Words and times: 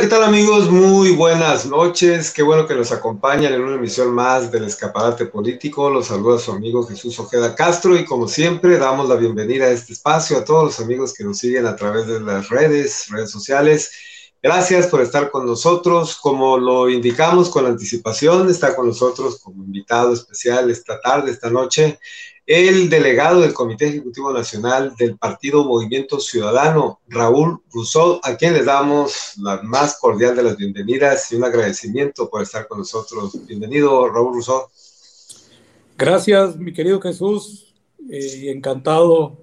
¿qué 0.00 0.06
tal 0.06 0.22
amigos? 0.24 0.70
Muy 0.70 1.10
buenas 1.10 1.66
noches. 1.66 2.30
Qué 2.30 2.42
bueno 2.42 2.66
que 2.66 2.74
nos 2.74 2.90
acompañan 2.90 3.52
en 3.52 3.60
una 3.60 3.74
emisión 3.74 4.14
más 4.14 4.50
del 4.50 4.64
Escaparate 4.64 5.26
Político. 5.26 5.90
Los 5.90 6.06
saluda 6.06 6.38
su 6.38 6.52
amigo 6.52 6.86
Jesús 6.86 7.18
Ojeda 7.20 7.54
Castro 7.54 7.94
y 7.94 8.06
como 8.06 8.26
siempre 8.26 8.78
damos 8.78 9.10
la 9.10 9.16
bienvenida 9.16 9.66
a 9.66 9.70
este 9.70 9.92
espacio 9.92 10.38
a 10.38 10.44
todos 10.44 10.64
los 10.64 10.80
amigos 10.80 11.12
que 11.12 11.22
nos 11.22 11.36
siguen 11.36 11.66
a 11.66 11.76
través 11.76 12.06
de 12.06 12.18
las 12.18 12.48
redes, 12.48 13.08
redes 13.10 13.30
sociales. 13.30 13.92
Gracias 14.42 14.86
por 14.86 15.02
estar 15.02 15.30
con 15.30 15.44
nosotros. 15.44 16.16
Como 16.16 16.56
lo 16.56 16.88
indicamos 16.88 17.50
con 17.50 17.66
anticipación, 17.66 18.48
está 18.48 18.74
con 18.74 18.86
nosotros 18.86 19.38
como 19.40 19.62
invitado 19.64 20.14
especial 20.14 20.70
esta 20.70 20.98
tarde, 20.98 21.30
esta 21.30 21.50
noche, 21.50 21.98
el 22.50 22.90
delegado 22.90 23.42
del 23.42 23.54
Comité 23.54 23.86
Ejecutivo 23.86 24.32
Nacional 24.32 24.96
del 24.98 25.16
Partido 25.16 25.64
Movimiento 25.64 26.18
Ciudadano, 26.18 26.98
Raúl 27.06 27.62
Rousseau, 27.72 28.18
a 28.24 28.34
quien 28.34 28.54
le 28.54 28.64
damos 28.64 29.34
la 29.36 29.62
más 29.62 29.96
cordial 30.00 30.34
de 30.34 30.42
las 30.42 30.56
bienvenidas 30.56 31.30
y 31.30 31.36
un 31.36 31.44
agradecimiento 31.44 32.28
por 32.28 32.42
estar 32.42 32.66
con 32.66 32.78
nosotros. 32.78 33.46
Bienvenido, 33.46 34.08
Raúl 34.08 34.34
Rousseau. 34.34 34.62
Gracias, 35.96 36.56
mi 36.56 36.72
querido 36.72 37.00
Jesús, 37.00 37.72
eh, 38.10 38.50
encantado 38.50 39.36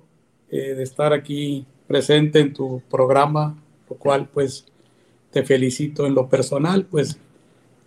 eh, 0.52 0.74
de 0.74 0.84
estar 0.84 1.14
aquí 1.14 1.66
presente 1.88 2.42
en 2.42 2.52
tu 2.52 2.82
programa, 2.92 3.58
lo 3.90 3.96
cual 3.96 4.28
pues 4.28 4.66
te 5.32 5.44
felicito 5.44 6.06
en 6.06 6.14
lo 6.14 6.28
personal, 6.28 6.86
pues 6.86 7.18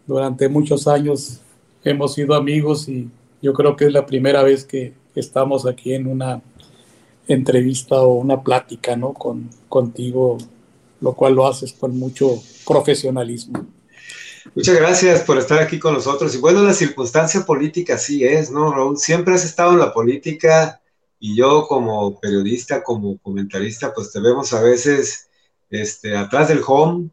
durante 0.07 0.48
muchos 0.48 0.88
años 0.88 1.43
hemos 1.84 2.15
sido 2.15 2.34
amigos 2.34 2.88
y 2.88 3.10
yo 3.43 3.52
creo 3.52 3.77
que 3.77 3.84
es 3.84 3.93
la 3.93 4.07
primera 4.07 4.43
vez 4.43 4.65
que 4.65 4.98
estamos 5.20 5.66
aquí 5.66 5.95
en 5.95 6.06
una 6.06 6.42
entrevista 7.29 8.01
o 8.01 8.15
una 8.15 8.43
plática, 8.43 8.96
¿no? 8.96 9.15
Con, 9.15 9.51
contigo, 9.68 10.38
lo 11.01 11.13
cual 11.15 11.35
lo 11.35 11.46
haces 11.46 11.73
con 11.73 11.96
mucho 11.99 12.43
profesionalismo. 12.66 13.66
Muchas 14.54 14.76
gracias 14.76 15.21
por 15.23 15.38
estar 15.38 15.60
aquí 15.60 15.79
con 15.79 15.95
nosotros. 15.95 16.35
Y 16.35 16.38
bueno, 16.38 16.63
la 16.63 16.73
circunstancia 16.73 17.45
política 17.45 17.98
sí 17.98 18.24
es, 18.24 18.51
¿no, 18.51 18.73
Raúl? 18.73 18.98
Siempre 18.98 19.35
has 19.35 19.45
estado 19.45 19.73
en 19.73 19.79
la 19.79 19.93
política 19.93 20.80
y 21.21 21.37
yo 21.37 21.66
como 21.68 22.18
periodista, 22.18 22.82
como 22.82 23.18
comentarista, 23.18 23.93
pues 23.95 24.10
te 24.10 24.21
vemos 24.21 24.52
a 24.52 24.63
veces 24.63 25.29
este, 25.68 26.16
atrás 26.16 26.48
del 26.48 26.63
home 26.66 27.10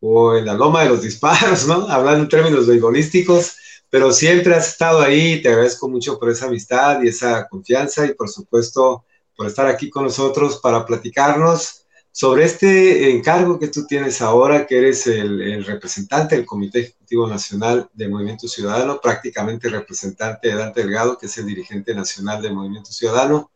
o 0.00 0.36
en 0.36 0.46
la 0.46 0.54
loma 0.54 0.84
de 0.84 0.88
los 0.88 1.02
disparos, 1.02 1.66
¿no? 1.66 1.86
Hablando 1.88 2.22
en 2.22 2.28
términos 2.28 2.66
beisbolísticos 2.66 3.56
pero 3.90 4.12
siempre 4.12 4.54
has 4.54 4.68
estado 4.68 5.00
ahí, 5.00 5.42
te 5.42 5.48
agradezco 5.48 5.88
mucho 5.88 6.18
por 6.18 6.30
esa 6.30 6.46
amistad 6.46 7.02
y 7.02 7.08
esa 7.08 7.48
confianza 7.48 8.06
y 8.06 8.14
por 8.14 8.28
supuesto 8.28 9.04
por 9.36 9.48
estar 9.48 9.66
aquí 9.66 9.90
con 9.90 10.04
nosotros 10.04 10.60
para 10.62 10.86
platicarnos 10.86 11.80
sobre 12.12 12.44
este 12.44 13.10
encargo 13.10 13.58
que 13.58 13.68
tú 13.68 13.86
tienes 13.86 14.20
ahora, 14.20 14.66
que 14.66 14.78
eres 14.78 15.06
el, 15.06 15.64
representante 15.64 16.36
del 16.36 16.46
Comité 16.46 16.80
Ejecutivo 16.80 17.26
Nacional 17.26 17.88
de 17.92 18.08
Movimiento 18.08 18.48
Ciudadano, 18.48 19.00
prácticamente 19.00 19.68
representante 19.68 20.48
de 20.48 20.56
Dante 20.56 20.82
Delgado, 20.82 21.16
que 21.16 21.26
es 21.26 21.38
el 21.38 21.46
dirigente 21.46 21.94
nacional 21.94 22.42
del 22.42 22.54
Movimiento 22.54 22.92
Ciudadano. 22.92 23.50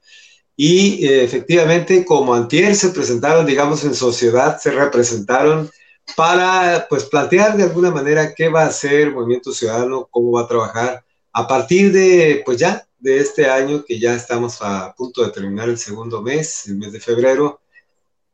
Y 0.57 1.05
eh, 1.05 1.25
efectivamente, 1.25 2.05
como 2.05 2.35
antier 2.35 2.77
se 2.77 2.91
presentaron, 2.91 3.45
digamos, 3.45 3.85
en 3.85 3.95
sociedad, 3.95 4.59
se 4.61 4.71
representaron 4.71 5.69
para 6.17 6.87
pues 6.89 7.05
plantear 7.05 7.57
de 7.57 7.65
alguna 7.65 7.91
manera 7.91 8.35
qué 8.35 8.49
va 8.49 8.63
a 8.63 8.69
hacer 8.69 9.11
Movimiento 9.11 9.53
Ciudadano, 9.53 10.09
cómo 10.11 10.33
va 10.33 10.43
a 10.43 10.49
trabajar 10.49 11.05
a 11.33 11.47
partir 11.49 11.93
de 11.93 12.43
pues 12.45 12.59
ya 12.59 12.87
de 12.99 13.19
este 13.19 13.47
año 13.47 13.85
que 13.85 13.99
ya 13.99 14.15
estamos 14.15 14.63
a 14.63 14.95
punto 14.97 15.25
de 15.25 15.31
terminar 15.31 15.69
el 15.69 15.79
segundo 15.79 16.23
mes, 16.23 16.67
el 16.67 16.77
mes 16.77 16.93
de 16.93 17.01
febrero. 17.01 17.61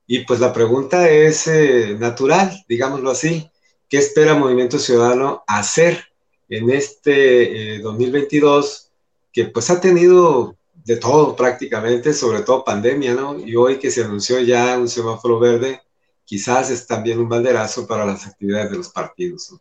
Y 0.07 0.21
pues 0.21 0.41
la 0.41 0.53
pregunta 0.53 1.09
es 1.09 1.47
eh, 1.47 1.97
natural, 1.99 2.65
digámoslo 2.69 3.11
así, 3.11 3.49
¿qué 3.89 3.99
espera 3.99 4.35
Movimiento 4.35 4.79
Ciudadano 4.79 5.43
hacer 5.47 6.05
en 6.49 6.71
este 6.71 7.79
2022 7.79 8.85
eh, 8.85 8.91
que 9.33 9.45
pues 9.47 9.71
ha 9.71 9.81
tenido 9.81 10.57
de 10.85 10.97
todo 10.97 11.37
prácticamente, 11.37 12.13
sobre 12.13 12.41
todo 12.41 12.65
pandemia, 12.65 13.15
¿no? 13.15 13.39
Y 13.39 13.55
hoy 13.57 13.79
que 13.79 13.91
se 13.91 14.03
anunció 14.03 14.41
ya 14.41 14.77
un 14.79 14.89
semáforo 14.89 15.39
verde, 15.39 15.81
quizás 16.31 16.71
es 16.71 16.87
también 16.87 17.19
un 17.19 17.29
banderazo 17.29 17.89
para 17.89 18.07
las 18.07 18.25
actividades 18.25 18.71
de 18.71 18.77
los 18.77 18.89
partidos. 18.91 19.53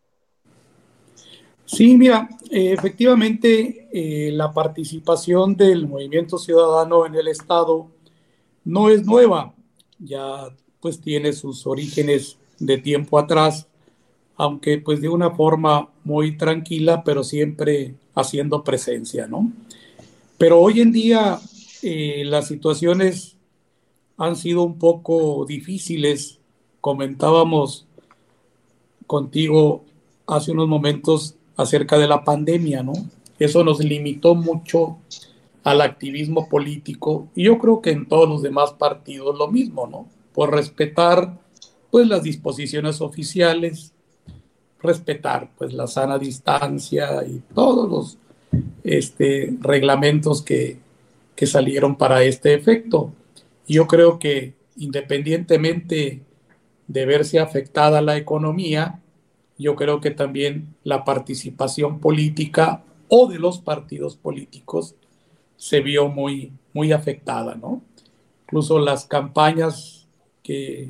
Sí, 1.65 1.97
mira, 1.97 2.29
eh, 2.51 2.73
efectivamente 2.73 3.89
eh, 3.91 4.31
la 4.31 4.53
participación 4.53 5.55
del 5.55 5.87
movimiento 5.87 6.37
ciudadano 6.37 7.07
en 7.07 7.15
el 7.15 7.27
Estado 7.27 7.87
no 8.65 8.91
es 8.91 9.03
nueva, 9.03 9.55
ya 9.97 10.55
pues 10.79 11.01
tiene 11.01 11.33
sus 11.33 11.65
orígenes 11.65 12.37
de 12.59 12.77
tiempo 12.77 13.17
atrás, 13.17 13.65
aunque 14.35 14.77
pues 14.77 15.01
de 15.01 15.09
una 15.09 15.31
forma 15.31 15.89
muy 16.03 16.37
tranquila, 16.37 17.03
pero 17.03 17.23
siempre 17.23 17.95
haciendo 18.13 18.63
presencia, 18.63 19.25
¿no? 19.25 19.51
Pero 20.37 20.59
hoy 20.59 20.81
en 20.81 20.91
día 20.91 21.39
eh, 21.81 22.21
las 22.25 22.47
situaciones 22.47 23.37
han 24.17 24.35
sido 24.35 24.61
un 24.61 24.77
poco 24.77 25.47
difíciles 25.47 26.38
comentábamos 26.81 27.85
contigo 29.07 29.83
hace 30.27 30.51
unos 30.51 30.67
momentos 30.67 31.35
acerca 31.57 31.97
de 31.97 32.07
la 32.07 32.23
pandemia, 32.23 32.83
¿no? 32.83 32.93
Eso 33.39 33.63
nos 33.63 33.79
limitó 33.79 34.35
mucho 34.35 34.97
al 35.63 35.81
activismo 35.81 36.47
político 36.47 37.27
y 37.35 37.43
yo 37.43 37.57
creo 37.57 37.81
que 37.81 37.91
en 37.91 38.07
todos 38.07 38.29
los 38.29 38.41
demás 38.41 38.73
partidos 38.73 39.37
lo 39.37 39.47
mismo, 39.49 39.87
¿no? 39.87 40.07
Por 40.33 40.51
respetar 40.51 41.37
pues 41.91 42.07
las 42.07 42.23
disposiciones 42.23 43.01
oficiales, 43.01 43.93
respetar 44.81 45.49
pues 45.57 45.73
la 45.73 45.87
sana 45.87 46.17
distancia 46.17 47.25
y 47.25 47.41
todos 47.53 47.89
los 47.89 48.17
este, 48.83 49.53
reglamentos 49.59 50.41
que, 50.41 50.77
que 51.35 51.47
salieron 51.47 51.95
para 51.95 52.23
este 52.23 52.53
efecto. 52.53 53.11
Yo 53.67 53.87
creo 53.87 54.19
que 54.19 54.53
independientemente 54.77 56.21
de 56.89 57.05
verse 57.05 57.39
afectada 57.39 58.01
la 58.01 58.17
economía, 58.17 58.99
yo 59.57 59.75
creo 59.75 60.01
que 60.01 60.11
también 60.11 60.75
la 60.83 61.05
participación 61.05 61.99
política 61.99 62.83
o 63.07 63.27
de 63.27 63.37
los 63.39 63.59
partidos 63.59 64.15
políticos 64.15 64.95
se 65.55 65.81
vio 65.81 66.09
muy, 66.09 66.51
muy 66.73 66.91
afectada, 66.91 67.55
¿no? 67.55 67.81
Incluso 68.45 68.79
las 68.79 69.05
campañas 69.05 70.07
que, 70.41 70.89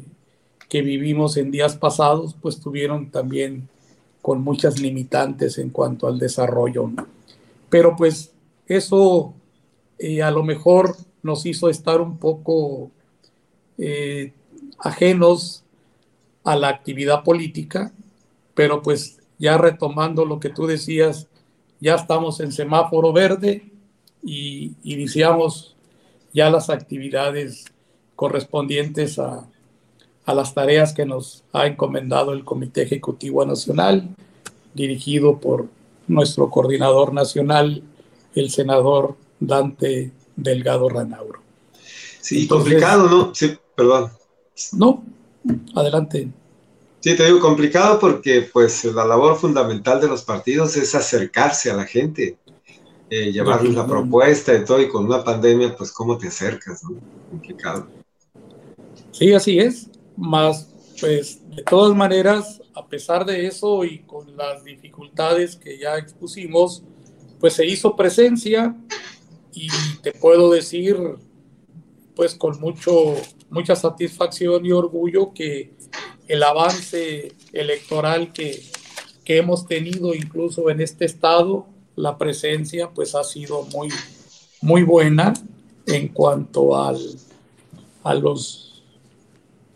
que 0.69 0.81
vivimos 0.81 1.35
en 1.35 1.51
días 1.51 1.75
pasados, 1.75 2.35
pues 2.41 2.61
tuvieron 2.61 3.11
también 3.11 3.67
con 4.21 4.41
muchas 4.41 4.79
limitantes 4.79 5.57
en 5.57 5.69
cuanto 5.69 6.07
al 6.07 6.17
desarrollo. 6.17 6.89
Pero 7.69 7.97
pues 7.97 8.31
eso 8.67 9.33
eh, 9.97 10.21
a 10.21 10.31
lo 10.31 10.43
mejor 10.43 10.95
nos 11.23 11.45
hizo 11.45 11.69
estar 11.69 11.99
un 11.99 12.17
poco 12.17 12.89
eh, 13.77 14.31
ajenos 14.77 15.63
a 16.43 16.55
la 16.55 16.69
actividad 16.69 17.23
política, 17.23 17.91
pero 18.53 18.81
pues 18.81 19.19
ya 19.37 19.57
retomando 19.57 20.25
lo 20.25 20.39
que 20.39 20.49
tú 20.49 20.67
decías, 20.67 21.27
ya 21.79 21.95
estamos 21.95 22.39
en 22.39 22.51
semáforo 22.51 23.13
verde 23.13 23.71
y 24.23 24.73
iniciamos 24.83 25.75
ya 26.33 26.49
las 26.49 26.69
actividades 26.69 27.65
correspondientes 28.15 29.17
a, 29.17 29.47
a 30.25 30.33
las 30.33 30.53
tareas 30.53 30.93
que 30.93 31.05
nos 31.05 31.43
ha 31.53 31.67
encomendado 31.67 32.33
el 32.33 32.43
Comité 32.43 32.83
Ejecutivo 32.83 33.45
Nacional, 33.45 34.09
dirigido 34.73 35.39
por 35.39 35.67
nuestro 36.07 36.49
coordinador 36.49 37.13
nacional, 37.13 37.81
el 38.35 38.49
senador 38.49 39.15
Dante 39.39 40.11
Delgado 40.35 40.89
Ranauro. 40.89 41.39
Sí, 42.21 42.47
complicado, 42.47 43.09
¿no? 43.09 43.33
Sí, 43.33 43.57
perdón. 43.75 44.11
No, 44.73 45.03
adelante. 45.75 46.29
Sí, 46.99 47.15
te 47.15 47.25
digo 47.25 47.39
complicado 47.39 47.99
porque 47.99 48.49
pues 48.51 48.83
la 48.85 49.05
labor 49.05 49.37
fundamental 49.37 50.01
de 50.01 50.07
los 50.07 50.23
partidos 50.23 50.75
es 50.75 50.93
acercarse 50.95 51.71
a 51.71 51.75
la 51.75 51.85
gente, 51.85 52.37
eh, 53.09 53.31
llevarles 53.31 53.73
la 53.73 53.87
propuesta 53.87 54.53
y 54.53 54.65
todo, 54.65 54.81
y 54.81 54.89
con 54.89 55.05
una 55.05 55.23
pandemia 55.23 55.75
pues 55.75 55.91
cómo 55.91 56.17
te 56.17 56.27
acercas, 56.27 56.83
¿no? 56.83 56.99
Complicado. 57.29 57.87
Sí, 59.11 59.33
así 59.33 59.59
es, 59.59 59.89
más 60.17 60.69
pues 60.99 61.39
de 61.55 61.63
todas 61.63 61.95
maneras, 61.95 62.61
a 62.73 62.85
pesar 62.87 63.25
de 63.25 63.47
eso 63.47 63.83
y 63.83 63.99
con 63.99 64.35
las 64.35 64.63
dificultades 64.63 65.55
que 65.55 65.77
ya 65.77 65.97
expusimos, 65.97 66.83
pues 67.39 67.53
se 67.53 67.65
hizo 67.65 67.95
presencia 67.95 68.75
y 69.53 69.69
te 70.01 70.11
puedo 70.11 70.51
decir 70.51 70.97
pues 72.15 72.35
con 72.35 72.59
mucho, 72.59 73.15
mucha 73.49 73.75
satisfacción 73.75 74.65
y 74.65 74.71
orgullo 74.71 75.33
que 75.33 75.73
el 76.27 76.43
avance 76.43 77.33
electoral 77.53 78.33
que, 78.33 78.61
hemos 79.31 79.67
tenido 79.67 80.15
incluso 80.15 80.71
en 80.71 80.81
este 80.81 81.05
estado, 81.05 81.67
la 81.95 82.17
presencia 82.17 82.89
pues 82.89 83.13
ha 83.13 83.23
sido 83.23 83.61
muy, 83.61 83.89
muy 84.59 84.81
buena 84.81 85.35
en 85.85 86.07
cuanto 86.07 86.75
al, 86.75 86.97
a 88.03 88.15
los 88.15 88.69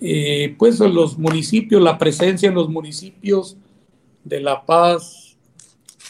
eh, 0.01 0.55
pues 0.57 0.79
los 0.79 1.19
municipios, 1.19 1.83
la 1.83 1.99
presencia 1.99 2.49
en 2.49 2.55
los 2.55 2.67
municipios 2.67 3.55
de 4.23 4.41
La 4.41 4.65
Paz, 4.65 5.37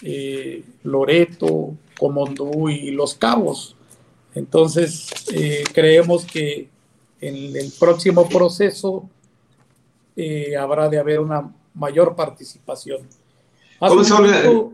eh, 0.02 0.64
Loreto, 0.84 1.76
Comondú 2.00 2.70
y 2.70 2.92
Los 2.92 3.14
Cabos. 3.14 3.76
Entonces, 4.34 5.10
eh, 5.32 5.64
creemos 5.74 6.26
que 6.26 6.70
en 7.28 7.56
el 7.56 7.72
próximo 7.80 8.28
proceso 8.28 9.10
habrá 10.60 10.90
de 10.90 11.00
haber 11.00 11.20
una 11.20 11.52
mayor 11.74 12.16
participación. 12.16 13.08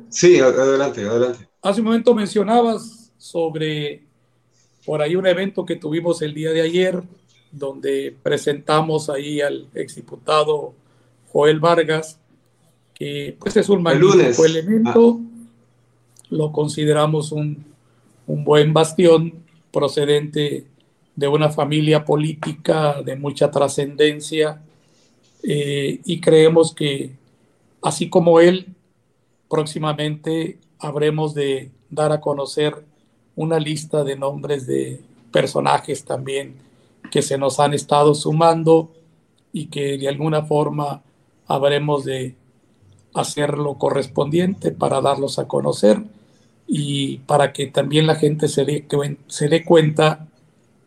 sí, 0.10 0.40
adelante, 0.40 1.06
adelante. 1.06 1.48
Hace 1.62 1.82
un 1.82 1.88
momento 1.88 2.14
mencionabas 2.14 3.12
sobre 3.18 4.04
por 4.86 5.02
ahí 5.02 5.16
un 5.16 5.28
evento 5.28 5.66
que 5.66 5.76
tuvimos 5.76 6.22
el 6.22 6.34
día 6.34 6.52
de 6.52 6.62
ayer, 6.62 7.04
donde 7.52 8.16
presentamos 8.24 9.10
ahí 9.10 9.42
al 9.42 9.68
exdiputado 9.74 10.74
Joel 11.32 11.60
Vargas, 11.60 12.20
que 12.94 13.36
pues 13.40 13.56
es 13.58 13.70
un 13.70 13.84
magnífico 13.84 14.46
elemento, 14.46 15.20
ah. 15.20 15.48
lo 16.30 16.52
consideramos 16.52 17.32
un, 17.32 17.66
un 18.28 18.44
buen 18.44 18.74
bastión 18.74 19.34
procedente 19.72 20.66
de 21.20 21.28
una 21.28 21.50
familia 21.50 22.06
política 22.06 23.02
de 23.04 23.18
mucha 23.18 23.52
trascendencia 23.52 24.62
eh, 25.44 26.00
y 26.06 26.22
creemos 26.22 26.74
que 26.74 27.12
así 27.82 28.10
como 28.10 28.40
él, 28.40 28.68
próximamente 29.50 30.60
habremos 30.80 31.34
de 31.34 31.72
dar 31.90 32.14
a 32.14 32.22
conocer 32.22 32.86
una 33.36 33.60
lista 33.60 34.06
de 34.06 34.16
nombres 34.16 34.66
de 34.66 35.02
personajes 35.34 36.06
también 36.06 36.56
que 37.12 37.22
se 37.22 37.38
nos 37.38 37.60
han 37.60 37.74
estado 37.74 38.16
sumando 38.16 38.90
y 39.52 39.66
que 39.66 39.98
de 39.98 40.08
alguna 40.08 40.44
forma 40.44 41.04
habremos 41.48 42.06
de 42.06 42.36
hacer 43.14 43.58
lo 43.58 43.78
correspondiente 43.78 44.72
para 44.72 45.02
darlos 45.02 45.38
a 45.38 45.50
conocer 45.50 46.02
y 46.66 47.18
para 47.20 47.52
que 47.52 47.68
también 47.68 48.08
la 48.08 48.16
gente 48.16 48.48
se 48.48 48.64
dé, 48.64 48.88
se 49.28 49.50
dé 49.50 49.66
cuenta 49.66 50.29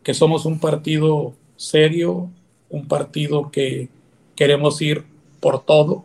que 0.03 0.13
somos 0.13 0.45
un 0.45 0.59
partido 0.59 1.33
serio, 1.55 2.29
un 2.69 2.87
partido 2.87 3.51
que 3.51 3.89
queremos 4.35 4.81
ir 4.81 5.03
por 5.39 5.63
todo 5.63 6.03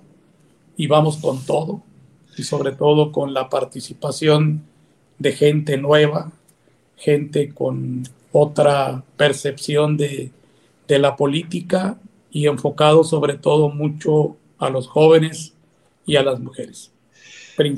y 0.76 0.86
vamos 0.86 1.16
con 1.18 1.44
todo 1.44 1.82
y 2.36 2.44
sobre 2.44 2.72
todo 2.72 3.10
con 3.10 3.34
la 3.34 3.48
participación 3.48 4.62
de 5.18 5.32
gente 5.32 5.76
nueva, 5.76 6.30
gente 6.96 7.52
con 7.52 8.04
otra 8.32 9.02
percepción 9.16 9.96
de, 9.96 10.30
de 10.86 10.98
la 10.98 11.16
política 11.16 11.98
y 12.30 12.46
enfocado 12.46 13.02
sobre 13.02 13.34
todo 13.34 13.70
mucho 13.70 14.36
a 14.58 14.70
los 14.70 14.86
jóvenes 14.86 15.54
y 16.06 16.16
a 16.16 16.22
las 16.22 16.38
mujeres. 16.38 16.92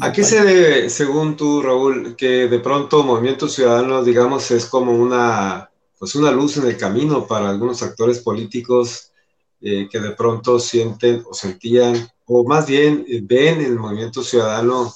¿A 0.00 0.12
qué 0.12 0.25
se 0.25 0.44
debe, 0.44 0.90
según 0.90 1.38
tú, 1.38 1.62
Raúl, 1.62 2.14
que 2.14 2.49
de 2.49 2.58
pronto 2.58 3.02
Movimiento 3.02 3.49
Ciudadano, 3.49 4.05
digamos, 4.05 4.50
es 4.50 4.67
como 4.67 4.93
una, 4.93 5.69
pues 6.00 6.14
una 6.14 6.31
luz 6.31 6.56
en 6.56 6.67
el 6.67 6.79
camino 6.79 7.26
para 7.26 7.50
algunos 7.50 7.82
actores 7.82 8.20
políticos 8.20 9.12
eh, 9.61 9.87
que 9.91 10.00
de 10.00 10.12
pronto 10.12 10.58
sienten 10.58 11.23
o 11.29 11.35
sentían, 11.35 12.08
o 12.25 12.43
más 12.43 12.67
bien 12.67 13.05
eh, 13.06 13.20
ven 13.23 13.61
el 13.61 13.79
movimiento 13.79 14.23
ciudadano, 14.23 14.94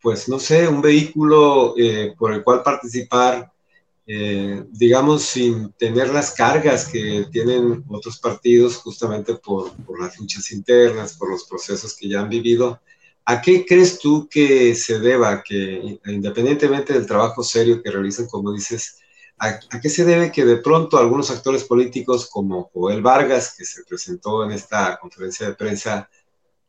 pues 0.00 0.30
no 0.30 0.38
sé, 0.38 0.66
un 0.66 0.80
vehículo 0.80 1.74
eh, 1.76 2.14
por 2.18 2.32
el 2.32 2.42
cual 2.42 2.62
participar, 2.62 3.52
digamos, 4.72 5.22
sin 5.22 5.72
tener 5.74 6.08
las 6.08 6.32
cargas 6.32 6.88
que 6.88 7.26
tienen 7.30 7.84
otros 7.88 8.18
partidos 8.18 8.74
justamente 8.78 9.36
por, 9.36 9.70
por 9.84 10.00
las 10.00 10.18
luchas 10.18 10.50
internas, 10.50 11.16
por 11.16 11.30
los 11.30 11.44
procesos 11.44 11.94
que 11.94 12.08
ya 12.08 12.20
han 12.20 12.28
vivido. 12.28 12.80
¿A 13.24 13.40
qué 13.40 13.64
crees 13.64 14.00
tú 14.00 14.26
que 14.28 14.74
se 14.74 14.98
deba 14.98 15.44
que, 15.44 16.00
independientemente 16.06 16.92
del 16.92 17.06
trabajo 17.06 17.44
serio 17.44 17.80
que 17.80 17.90
realizan, 17.92 18.26
como 18.26 18.52
dices, 18.52 19.00
¿A, 19.42 19.58
qué 19.80 19.88
se 19.88 20.04
debe 20.04 20.30
que 20.30 20.44
de 20.44 20.58
pronto 20.58 20.98
algunos 20.98 21.30
actores 21.30 21.64
políticos 21.64 22.28
como 22.28 22.70
Joel 22.74 23.00
Vargas, 23.00 23.54
que 23.56 23.64
se 23.64 23.84
presentó 23.84 24.44
en 24.44 24.52
esta 24.52 24.98
conferencia 24.98 25.48
de 25.48 25.54
prensa 25.54 26.10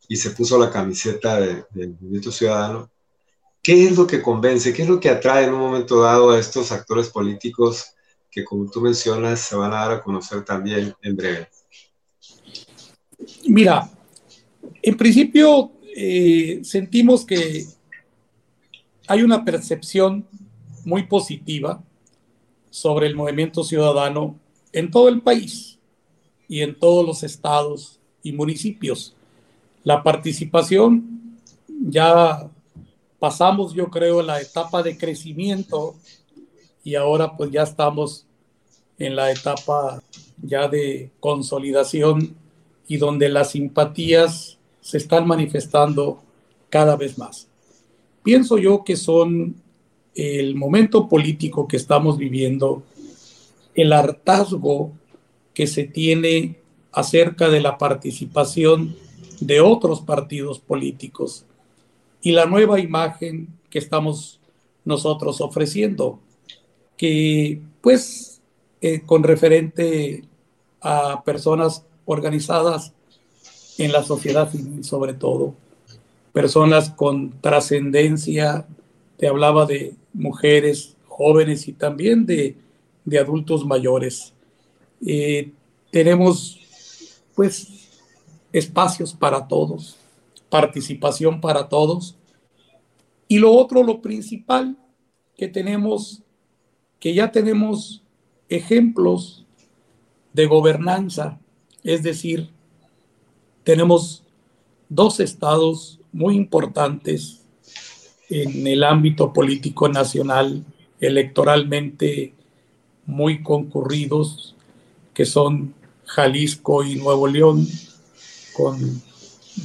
y 0.08 0.16
se 0.16 0.30
puso 0.30 0.58
la 0.58 0.70
camiseta 0.70 1.38
del 1.38 1.96
Movimiento 2.00 2.32
Ciudadano, 2.32 2.90
qué 3.62 3.84
es 3.84 3.96
lo 3.96 4.06
que 4.06 4.22
convence, 4.22 4.72
qué 4.72 4.82
es 4.82 4.88
lo 4.88 4.98
que 4.98 5.10
atrae 5.10 5.44
en 5.44 5.52
un 5.52 5.60
momento 5.60 6.00
dado 6.00 6.30
a 6.30 6.38
estos 6.38 6.72
actores 6.72 7.10
políticos 7.10 7.94
que, 8.30 8.42
como 8.42 8.70
tú 8.70 8.80
mencionas, 8.80 9.40
se 9.40 9.54
van 9.54 9.74
a 9.74 9.76
dar 9.76 9.92
a 9.92 10.02
conocer 10.02 10.42
también 10.42 10.94
en 11.02 11.14
breve? 11.14 11.48
Mira, 13.44 13.90
en 14.80 14.96
principio 14.96 15.72
eh, 15.94 16.62
sentimos 16.64 17.26
que 17.26 17.66
hay 19.06 19.22
una 19.22 19.44
percepción 19.44 20.26
muy 20.86 21.02
positiva 21.02 21.84
sobre 22.72 23.06
el 23.06 23.14
movimiento 23.14 23.64
ciudadano 23.64 24.34
en 24.72 24.90
todo 24.90 25.10
el 25.10 25.20
país 25.20 25.78
y 26.48 26.62
en 26.62 26.78
todos 26.78 27.06
los 27.06 27.22
estados 27.22 28.00
y 28.22 28.32
municipios. 28.32 29.14
La 29.84 30.02
participación 30.02 31.36
ya 31.68 32.48
pasamos, 33.18 33.74
yo 33.74 33.90
creo, 33.90 34.22
la 34.22 34.40
etapa 34.40 34.82
de 34.82 34.96
crecimiento 34.96 35.94
y 36.82 36.94
ahora 36.94 37.36
pues 37.36 37.50
ya 37.50 37.62
estamos 37.62 38.24
en 38.98 39.16
la 39.16 39.30
etapa 39.30 40.02
ya 40.40 40.66
de 40.66 41.10
consolidación 41.20 42.34
y 42.88 42.96
donde 42.96 43.28
las 43.28 43.50
simpatías 43.50 44.56
se 44.80 44.96
están 44.96 45.26
manifestando 45.26 46.22
cada 46.70 46.96
vez 46.96 47.18
más. 47.18 47.48
Pienso 48.22 48.56
yo 48.56 48.82
que 48.82 48.96
son 48.96 49.61
el 50.14 50.54
momento 50.54 51.08
político 51.08 51.66
que 51.66 51.76
estamos 51.76 52.18
viviendo, 52.18 52.82
el 53.74 53.92
hartazgo 53.92 54.92
que 55.54 55.66
se 55.66 55.84
tiene 55.84 56.56
acerca 56.92 57.48
de 57.48 57.60
la 57.60 57.78
participación 57.78 58.96
de 59.40 59.60
otros 59.60 60.02
partidos 60.02 60.58
políticos 60.58 61.46
y 62.20 62.32
la 62.32 62.46
nueva 62.46 62.78
imagen 62.78 63.48
que 63.70 63.78
estamos 63.78 64.38
nosotros 64.84 65.40
ofreciendo, 65.40 66.20
que 66.96 67.60
pues 67.80 68.40
eh, 68.80 69.00
con 69.00 69.22
referente 69.22 70.24
a 70.80 71.22
personas 71.24 71.84
organizadas 72.04 72.92
en 73.78 73.92
la 73.92 74.02
sociedad 74.02 74.50
civil 74.50 74.84
sobre 74.84 75.14
todo, 75.14 75.54
personas 76.32 76.90
con 76.90 77.40
trascendencia, 77.40 78.66
te 79.16 79.28
hablaba 79.28 79.66
de 79.66 79.94
mujeres, 80.12 80.96
jóvenes 81.06 81.68
y 81.68 81.72
también 81.72 82.26
de, 82.26 82.56
adultos 83.20 83.64
mayores. 83.64 84.32
Eh, 85.04 85.52
tenemos 85.90 86.58
pues 87.34 87.88
espacios 88.52 89.12
para 89.14 89.46
todos, 89.48 89.96
participación 90.48 91.40
para 91.40 91.68
todos. 91.68 92.16
Y 93.28 93.38
lo 93.38 93.52
otro, 93.52 93.82
lo 93.82 94.00
principal 94.00 94.76
que 95.36 95.48
tenemos, 95.48 96.22
que 97.00 97.14
ya 97.14 97.32
tenemos 97.32 98.02
ejemplos 98.48 99.44
de 100.32 100.46
gobernanza, 100.46 101.38
es 101.82 102.02
decir, 102.02 102.50
tenemos 103.64 104.22
dos 104.88 105.20
estados 105.20 105.98
muy 106.12 106.36
importantes 106.36 107.41
en 108.32 108.66
el 108.66 108.82
ámbito 108.82 109.32
político 109.32 109.88
nacional 109.88 110.64
electoralmente 111.00 112.32
muy 113.04 113.42
concurridos, 113.42 114.56
que 115.12 115.26
son 115.26 115.74
Jalisco 116.06 116.82
y 116.82 116.96
Nuevo 116.96 117.26
León, 117.26 117.66
con 118.54 119.02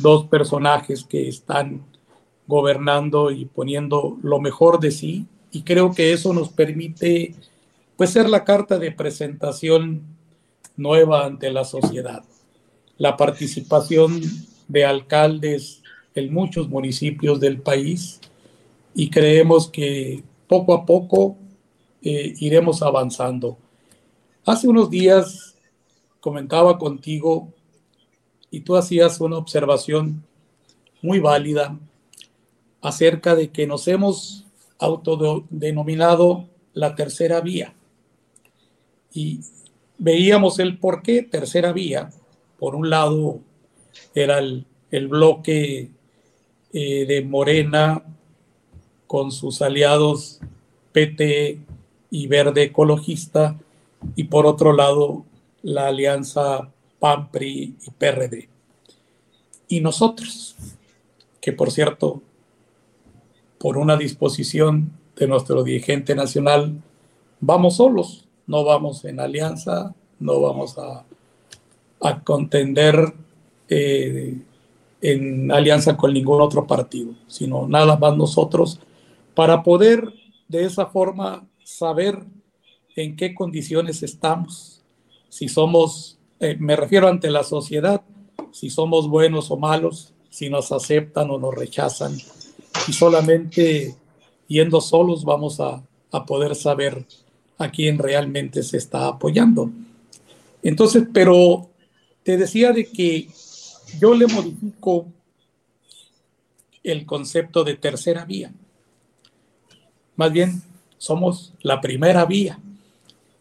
dos 0.02 0.26
personajes 0.26 1.06
que 1.06 1.30
están 1.30 1.82
gobernando 2.46 3.32
y 3.32 3.46
poniendo 3.46 4.18
lo 4.22 4.40
mejor 4.40 4.80
de 4.80 4.92
sí, 4.92 5.28
y 5.52 5.62
creo 5.62 5.94
que 5.94 6.12
eso 6.12 6.34
nos 6.34 6.50
permite 6.50 7.36
pues 7.96 8.10
ser 8.10 8.30
la 8.30 8.44
carta 8.44 8.78
de 8.78 8.92
presentación 8.92 10.04
nueva 10.76 11.26
ante 11.26 11.52
la 11.52 11.64
sociedad. 11.64 12.24
La 12.98 13.16
participación 13.16 14.22
de 14.68 14.86
alcaldes 14.86 15.82
en 16.16 16.34
muchos 16.34 16.68
municipios 16.68 17.40
del 17.40 17.62
país 17.62 18.20
y 18.98 19.12
creemos 19.12 19.70
que 19.70 20.24
poco 20.48 20.74
a 20.74 20.84
poco 20.84 21.38
eh, 22.02 22.34
iremos 22.40 22.82
avanzando. 22.82 23.56
Hace 24.44 24.68
unos 24.68 24.90
días 24.90 25.56
comentaba 26.20 26.80
contigo 26.80 27.54
y 28.50 28.62
tú 28.62 28.76
hacías 28.76 29.22
una 29.22 29.38
observación 29.38 30.24
muy 31.04 31.20
válida 31.20 31.78
acerca 32.82 33.36
de 33.36 33.52
que 33.52 33.68
nos 33.68 33.88
hemos 33.88 34.48
autodenominado 34.80 36.50
la 36.74 36.96
tercera 36.96 37.40
vía. 37.40 37.76
Y 39.14 39.42
veíamos 40.00 40.58
el 40.58 40.80
por 40.80 41.04
qué 41.04 41.22
tercera 41.22 41.72
vía, 41.72 42.10
por 42.58 42.74
un 42.74 42.90
lado 42.90 43.42
era 44.16 44.40
el, 44.40 44.66
bloque 45.08 45.92
eh, 46.74 47.06
de 47.06 47.22
Morena 47.22 48.04
con 49.08 49.32
sus 49.32 49.62
aliados 49.62 50.40
PT 50.92 51.60
y 52.12 52.28
Verde 52.28 52.64
Ecologista, 52.64 53.58
y 54.16 54.26
por 54.26 54.46
otro 54.46 54.74
lado 54.74 55.26
la 55.64 55.88
alianza 55.88 56.70
PAMPRI 57.00 57.76
y 57.86 57.90
PRD. 57.98 58.50
Y 59.68 59.82
nosotros, 59.82 60.56
que 61.42 61.52
por 61.52 61.72
cierto, 61.72 62.22
por 63.58 63.78
una 63.78 63.98
disposición 63.98 64.92
de 65.16 65.28
nuestro 65.28 65.64
dirigente 65.64 66.16
nacional, 66.16 66.82
vamos 67.40 67.78
solos, 67.78 68.28
no 68.46 68.64
vamos 68.64 69.04
en 69.06 69.20
alianza, 69.20 69.94
no 70.20 70.40
vamos 70.42 70.78
a, 70.78 71.04
a 72.02 72.20
contender 72.22 73.14
eh, 73.70 74.38
en 75.02 75.52
alianza 75.52 75.98
con 75.98 76.14
ningún 76.14 76.42
otro 76.42 76.66
partido, 76.66 77.12
sino 77.28 77.68
nada 77.68 77.98
más 77.98 78.16
nosotros, 78.16 78.80
para 79.38 79.62
poder 79.62 80.12
de 80.48 80.66
esa 80.66 80.88
forma 80.88 81.48
saber 81.64 82.24
en 82.96 83.16
qué 83.16 83.36
condiciones 83.36 84.02
estamos, 84.02 84.82
si 85.30 85.48
somos, 85.48 86.18
eh, 86.40 86.58
me 86.60 86.76
refiero 86.76 87.08
ante 87.08 87.30
la 87.30 87.44
sociedad, 87.44 88.02
si 88.52 88.72
somos 88.72 89.08
buenos 89.08 89.52
o 89.52 89.58
malos, 89.58 90.12
si 90.32 90.50
nos 90.50 90.72
aceptan 90.72 91.30
o 91.30 91.38
nos 91.38 91.54
rechazan, 91.54 92.18
y 92.88 92.94
solamente 92.94 93.96
yendo 94.48 94.82
solos 94.82 95.24
vamos 95.24 95.60
a, 95.60 95.84
a 96.12 96.26
poder 96.26 96.56
saber 96.56 97.06
a 97.60 97.70
quién 97.70 98.00
realmente 98.00 98.64
se 98.64 98.78
está 98.78 99.06
apoyando. 99.06 99.70
Entonces, 100.64 101.04
pero 101.14 101.70
te 102.24 102.38
decía 102.38 102.72
de 102.72 102.88
que 102.88 103.28
yo 104.00 104.16
le 104.16 104.26
modifico 104.26 105.06
el 106.84 107.06
concepto 107.06 107.64
de 107.64 107.76
tercera 107.76 108.26
vía. 108.26 108.52
Más 110.18 110.34
bien, 110.34 110.62
somos 110.98 111.54
la 111.62 111.80
primera 111.80 112.26
vía. 112.26 112.60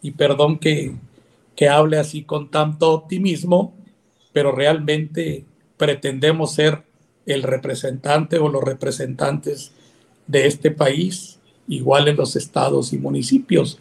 Y 0.03 0.13
perdón 0.13 0.59
que, 0.59 0.95
que 1.57 1.69
hable 1.69 1.99
así 1.99 2.23
con 2.23 2.51
tanto 2.51 2.93
optimismo, 2.93 3.75
pero 4.33 4.53
realmente 4.53 5.45
pretendemos 5.79 6.53
ser 6.53 6.85
el 7.25 7.43
representante 7.43 8.39
o 8.39 8.49
los 8.49 8.63
representantes 8.63 9.73
de 10.27 10.47
este 10.47 10.71
país, 10.71 11.39
igual 11.67 12.09
en 12.09 12.17
los 12.17 12.37
estados 12.37 12.93
y 12.93 12.99
municipios. 12.99 13.79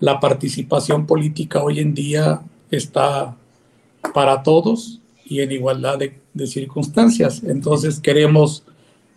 La 0.00 0.18
participación 0.18 1.06
política 1.06 1.62
hoy 1.62 1.80
en 1.80 1.94
día 1.94 2.40
está 2.70 3.36
para 4.14 4.42
todos 4.42 5.00
y 5.24 5.40
en 5.40 5.52
igualdad 5.52 5.98
de, 5.98 6.18
de 6.32 6.46
circunstancias. 6.46 7.42
Entonces 7.44 8.00
queremos 8.00 8.64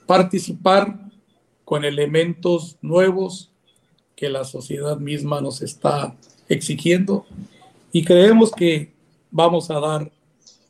participar 0.05 1.00
con 1.72 1.86
elementos 1.86 2.75
nuevos 2.82 3.50
que 4.18 4.28
la 4.28 4.44
sociedad 4.44 4.98
misma 4.98 5.40
nos 5.40 5.62
está 5.62 6.13
exigiendo 6.50 7.25
y 7.94 8.04
creemos 8.04 8.51
que 8.51 8.92
vamos 9.32 9.72
a 9.72 9.80
dar 9.80 10.12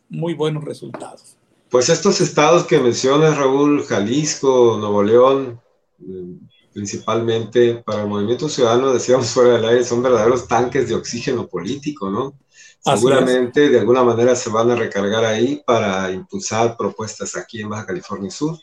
muy 0.09 0.35
buenos 0.35 0.63
resultados. 0.63 1.37
Pues 1.71 1.89
estos 1.89 2.21
estados 2.21 2.67
que 2.67 2.77
mencionas, 2.77 3.35
Raúl, 3.35 3.83
Jalisco, 3.83 4.77
Nuevo 4.79 5.01
León, 5.01 5.59
eh, 6.01 6.37
principalmente 6.71 7.81
para 7.83 8.03
el 8.03 8.07
movimiento 8.07 8.47
ciudadano, 8.47 8.93
decíamos 8.93 9.29
fuera 9.33 9.53
del 9.53 9.65
aire, 9.65 9.83
son 9.83 10.03
verdaderos 10.03 10.47
tanques 10.47 10.87
de 10.87 10.93
oxígeno 10.93 11.47
político, 11.47 12.11
¿no? 12.11 12.35
Seguramente 12.79 13.69
de 13.69 13.79
alguna 13.79 14.03
manera 14.03 14.35
se 14.35 14.51
van 14.51 14.69
a 14.69 14.75
recargar 14.75 15.25
ahí 15.25 15.63
para 15.65 16.11
impulsar 16.11 16.77
propuestas 16.77 17.35
aquí 17.35 17.61
en 17.61 17.69
Baja 17.69 17.87
California 17.87 18.29
Sur. 18.29 18.59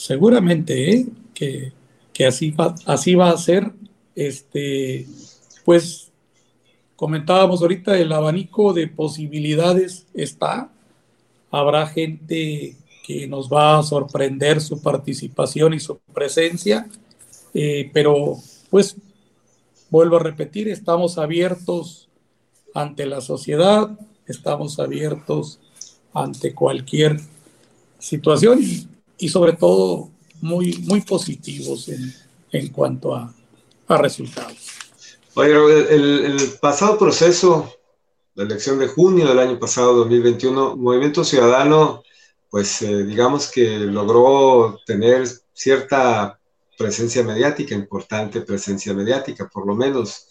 Seguramente, 0.00 0.92
¿eh? 0.92 1.06
que 1.34 1.72
que 2.20 2.26
así 2.26 2.50
va, 2.50 2.74
así 2.84 3.14
va 3.14 3.30
a 3.30 3.38
ser. 3.38 3.72
Este, 4.14 5.06
pues 5.64 6.12
comentábamos 6.96 7.62
ahorita, 7.62 7.96
el 7.98 8.12
abanico 8.12 8.74
de 8.74 8.88
posibilidades 8.88 10.06
está. 10.12 10.70
Habrá 11.50 11.86
gente 11.86 12.76
que 13.06 13.26
nos 13.26 13.48
va 13.48 13.78
a 13.78 13.82
sorprender 13.82 14.60
su 14.60 14.82
participación 14.82 15.72
y 15.72 15.80
su 15.80 15.98
presencia, 16.12 16.90
eh, 17.54 17.90
pero 17.94 18.36
pues 18.68 18.96
vuelvo 19.88 20.16
a 20.16 20.22
repetir, 20.22 20.68
estamos 20.68 21.16
abiertos 21.16 22.10
ante 22.74 23.06
la 23.06 23.22
sociedad, 23.22 23.98
estamos 24.26 24.78
abiertos 24.78 25.58
ante 26.12 26.54
cualquier 26.54 27.18
situación 27.98 28.60
sobre 29.28 29.52
todo 29.52 30.10
muy, 30.40 30.78
muy 30.78 31.02
positivos 31.02 31.88
en, 31.88 32.14
en 32.52 32.68
cuanto 32.68 33.14
a, 33.14 33.32
a, 33.86 33.98
resultados. 33.98 34.56
Oye, 35.34 35.52
el, 35.94 36.24
el, 36.24 36.50
pasado 36.60 36.98
proceso, 36.98 37.72
la 38.34 38.44
elección 38.44 38.78
de 38.78 38.88
junio 38.88 39.28
del 39.28 39.38
año 39.38 39.58
pasado, 39.58 39.94
2021, 39.94 40.76
Movimiento 40.76 41.24
Ciudadano, 41.24 42.02
pues 42.50 42.82
eh, 42.82 43.04
digamos 43.04 43.50
que 43.50 43.78
logró 43.78 44.80
tener 44.84 45.28
cierta 45.52 46.38
presencia 46.76 47.22
mediática, 47.22 47.74
importante 47.74 48.40
presencia 48.40 48.92
mediática, 48.92 49.48
por 49.48 49.66
lo 49.66 49.74
menos. 49.74 50.26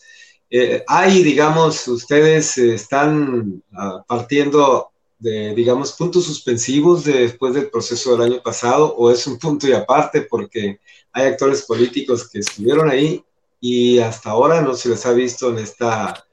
Eh, 0.50 0.84
digamos, 1.24 1.88
ustedes 1.88 2.58
están 2.58 3.62
uh, 3.72 4.03
partiendo 4.08 4.89
de, 5.19 5.53
digamos, 5.53 5.91
puntos 5.93 6.23
suspensivos 6.25 7.03
después 7.03 7.53
del 7.53 7.69
proceso 7.69 8.11
del 8.11 8.31
año 8.31 8.41
pasado 8.41 8.95
o 8.95 9.11
es 9.11 9.27
un 9.27 9.38
punto 9.38 9.67
y 9.67 9.73
aparte 9.73 10.21
porque 10.21 10.79
hay 11.11 11.27
actores 11.27 11.63
políticos 11.63 12.29
que 12.29 12.39
estuvieron 12.39 12.89
ahí 12.89 13.23
y 13.59 13.99
hasta 13.99 14.29
ahora 14.29 14.61
no 14.61 14.73
se 14.73 14.89
les 14.89 15.05
ha 15.05 15.11
visto 15.11 15.49
en 15.49 15.59
esta, 15.59 16.25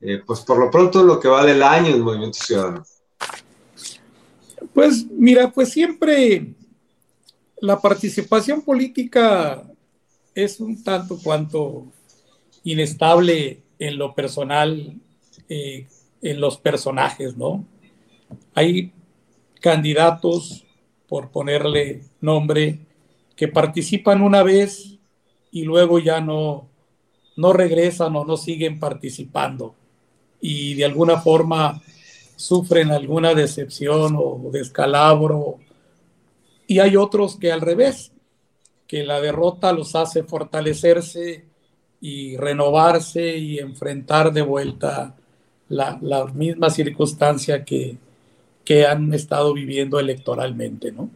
eh, 0.00 0.20
pues 0.26 0.40
por 0.40 0.58
lo 0.58 0.70
pronto 0.70 1.02
lo 1.02 1.18
que 1.18 1.28
va 1.28 1.44
del 1.46 1.62
año 1.62 1.94
en 1.94 2.02
Movimiento 2.02 2.38
Ciudadano? 2.38 2.84
Pues 4.74 5.06
mira, 5.10 5.50
pues 5.50 5.70
siempre 5.70 6.54
la 7.60 7.80
participación 7.80 8.60
política 8.60 9.64
es 10.34 10.60
un 10.60 10.84
tanto 10.84 11.18
cuanto 11.22 11.86
inestable 12.64 13.62
en 13.78 13.96
lo 13.96 14.14
personal, 14.14 15.00
eh, 15.48 15.86
en 16.20 16.40
los 16.40 16.58
personajes, 16.58 17.34
¿no? 17.36 17.64
Hay 18.54 18.92
candidatos, 19.60 20.64
por 21.08 21.30
ponerle 21.30 22.02
nombre, 22.20 22.80
que 23.36 23.48
participan 23.48 24.22
una 24.22 24.42
vez 24.42 24.98
y 25.52 25.62
luego 25.62 25.98
ya 25.98 26.20
no, 26.20 26.68
no 27.36 27.52
regresan 27.52 28.16
o 28.16 28.24
no 28.24 28.36
siguen 28.36 28.80
participando 28.80 29.74
y 30.40 30.74
de 30.74 30.84
alguna 30.84 31.18
forma 31.20 31.82
sufren 32.36 32.90
alguna 32.90 33.34
decepción 33.34 34.16
o 34.18 34.50
descalabro. 34.52 35.58
Y 36.66 36.78
hay 36.78 36.96
otros 36.96 37.36
que 37.36 37.52
al 37.52 37.60
revés, 37.60 38.12
que 38.86 39.04
la 39.04 39.20
derrota 39.20 39.72
los 39.72 39.94
hace 39.96 40.22
fortalecerse 40.22 41.44
y 42.00 42.36
renovarse 42.36 43.36
y 43.38 43.58
enfrentar 43.58 44.32
de 44.32 44.42
vuelta 44.42 45.16
la, 45.68 45.98
la 46.02 46.26
misma 46.26 46.70
circunstancia 46.70 47.64
que, 47.64 47.96
que 48.66 48.84
han 48.84 49.14
estado 49.14 49.54
viviendo 49.54 49.98
electoralmente, 49.98 50.92
¿no? 50.92 51.08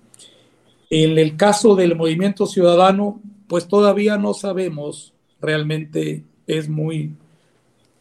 En 0.89 1.19
el 1.19 1.37
caso 1.37 1.75
del 1.75 1.97
movimiento 1.97 2.47
ciudadano, 2.47 3.21
pues 3.49 3.69
todavía 3.69 4.17
no 4.17 4.33
sabemos, 4.33 5.13
realmente 5.41 6.23
es 6.47 6.69
muy, 6.69 7.13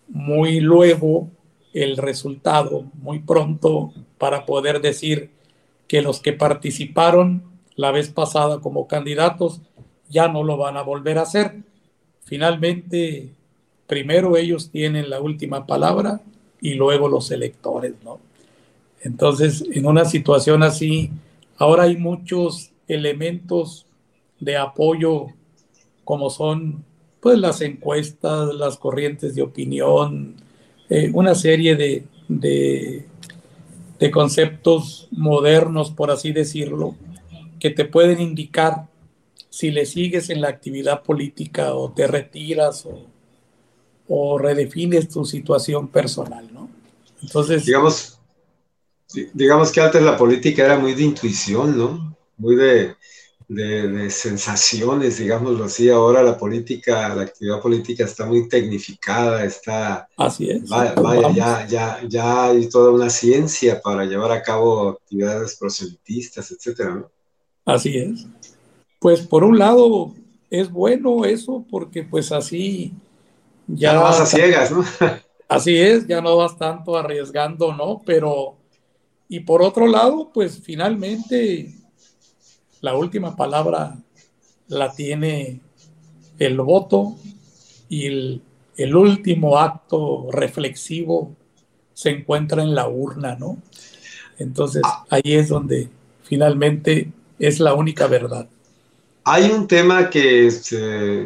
muy 0.08 0.60
luego 0.60 1.30
el 1.74 1.98
resultado, 1.98 2.86
muy 3.02 3.20
pronto 3.20 3.92
para 4.20 4.46
poder 4.46 4.82
decir 4.82 5.32
que 5.88 6.02
los 6.04 6.20
que 6.20 6.34
participaron 6.34 7.44
la 7.76 7.92
vez 7.92 8.10
pasada 8.10 8.60
como 8.60 8.88
candidatos 8.88 9.62
ya 10.10 10.28
no 10.28 10.44
lo 10.44 10.58
van 10.58 10.78
a 10.78 10.84
volver 10.84 11.18
a 11.18 11.24
hacer. 11.24 11.64
Finalmente, 12.24 13.30
primero 13.88 14.38
ellos 14.38 14.70
tienen 14.70 15.10
la 15.10 15.20
última 15.20 15.66
palabra 15.66 16.22
y 16.62 16.76
luego 16.76 17.10
los 17.10 17.32
electores, 17.32 17.94
¿no? 18.04 18.29
Entonces, 19.02 19.64
en 19.72 19.86
una 19.86 20.06
situación 20.06 20.64
así, 20.64 21.12
ahora 21.58 21.84
hay 21.84 21.98
muchos 21.98 22.72
elementos 22.88 23.86
de 24.40 24.58
apoyo 24.58 25.28
como 26.04 26.30
son 26.30 26.84
pues 27.20 27.38
las 27.38 27.62
encuestas, 27.62 28.54
las 28.56 28.78
corrientes 28.78 29.36
de 29.36 29.42
opinión, 29.42 30.36
eh, 30.90 31.12
una 31.14 31.36
serie 31.36 31.76
de, 31.76 32.04
de, 32.28 33.06
conceptos 34.12 35.08
modernos, 35.12 35.92
por 35.92 36.10
así 36.10 36.32
decirlo, 36.32 36.96
que 37.60 37.70
te 37.70 37.86
pueden 37.86 38.22
indicar 38.22 38.88
si 39.50 39.72
le 39.72 39.86
sigues 39.86 40.30
en 40.30 40.42
la 40.42 40.48
actividad 40.48 41.04
política 41.04 41.74
o 41.74 41.92
te 41.92 42.08
retiras 42.08 42.86
o, 42.86 43.06
o 44.08 44.38
redefines 44.38 45.10
tu 45.10 45.26
situación 45.26 45.90
personal, 45.90 46.50
¿no? 46.54 46.70
Entonces... 47.22 47.66
digamos 49.34 49.72
que 49.72 49.82
antes 49.82 50.02
la 50.02 50.18
política 50.18 50.66
era 50.66 50.78
muy 50.78 50.94
de 50.94 51.04
intuición, 51.04 51.78
¿no? 51.78 52.16
Muy 52.38 52.56
de, 52.56 52.96
de, 53.48 54.10
sensaciones, 54.10 55.18
digámoslo 55.18 55.66
así. 55.66 55.90
Ahora 55.90 56.22
la 56.22 56.38
política, 56.38 57.14
la 57.16 57.24
actividad 57.24 57.62
política 57.62 58.06
está 58.06 58.26
muy 58.26 58.48
tecnificada, 58.48 59.44
está... 59.44 60.08
Así 60.16 60.50
es. 60.50 60.70
Vaya, 60.70 61.32
ya, 61.34 61.68
ya, 61.68 62.00
ya 62.08 62.46
hay 62.46 62.70
toda 62.70 62.92
una 62.92 63.10
ciencia 63.10 63.82
para 63.82 64.06
llevar 64.06 64.32
a 64.32 64.44
cabo 64.44 64.90
actividades 64.90 65.56
proselitistas, 65.56 66.52
etcétera, 66.52 66.96
¿no? 66.96 67.12
Así 67.66 67.98
es. 67.98 68.28
Pues 69.00 69.22
por 69.22 69.44
un 69.44 69.58
lado 69.58 70.14
es 70.50 70.72
bueno 70.72 71.26
eso 71.26 71.66
porque 71.70 72.04
pues 72.04 72.32
así 72.32 72.94
ya... 73.68 73.94
no 73.94 74.02
vas 74.02 74.20
a 74.20 74.26
ciegas, 74.26 74.72
¿no? 74.72 74.84
Así 75.50 75.76
es, 75.76 76.06
ya 76.06 76.22
no 76.22 76.38
vas 76.38 76.56
tanto 76.60 76.96
arriesgando, 76.96 77.74
¿no? 77.74 78.04
Pero, 78.06 78.59
y 79.30 79.42
por 79.42 79.62
otro 79.62 79.88
lado, 79.88 80.32
pues 80.34 80.60
finalmente 80.62 81.72
la 82.82 82.96
última 82.96 83.36
palabra 83.36 83.96
la 84.68 84.92
tiene 84.92 85.62
el 86.40 86.58
voto 86.58 87.16
y 87.88 88.08
el, 88.08 88.42
el 88.76 88.96
último 88.96 89.60
acto 89.60 90.30
reflexivo 90.32 91.36
se 91.94 92.10
encuentra 92.10 92.64
en 92.64 92.74
la 92.74 92.88
urna, 92.88 93.36
¿no? 93.36 93.58
Entonces 94.40 94.82
ahí 95.10 95.34
es 95.34 95.50
donde 95.50 95.90
finalmente 96.24 97.12
es 97.38 97.60
la 97.60 97.74
única 97.76 98.08
verdad. 98.08 98.48
Hay 99.26 99.52
un 99.52 99.68
tema 99.68 100.10
que, 100.10 100.50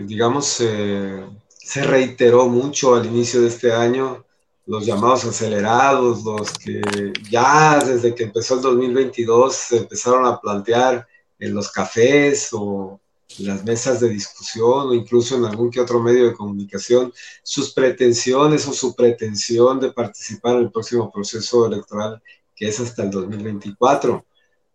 digamos, 0.05 0.47
se 0.47 1.83
reiteró 1.83 2.49
mucho 2.49 2.95
al 2.95 3.05
inicio 3.05 3.41
de 3.41 3.47
este 3.47 3.71
año, 3.71 4.25
los 4.65 4.85
llamados 4.85 5.25
acelerados, 5.25 6.23
los 6.23 6.51
que 6.57 6.81
ya 7.29 7.83
desde 7.83 8.15
que 8.15 8.23
empezó 8.23 8.55
el 8.55 8.61
2022 8.61 9.53
se 9.53 9.77
empezaron 9.77 10.25
a 10.25 10.39
plantear 10.39 11.07
en 11.39 11.53
los 11.53 11.71
cafés 11.71 12.49
o 12.53 12.99
las 13.39 13.63
mesas 13.65 13.99
de 13.99 14.09
discusión 14.09 14.89
o 14.89 14.93
incluso 14.93 15.35
en 15.35 15.45
algún 15.45 15.71
que 15.71 15.81
otro 15.81 15.99
medio 15.99 16.25
de 16.25 16.33
comunicación 16.33 17.11
sus 17.41 17.73
pretensiones 17.73 18.67
o 18.67 18.73
su 18.73 18.95
pretensión 18.95 19.79
de 19.79 19.91
participar 19.91 20.55
en 20.55 20.63
el 20.63 20.71
próximo 20.71 21.11
proceso 21.11 21.65
electoral 21.65 22.21
que 22.55 22.67
es 22.67 22.79
hasta 22.79 23.03
el 23.03 23.11
2024. 23.11 24.25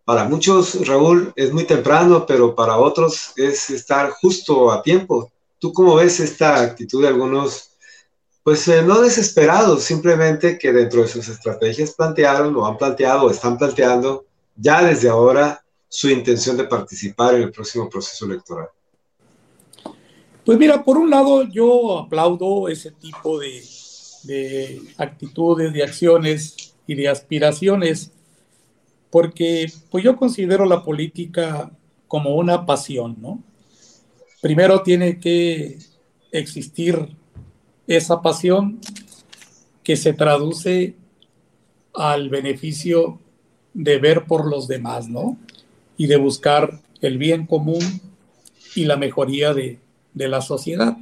Para 0.05 0.25
muchos, 0.25 0.87
Raúl, 0.87 1.33
es 1.37 1.53
muy 1.53 1.65
temprano, 1.65 2.25
pero 2.27 2.55
para 2.55 2.79
otros 2.79 3.33
es 3.37 3.71
estar 3.71 4.11
justo 4.11 4.73
a 4.73 4.83
tiempo. 4.83 5.31
¿Tú 5.59 5.73
cómo 5.73 5.97
ves 5.97 6.19
esta 6.21 6.61
actitud 6.63 7.03
de 7.03 7.09
algunos, 7.09 7.68
pues 8.49 8.67
eh, 8.67 8.81
no 8.81 9.03
desesperados, 9.03 9.83
simplemente 9.83 10.57
que 10.57 10.73
dentro 10.73 11.03
de 11.03 11.09
sus 11.09 11.29
estrategias 11.29 11.93
plantearon 11.93 12.57
o 12.57 12.65
han 12.65 12.79
planteado 12.79 13.27
o 13.27 13.31
están 13.31 13.59
planteando 13.59 14.25
ya 14.57 14.83
desde 14.83 15.11
ahora 15.11 15.63
su 15.87 16.09
intención 16.09 16.57
de 16.57 16.65
participar 16.65 17.35
en 17.35 17.43
el 17.43 17.53
próximo 17.53 17.91
proceso 17.91 18.25
electoral? 18.25 18.69
Pues 20.47 20.59
mira, 20.59 20.83
por 20.83 20.97
un 20.97 21.11
lado 21.11 21.43
yo 21.43 21.99
aplaudo 21.99 22.71
ese 22.71 22.91
tipo 22.91 23.39
de, 23.39 23.63
de 24.23 24.81
actitudes, 24.97 25.71
de 25.71 25.83
acciones 25.83 26.75
y 26.87 26.95
de 26.95 27.07
aspiraciones, 27.07 28.13
porque 29.11 29.71
pues 29.91 30.03
yo 30.03 30.17
considero 30.17 30.65
la 30.65 30.83
política 30.83 31.71
como 32.07 32.35
una 32.35 32.65
pasión, 32.65 33.15
¿no? 33.21 33.43
Primero 34.41 34.83
tiene 34.83 35.21
que 35.21 35.77
existir 36.33 37.18
esa 37.89 38.23
pasión 38.23 38.79
que 39.83 39.97
se 39.97 40.13
traduce 40.13 40.95
al 41.95 42.29
beneficio 42.29 43.19
de 43.75 43.99
ver 43.99 44.27
por 44.27 44.49
los 44.49 44.69
demás, 44.69 45.09
¿no? 45.09 45.37
y 45.99 46.07
de 46.07 46.17
buscar 46.17 46.81
el 47.03 47.19
bien 47.19 47.45
común 47.45 47.83
y 48.75 48.85
la 48.85 48.97
mejoría 48.97 49.53
de, 49.53 49.81
la 50.15 50.41
sociedad. 50.41 50.97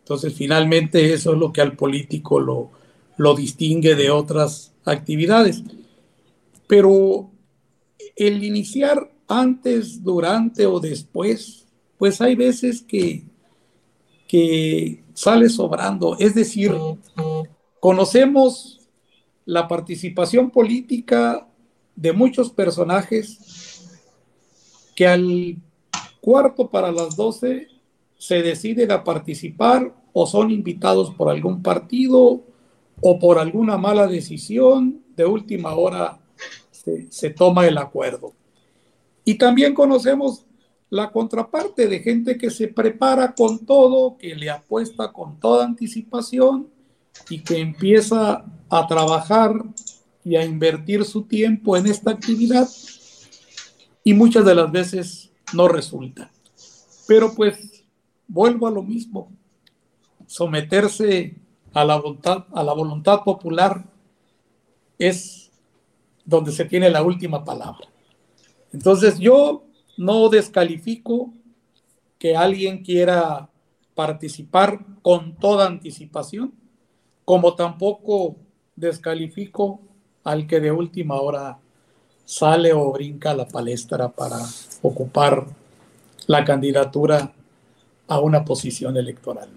Entonces, 0.00 0.34
finalmente 0.34 1.12
eso 1.12 1.32
es 1.32 1.38
lo 1.38 1.52
que 1.52 1.60
al 1.60 1.74
político 1.74 2.40
lo, 2.40 2.70
lo 3.16 3.34
distingue 3.34 3.94
de 3.94 4.10
otras 4.10 4.72
actividades. 4.84 5.62
Pero 6.66 7.30
el 8.16 8.42
iniciar 8.42 9.10
antes, 9.26 10.02
durante 10.02 10.66
o 10.66 10.80
después, 10.80 11.66
pues 11.98 12.20
hay 12.20 12.34
veces 12.34 12.82
que, 12.82 13.22
que 14.28 15.02
sale 15.14 15.48
sobrando. 15.48 16.16
Es 16.20 16.34
decir, 16.36 16.72
conocemos 17.80 18.88
la 19.44 19.66
participación 19.66 20.50
política 20.50 21.48
de 21.96 22.12
muchos 22.12 22.50
personajes 22.50 23.88
que 24.94 25.08
al 25.08 25.56
cuarto 26.20 26.68
para 26.68 26.92
las 26.92 27.16
doce 27.16 27.68
se 28.18 28.42
deciden 28.42 28.92
a 28.92 29.02
participar 29.02 29.94
o 30.12 30.26
son 30.26 30.50
invitados 30.50 31.10
por 31.14 31.30
algún 31.30 31.62
partido 31.62 32.42
o 33.00 33.18
por 33.18 33.38
alguna 33.38 33.78
mala 33.78 34.06
decisión, 34.06 35.02
de 35.16 35.24
última 35.24 35.74
hora 35.74 36.18
se, 37.10 37.30
toma 37.30 37.66
el 37.66 37.78
acuerdo. 37.78 38.32
Y 39.24 39.34
también 39.34 39.74
conocemos 39.74 40.44
la 40.90 41.10
contraparte 41.10 41.86
de 41.86 42.00
gente 42.00 42.38
que 42.38 42.50
se 42.50 42.68
prepara 42.68 43.34
con 43.34 43.66
todo, 43.66 44.16
que 44.16 44.34
le 44.34 44.50
apuesta 44.50 45.12
con 45.12 45.38
toda 45.38 45.64
anticipación 45.64 46.68
y 47.28 47.40
que 47.40 47.58
empieza 47.58 48.44
a 48.70 48.86
trabajar 48.86 49.52
y 50.24 50.36
a 50.36 50.44
invertir 50.44 51.04
su 51.04 51.22
tiempo 51.22 51.76
en 51.76 51.86
esta 51.86 52.12
actividad 52.12 52.68
y 54.02 54.14
muchas 54.14 54.44
de 54.44 54.54
las 54.54 54.72
veces 54.72 55.30
no 55.52 55.68
resulta. 55.68 56.30
Pero 57.06 57.34
pues 57.34 57.84
vuelvo 58.26 58.66
a 58.66 58.70
lo 58.70 58.82
mismo, 58.82 59.30
someterse 60.26 61.36
a 61.72 61.84
la 61.84 61.96
voluntad, 61.96 62.46
a 62.52 62.62
la 62.62 62.72
voluntad 62.72 63.22
popular 63.24 63.84
es 64.98 65.50
donde 66.24 66.52
se 66.52 66.64
tiene 66.64 66.90
la 66.90 67.02
última 67.02 67.44
palabra. 67.44 67.88
Entonces 68.72 69.18
yo 69.18 69.67
no 69.98 70.28
descalifico 70.28 71.34
que 72.18 72.36
alguien 72.36 72.84
quiera 72.84 73.50
participar 73.94 74.78
con 75.02 75.34
toda 75.36 75.66
anticipación, 75.66 76.54
como 77.24 77.54
tampoco 77.54 78.36
descalifico 78.76 79.80
al 80.22 80.46
que 80.46 80.60
de 80.60 80.70
última 80.70 81.16
hora 81.16 81.58
sale 82.24 82.72
o 82.72 82.92
brinca 82.92 83.32
a 83.32 83.34
la 83.34 83.48
palestra 83.48 84.08
para 84.08 84.38
ocupar 84.82 85.46
la 86.26 86.44
candidatura 86.44 87.32
a 88.06 88.20
una 88.20 88.44
posición 88.44 88.96
electoral. 88.96 89.50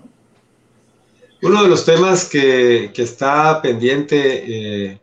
Uno 1.43 1.63
de 1.63 1.69
los 1.69 1.85
temas 1.85 2.27
que, 2.27 2.91
está 2.95 3.61
pendiente 3.61 4.89
eh, 4.91 5.01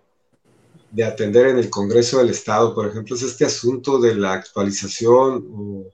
de 0.90 1.05
atender 1.05 1.46
en 1.46 1.59
el 1.59 1.70
Congreso 1.70 2.18
del 2.18 2.31
Estado, 2.31 2.74
por 2.74 2.88
ejemplo, 2.88 3.14
es 3.14 3.22
este 3.22 3.44
asunto 3.44 3.98
de 3.98 4.14
la 4.14 4.33
actualización 4.33 5.46
o, 5.53 5.92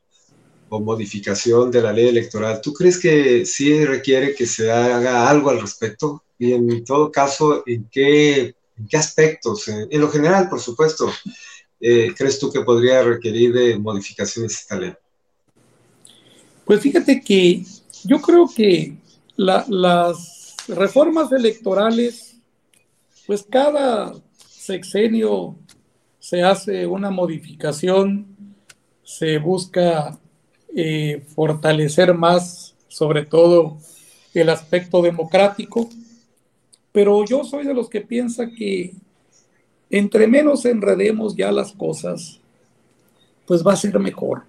modificación 0.71 1.71
de 1.71 1.81
la 1.81 1.93
ley 1.93 2.09
electoral. 2.09 2.61
¿Tú 2.61 2.73
crees 2.73 2.99
que 2.99 3.47
sí 3.47 3.85
requiere 3.85 4.35
que 4.35 4.45
se 4.45 4.73
haga 4.73 5.31
algo 5.31 5.51
al 5.51 5.61
respecto? 5.61 6.25
Y 6.37 6.53
en 6.53 6.85
todo 6.85 7.13
caso, 7.13 7.63
¿en 7.65 7.89
qué, 7.93 8.57
aspectos? 8.93 9.69
en 9.69 10.01
lo 10.01 10.11
general, 10.11 10.49
por 10.49 10.59
supuesto. 10.59 11.09
Eh, 11.87 12.15
crees 12.17 12.39
tú 12.39 12.51
que 12.51 12.63
podría 12.63 13.03
requerir 13.03 13.53
de 13.53 13.79
modificaciones 13.79 14.53
esta 14.53 14.77
ley? 14.77 14.95
Pues 16.65 16.81
fíjate 16.81 17.21
que 17.21 17.63
yo 18.05 18.23
creo 18.23 18.49
que 18.49 18.97
las 19.37 20.57
reformas 20.67 21.31
electorales, 21.31 22.37
pues 23.27 23.45
cada 23.51 24.15
sexenio 24.65 25.57
se 26.19 26.43
hace 26.43 26.87
una 26.87 27.11
modificación, 27.11 28.27
se 29.03 29.39
busca 29.39 30.19
eh, 30.75 31.23
fortalecer 31.35 32.15
más, 32.15 32.75
sobre 32.89 33.27
todo 33.27 33.77
el 34.33 34.49
aspecto 34.49 35.03
democrático, 35.03 35.89
pero 36.93 37.25
yo 37.25 37.45
soy 37.45 37.67
de 37.67 37.75
los 37.75 37.91
que 37.91 38.01
piensa 38.01 38.51
que 38.51 38.95
entre 39.91 40.27
menos 40.27 40.65
enredemos 40.65 41.37
ya 41.37 41.53
las 41.53 41.73
cosas, 41.73 42.41
pues 43.47 43.65
va 43.65 43.75
a 43.75 43.77
ser 43.77 43.99
mejor. 43.99 44.45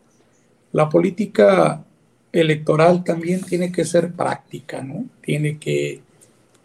La 0.72 0.88
política 0.88 1.84
electoral 2.32 3.04
también 3.04 3.44
tiene 3.44 3.72
que 3.72 3.84
ser 3.84 4.14
práctica, 4.14 4.82
¿no? 4.82 5.06
Tiene 5.22 5.58
que 5.58 6.02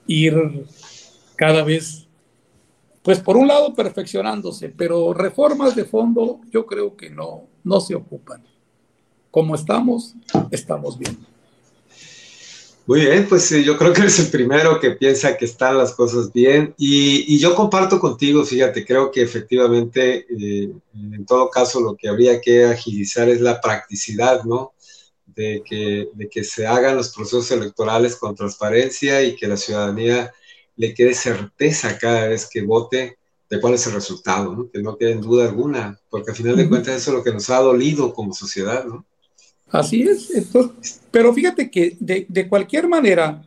ir 0.06 0.66
cada 1.36 1.64
vez, 1.64 2.06
pues 3.02 3.20
por 3.20 3.36
un 3.36 3.48
lado 3.48 3.74
perfeccionándose, 3.74 4.68
pero 4.68 5.14
reformas 5.14 5.74
de 5.74 5.84
fondo 5.84 6.40
yo 6.50 6.66
creo 6.66 6.96
que 6.96 7.10
no, 7.10 7.48
no 7.64 7.80
se 7.80 7.94
ocupan. 7.94 8.44
Como 9.30 9.54
estamos, 9.54 10.14
estamos 10.50 10.98
bien. 10.98 11.16
Muy 12.86 13.02
bien, 13.02 13.26
pues 13.28 13.48
yo 13.64 13.78
creo 13.78 13.92
que 13.92 14.00
eres 14.00 14.18
el 14.18 14.30
primero 14.30 14.80
que 14.80 14.90
piensa 14.90 15.36
que 15.36 15.44
están 15.44 15.78
las 15.78 15.92
cosas 15.92 16.32
bien 16.32 16.74
y, 16.76 17.38
yo 17.38 17.54
comparto 17.54 18.00
contigo, 18.00 18.44
fíjate, 18.44 18.84
creo 18.84 19.12
que 19.12 19.22
efectivamente 19.22 20.26
eh, 20.28 20.72
en 20.94 21.24
todo 21.24 21.48
caso 21.50 21.80
lo 21.80 21.94
que 21.94 22.08
habría 22.08 22.40
que 22.40 22.64
agilizar 22.64 23.28
es 23.28 23.40
la 23.40 23.60
practicidad, 23.60 24.42
¿no? 24.42 24.72
De 25.24 25.62
que, 25.64 26.08
de 26.12 26.28
que 26.28 26.42
se 26.42 26.66
hagan 26.66 26.96
los 26.96 27.14
procesos 27.14 27.50
electorales 27.52 28.16
con 28.16 28.34
transparencia 28.34 29.22
y 29.22 29.36
que 29.36 29.46
la 29.46 29.56
ciudadanía 29.56 30.32
le 30.80 30.94
quede 30.94 31.12
certeza 31.12 31.98
cada 31.98 32.28
vez 32.28 32.48
que 32.50 32.62
vote 32.62 33.18
de 33.50 33.60
cuál 33.60 33.74
es 33.74 33.86
el 33.86 33.92
resultado, 33.92 34.56
¿no? 34.56 34.70
que 34.70 34.80
no 34.80 34.96
quede 34.96 35.12
en 35.12 35.20
duda 35.20 35.46
alguna, 35.46 36.00
porque 36.08 36.30
al 36.30 36.36
final 36.38 36.56
de 36.56 36.66
cuentas 36.70 36.96
eso 36.96 37.10
es 37.10 37.16
lo 37.18 37.22
que 37.22 37.34
nos 37.34 37.50
ha 37.50 37.58
dolido 37.58 38.14
como 38.14 38.32
sociedad. 38.32 38.86
¿no? 38.86 39.04
Así 39.68 40.04
es. 40.04 40.30
Entonces, 40.30 41.02
pero 41.10 41.34
fíjate 41.34 41.70
que 41.70 41.98
de, 42.00 42.24
de 42.26 42.48
cualquier 42.48 42.88
manera, 42.88 43.46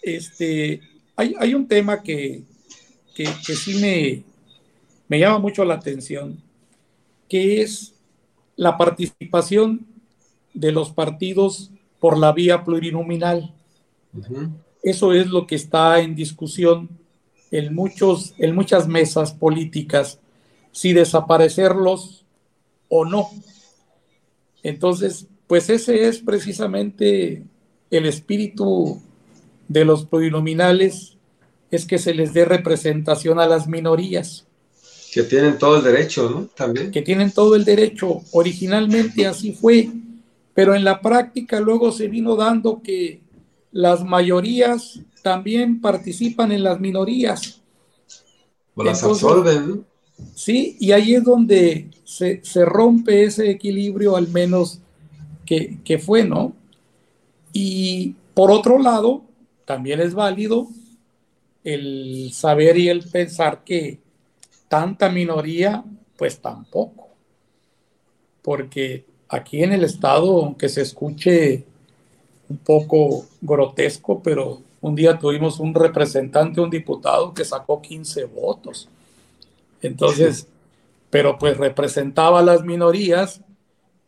este, 0.00 0.80
hay, 1.14 1.34
hay 1.38 1.54
un 1.54 1.68
tema 1.68 2.02
que, 2.02 2.42
que, 3.14 3.28
que, 3.46 3.54
sí 3.54 3.74
me, 3.74 4.22
me 5.08 5.18
llama 5.18 5.40
mucho 5.40 5.66
la 5.66 5.74
atención, 5.74 6.42
que 7.28 7.60
es 7.60 7.92
la 8.56 8.78
participación 8.78 9.86
de 10.54 10.72
los 10.72 10.90
partidos 10.90 11.70
por 12.00 12.16
la 12.16 12.32
vía 12.32 12.64
plurinominal. 12.64 13.54
Eso 14.82 15.12
es 15.12 15.28
lo 15.28 15.46
que 15.46 15.54
está 15.54 16.00
en 16.00 16.14
discusión 16.14 16.88
en, 17.50 17.74
muchos, 17.74 18.34
en 18.38 18.54
muchas 18.54 18.88
mesas 18.88 19.32
políticas, 19.32 20.18
si 20.72 20.92
desaparecerlos 20.92 22.24
o 22.88 23.04
no. 23.04 23.28
Entonces, 24.62 25.26
pues 25.46 25.68
ese 25.70 26.08
es 26.08 26.18
precisamente 26.18 27.44
el 27.90 28.06
espíritu 28.06 29.00
de 29.68 29.84
los 29.84 30.06
plurinominales, 30.06 31.16
es 31.70 31.86
que 31.86 31.98
se 31.98 32.14
les 32.14 32.34
dé 32.34 32.44
representación 32.44 33.38
a 33.38 33.46
las 33.46 33.66
minorías. 33.66 34.46
Que 35.12 35.22
tienen 35.22 35.58
todo 35.58 35.76
el 35.76 35.84
derecho, 35.84 36.30
¿no? 36.30 36.46
También. 36.54 36.90
Que 36.90 37.02
tienen 37.02 37.32
todo 37.32 37.54
el 37.54 37.64
derecho. 37.64 38.22
Originalmente 38.32 39.26
así 39.26 39.52
fue, 39.52 39.90
pero 40.54 40.74
en 40.74 40.84
la 40.84 41.00
práctica 41.00 41.60
luego 41.60 41.92
se 41.92 42.08
vino 42.08 42.34
dando 42.36 42.82
que 42.82 43.20
las 43.72 44.04
mayorías 44.04 45.00
también 45.22 45.80
participan 45.80 46.52
en 46.52 46.62
las 46.62 46.78
minorías. 46.78 47.60
O 48.74 48.84
las 48.84 49.02
absorben. 49.02 49.84
Sí, 50.34 50.76
y 50.78 50.92
ahí 50.92 51.14
es 51.14 51.24
donde 51.24 51.90
se, 52.04 52.44
se 52.44 52.64
rompe 52.64 53.24
ese 53.24 53.50
equilibrio, 53.50 54.16
al 54.16 54.28
menos 54.28 54.80
que, 55.84 55.98
fue, 55.98 56.24
¿no? 56.24 56.54
Y 57.52 58.14
por 58.34 58.50
otro 58.50 58.78
lado, 58.78 59.22
también 59.64 60.00
es 60.00 60.14
válido 60.14 60.68
el 61.64 62.30
saber 62.32 62.78
y 62.78 62.88
el 62.88 63.02
pensar 63.02 63.62
que 63.64 64.00
tanta 64.68 65.10
minoría, 65.10 65.84
pues 66.16 66.40
tampoco. 66.40 67.08
Porque 68.40 69.04
aquí 69.28 69.62
en 69.62 69.72
el 69.72 69.84
Estado, 69.84 70.42
aunque 70.42 70.68
se 70.68 70.82
escuche 70.82 71.64
un 72.52 72.58
poco 72.58 73.24
grotesco, 73.40 74.22
pero 74.22 74.60
un 74.82 74.94
día 74.94 75.18
tuvimos 75.18 75.58
un 75.58 75.74
representante, 75.74 76.60
un 76.60 76.68
diputado 76.68 77.32
que 77.32 77.44
sacó 77.44 77.80
15 77.80 78.24
votos. 78.24 78.88
Entonces, 79.80 80.46
pero 81.08 81.38
pues 81.38 81.56
representaba 81.56 82.40
a 82.40 82.42
las 82.42 82.62
minorías 82.62 83.40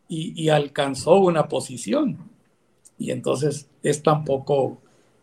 y, 0.07 0.49
alcanzó 0.49 1.15
una 1.15 1.47
posición. 1.47 2.19
Y 2.99 3.09
entonces 3.09 3.65
es 3.81 4.03
tampoco, 4.03 4.77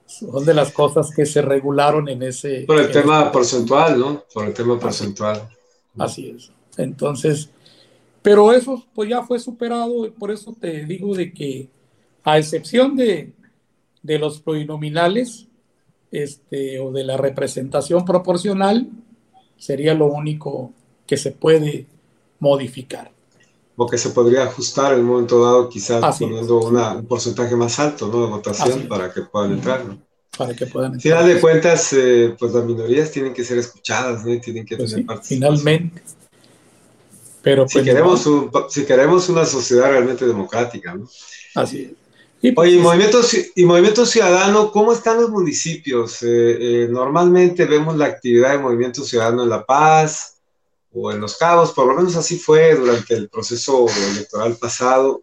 son 0.06 0.44
de 0.44 0.54
las 0.54 0.72
cosas 0.72 1.14
que 1.14 1.24
se 1.24 1.42
regularon 1.42 2.08
en 2.08 2.24
ese... 2.24 2.64
Por 2.66 2.80
el 2.80 2.90
tema 2.90 3.30
porcentual, 3.30 4.00
¿no? 4.00 4.24
Por 4.34 4.46
el 4.46 4.54
tema 4.54 4.80
porcentual. 4.80 5.48
Así 5.96 6.34
es. 6.36 6.50
Entonces, 6.76 7.50
pero 8.20 8.52
eso 8.52 8.84
pues 8.94 9.08
ya 9.08 9.22
fue 9.22 9.38
superado, 9.38 10.06
y 10.06 10.10
por 10.10 10.32
eso 10.32 10.56
te 10.58 10.84
digo 10.84 11.14
de 11.14 11.32
que 11.32 11.68
a 12.24 12.38
excepción 12.38 12.96
de, 12.96 13.32
de 14.02 14.18
los 14.18 14.40
plurinominales 14.40 15.46
este, 16.10 16.78
o 16.80 16.92
de 16.92 17.04
la 17.04 17.16
representación 17.16 18.04
proporcional, 18.04 18.88
sería 19.56 19.94
lo 19.94 20.06
único 20.06 20.72
que 21.06 21.16
se 21.16 21.32
puede 21.32 21.86
modificar 22.38 23.12
o 23.76 23.86
que 23.86 23.98
se 23.98 24.10
podría 24.10 24.44
ajustar 24.44 24.94
en 24.94 25.00
un 25.00 25.06
momento 25.06 25.42
dado, 25.42 25.68
quizás 25.68 26.18
poniendo 26.18 26.60
un 26.60 27.06
porcentaje 27.06 27.56
más 27.56 27.78
alto 27.78 28.08
¿no? 28.08 28.22
de 28.22 28.26
votación 28.28 28.86
para 28.88 29.12
que 29.12 29.22
puedan 29.22 29.52
entrar. 29.52 29.84
¿no? 29.84 29.98
Para 30.36 30.54
que 30.54 30.66
puedan 30.66 30.94
entrar. 30.94 31.02
Final 31.02 31.34
de 31.34 31.40
cuentas, 31.40 31.92
eh, 31.92 32.34
pues 32.38 32.52
las 32.52 32.64
minorías 32.64 33.10
tienen 33.10 33.32
que 33.32 33.44
ser 33.44 33.58
escuchadas, 33.58 34.24
¿no? 34.24 34.40
tienen 34.40 34.66
que 34.66 34.76
pues 34.76 34.90
tener 34.90 35.06
participación. 35.06 35.58
Finalmente. 35.58 36.02
Pero 37.40 37.66
si, 37.66 37.74
pues, 37.74 37.84
queremos 37.84 38.28
si 38.68 38.84
queremos 38.84 39.28
una 39.28 39.44
sociedad 39.44 39.90
realmente 39.90 40.26
democrática, 40.26 40.94
¿no? 40.94 41.08
Así 41.56 41.82
es. 41.82 42.01
Y 42.44 42.50
pues, 42.50 42.68
Oye, 42.68 42.76
y 42.76 42.80
movimiento, 42.80 43.20
y 43.54 43.64
movimiento 43.64 44.04
Ciudadano, 44.04 44.72
¿cómo 44.72 44.92
están 44.92 45.20
los 45.20 45.30
municipios? 45.30 46.22
Eh, 46.22 46.26
eh, 46.84 46.88
normalmente 46.90 47.64
vemos 47.66 47.96
la 47.96 48.06
actividad 48.06 48.50
de 48.50 48.58
Movimiento 48.58 49.04
Ciudadano 49.04 49.44
en 49.44 49.48
La 49.48 49.64
Paz, 49.64 50.32
o 50.92 51.12
en 51.12 51.20
Los 51.20 51.36
Cabos, 51.36 51.72
por 51.72 51.86
lo 51.86 51.94
menos 51.94 52.16
así 52.16 52.38
fue 52.38 52.74
durante 52.74 53.14
el 53.14 53.28
proceso 53.28 53.86
electoral 54.12 54.56
pasado. 54.56 55.22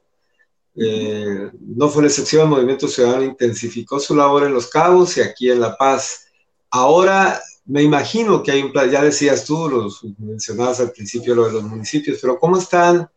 Eh, 0.76 1.52
no 1.60 1.90
fue 1.90 2.04
la 2.04 2.08
excepción, 2.08 2.44
el 2.44 2.50
Movimiento 2.50 2.88
Ciudadano 2.88 3.24
intensificó 3.24 4.00
su 4.00 4.16
labor 4.16 4.46
en 4.46 4.54
Los 4.54 4.68
Cabos 4.68 5.18
y 5.18 5.22
aquí 5.22 5.52
en 5.52 5.60
La 5.60 5.78
Paz. 5.78 6.28
Ahora 6.72 7.42
me 7.66 7.84
imagino 7.84 8.42
que 8.42 8.52
hay 8.52 8.64
un 8.64 8.72
plan, 8.72 8.90
ya 8.90 9.04
decías 9.04 9.44
tú, 9.44 9.70
los 9.70 10.02
mencionabas 10.18 10.80
al 10.80 10.92
principio 10.92 11.36
lo 11.36 11.48
de 11.48 11.54
los 11.54 11.64
municipios, 11.64 12.20
pero 12.22 12.40
¿cómo 12.40 12.58
están 12.58 13.10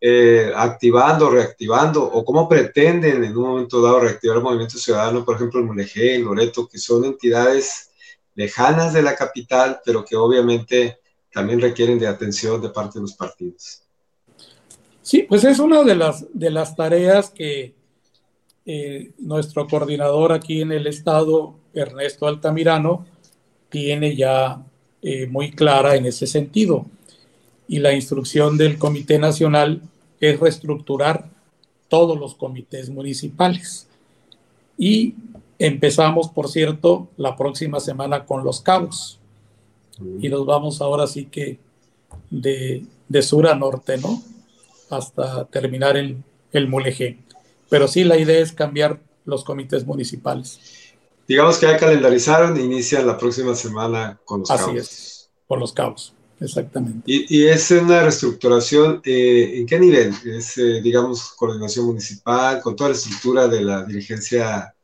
eh, 0.00 0.52
activando, 0.54 1.30
reactivando 1.30 2.04
o 2.04 2.24
cómo 2.24 2.48
pretenden 2.48 3.24
en 3.24 3.36
un 3.36 3.48
momento 3.48 3.80
dado 3.80 4.00
reactivar 4.00 4.36
el 4.36 4.42
Movimiento 4.42 4.78
Ciudadano, 4.78 5.24
por 5.24 5.36
ejemplo, 5.36 5.60
en 5.60 5.66
Mulegé, 5.66 6.14
en 6.14 6.24
Loreto, 6.24 6.68
que 6.68 6.78
son 6.78 7.04
entidades 7.04 7.90
lejanas 8.34 8.92
de 8.92 9.02
la 9.02 9.16
capital, 9.16 9.80
pero 9.84 10.04
que 10.04 10.16
obviamente 10.16 10.98
también 11.32 11.60
requieren 11.60 11.98
de 11.98 12.06
atención 12.06 12.60
de 12.60 12.68
parte 12.68 12.98
de 12.98 13.02
los 13.02 13.14
partidos. 13.14 13.82
Sí, 15.02 15.22
pues 15.22 15.44
es 15.44 15.58
una 15.58 15.82
de 15.82 15.94
las, 15.94 16.26
de 16.32 16.50
las 16.50 16.74
tareas 16.74 17.30
que 17.30 17.74
eh, 18.66 19.12
nuestro 19.18 19.66
coordinador 19.68 20.32
aquí 20.32 20.60
en 20.60 20.72
el 20.72 20.86
estado, 20.86 21.54
Ernesto 21.72 22.26
Altamirano, 22.26 23.06
tiene 23.68 24.16
ya 24.16 24.62
eh, 25.02 25.26
muy 25.26 25.52
clara 25.52 25.94
en 25.94 26.06
ese 26.06 26.26
sentido. 26.26 26.86
Y 27.68 27.80
la 27.80 27.92
instrucción 27.92 28.56
del 28.56 28.78
Comité 28.78 29.18
Nacional 29.18 29.82
es 30.20 30.38
reestructurar 30.38 31.28
todos 31.88 32.18
los 32.18 32.34
comités 32.34 32.90
municipales. 32.90 33.88
Y 34.78 35.14
empezamos, 35.58 36.28
por 36.28 36.48
cierto, 36.48 37.08
la 37.16 37.36
próxima 37.36 37.80
semana 37.80 38.24
con 38.24 38.44
los 38.44 38.60
cabos 38.60 39.18
y 40.20 40.28
nos 40.28 40.44
vamos 40.44 40.80
ahora 40.80 41.06
sí 41.06 41.26
que 41.26 41.58
de, 42.30 42.84
de 43.08 43.22
sur 43.22 43.46
a 43.46 43.54
norte, 43.54 43.98
¿no? 43.98 44.22
Hasta 44.90 45.46
terminar 45.46 45.96
el, 45.96 46.22
el 46.52 46.68
Mulegé. 46.68 47.18
Pero 47.68 47.88
sí, 47.88 48.04
la 48.04 48.18
idea 48.18 48.40
es 48.40 48.52
cambiar 48.52 49.00
los 49.24 49.42
comités 49.42 49.86
municipales. 49.86 50.60
Digamos 51.26 51.58
que 51.58 51.66
ya 51.66 51.76
calendarizaron 51.76 52.56
e 52.56 52.62
inician 52.62 53.06
la 53.06 53.18
próxima 53.18 53.54
semana 53.54 54.20
con 54.24 54.40
los 54.40 54.50
Así 54.50 54.76
es, 54.76 55.30
con 55.48 55.58
los 55.58 55.72
cabos, 55.72 56.12
exactamente. 56.40 57.02
Y, 57.06 57.38
y 57.38 57.46
es 57.46 57.70
una 57.70 58.02
reestructuración, 58.02 59.00
eh, 59.04 59.58
¿en 59.58 59.66
qué 59.66 59.78
nivel? 59.78 60.12
Es, 60.24 60.58
eh, 60.58 60.80
digamos, 60.82 61.32
coordinación 61.32 61.86
municipal, 61.86 62.60
con 62.60 62.76
toda 62.76 62.90
la 62.90 62.96
estructura 62.96 63.48
de 63.48 63.60
la 63.62 63.84
dirigencia 63.84 64.74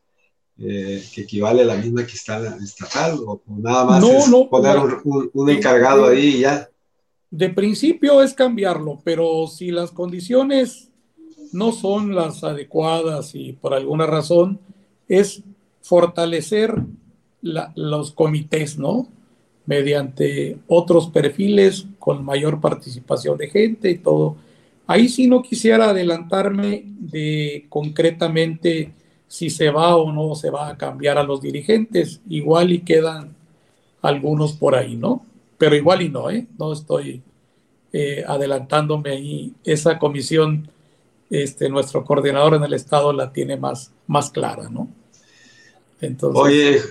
eh, 0.58 1.02
que 1.14 1.22
equivale 1.22 1.62
a 1.62 1.64
la 1.64 1.76
misma 1.76 2.06
que 2.06 2.12
está 2.12 2.38
la 2.38 2.56
estatal 2.56 3.18
o, 3.26 3.42
nada 3.46 3.84
más 3.84 4.04
es 4.04 4.30
poner 4.48 4.76
un, 5.02 5.50
encargado 5.50 6.06
ahí 6.06 6.36
y 6.36 6.40
ya. 6.40 6.68
De 7.30 7.48
principio 7.48 8.22
es 8.22 8.34
cambiarlo, 8.34 9.00
pero 9.02 9.46
si 9.46 9.70
las 9.70 9.90
condiciones 9.90 10.90
no 11.52 11.72
son 11.72 12.14
las 12.14 12.44
adecuadas 12.44 13.34
y 13.34 13.54
por 13.54 13.74
alguna 13.74 14.06
razón 14.06 14.60
es 15.08 15.42
fortalecer 15.80 16.74
los 17.40 18.12
comités, 18.12 18.78
¿no? 18.78 19.08
Mediante 19.66 20.58
otros 20.66 21.08
perfiles 21.08 21.86
con 21.98 22.24
mayor 22.24 22.60
participación 22.60 23.38
de 23.38 23.48
gente 23.48 23.90
y 23.90 23.98
todo. 23.98 24.36
Ahí 24.86 25.08
sí 25.08 25.28
no 25.28 25.42
quisiera 25.42 25.90
adelantarme 25.90 26.84
de 26.84 27.66
concretamente 27.68 28.92
si 29.28 29.48
se 29.48 29.70
va 29.70 29.96
o 29.96 30.12
no 30.12 30.34
se 30.34 30.50
va 30.50 30.68
a 30.68 30.76
cambiar 30.76 31.16
a 31.16 31.22
los 31.22 31.40
dirigentes. 31.40 32.20
Igual 32.28 32.72
y 32.72 32.80
quedan 32.80 33.34
algunos 34.02 34.52
por 34.52 34.74
ahí, 34.74 34.96
¿no? 34.96 35.24
Pero 35.56 35.76
igual 35.76 36.02
y 36.02 36.08
no, 36.08 36.28
¿eh? 36.28 36.46
No 36.58 36.72
estoy 36.72 37.22
eh, 37.92 38.24
adelantándome 38.26 39.10
ahí. 39.10 39.54
Esa 39.64 39.98
comisión, 39.98 40.68
este, 41.30 41.68
nuestro 41.68 42.04
coordinador 42.04 42.54
en 42.54 42.64
el 42.64 42.74
Estado 42.74 43.12
la 43.12 43.32
tiene 43.32 43.56
más, 43.56 43.92
más 44.06 44.30
clara, 44.30 44.68
¿no? 44.68 44.88
Entonces, 46.02 46.42
Oye, 46.42 46.82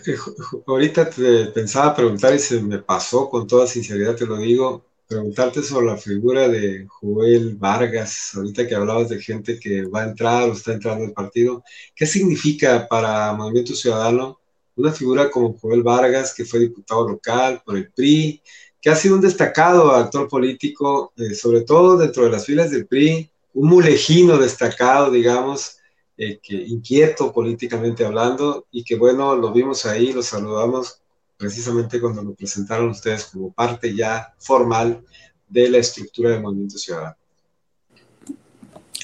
ahorita 0.65 1.09
te 1.09 1.47
pensaba 1.47 1.93
preguntar 1.93 2.33
y 2.33 2.39
se 2.39 2.61
me 2.61 2.79
pasó 2.79 3.29
con 3.29 3.45
toda 3.45 3.67
sinceridad, 3.67 4.15
te 4.15 4.25
lo 4.25 4.37
digo, 4.37 4.85
preguntarte 5.05 5.61
sobre 5.61 5.87
la 5.87 5.97
figura 5.97 6.47
de 6.47 6.87
Joel 6.87 7.57
Vargas, 7.57 8.31
ahorita 8.33 8.65
que 8.65 8.73
hablabas 8.73 9.09
de 9.09 9.21
gente 9.21 9.59
que 9.59 9.83
va 9.83 10.03
a 10.03 10.09
entrar 10.09 10.49
o 10.49 10.53
está 10.53 10.71
entrando 10.71 11.03
al 11.03 11.11
partido, 11.11 11.61
¿qué 11.93 12.05
significa 12.05 12.87
para 12.87 13.33
Movimiento 13.33 13.75
Ciudadano 13.75 14.39
una 14.77 14.93
figura 14.93 15.29
como 15.29 15.57
Joel 15.59 15.83
Vargas, 15.83 16.33
que 16.33 16.45
fue 16.45 16.61
diputado 16.61 17.09
local 17.09 17.61
por 17.65 17.75
el 17.75 17.91
PRI, 17.91 18.41
que 18.81 18.89
ha 18.89 18.95
sido 18.95 19.15
un 19.15 19.21
destacado 19.21 19.91
actor 19.91 20.29
político, 20.29 21.11
eh, 21.17 21.35
sobre 21.35 21.61
todo 21.61 21.97
dentro 21.97 22.23
de 22.23 22.29
las 22.29 22.45
filas 22.45 22.71
del 22.71 22.87
PRI, 22.87 23.29
un 23.55 23.67
mulejino 23.67 24.37
destacado, 24.37 25.11
digamos, 25.11 25.80
eh, 26.23 26.39
inquieto 26.67 27.33
políticamente 27.33 28.05
hablando, 28.05 28.67
y 28.71 28.83
que 28.83 28.95
bueno, 28.95 29.35
lo 29.35 29.51
vimos 29.51 29.87
ahí, 29.87 30.13
lo 30.13 30.21
saludamos 30.21 31.01
precisamente 31.35 31.99
cuando 31.99 32.21
lo 32.21 32.35
presentaron 32.35 32.89
ustedes 32.89 33.25
como 33.25 33.51
parte 33.51 33.95
ya 33.95 34.31
formal 34.37 35.03
de 35.49 35.67
la 35.67 35.79
estructura 35.79 36.29
del 36.29 36.43
movimiento 36.43 36.77
ciudadano. 36.77 37.15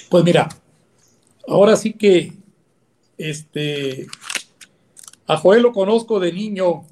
Pues 0.10 0.24
mira, 0.24 0.48
ahora 1.48 1.76
sí 1.76 1.94
que 1.94 2.34
este, 3.18 4.06
a 5.26 5.38
Joel 5.38 5.64
lo 5.64 5.74
conozco 5.74 6.20
de 6.20 6.32
niño. 6.32 6.86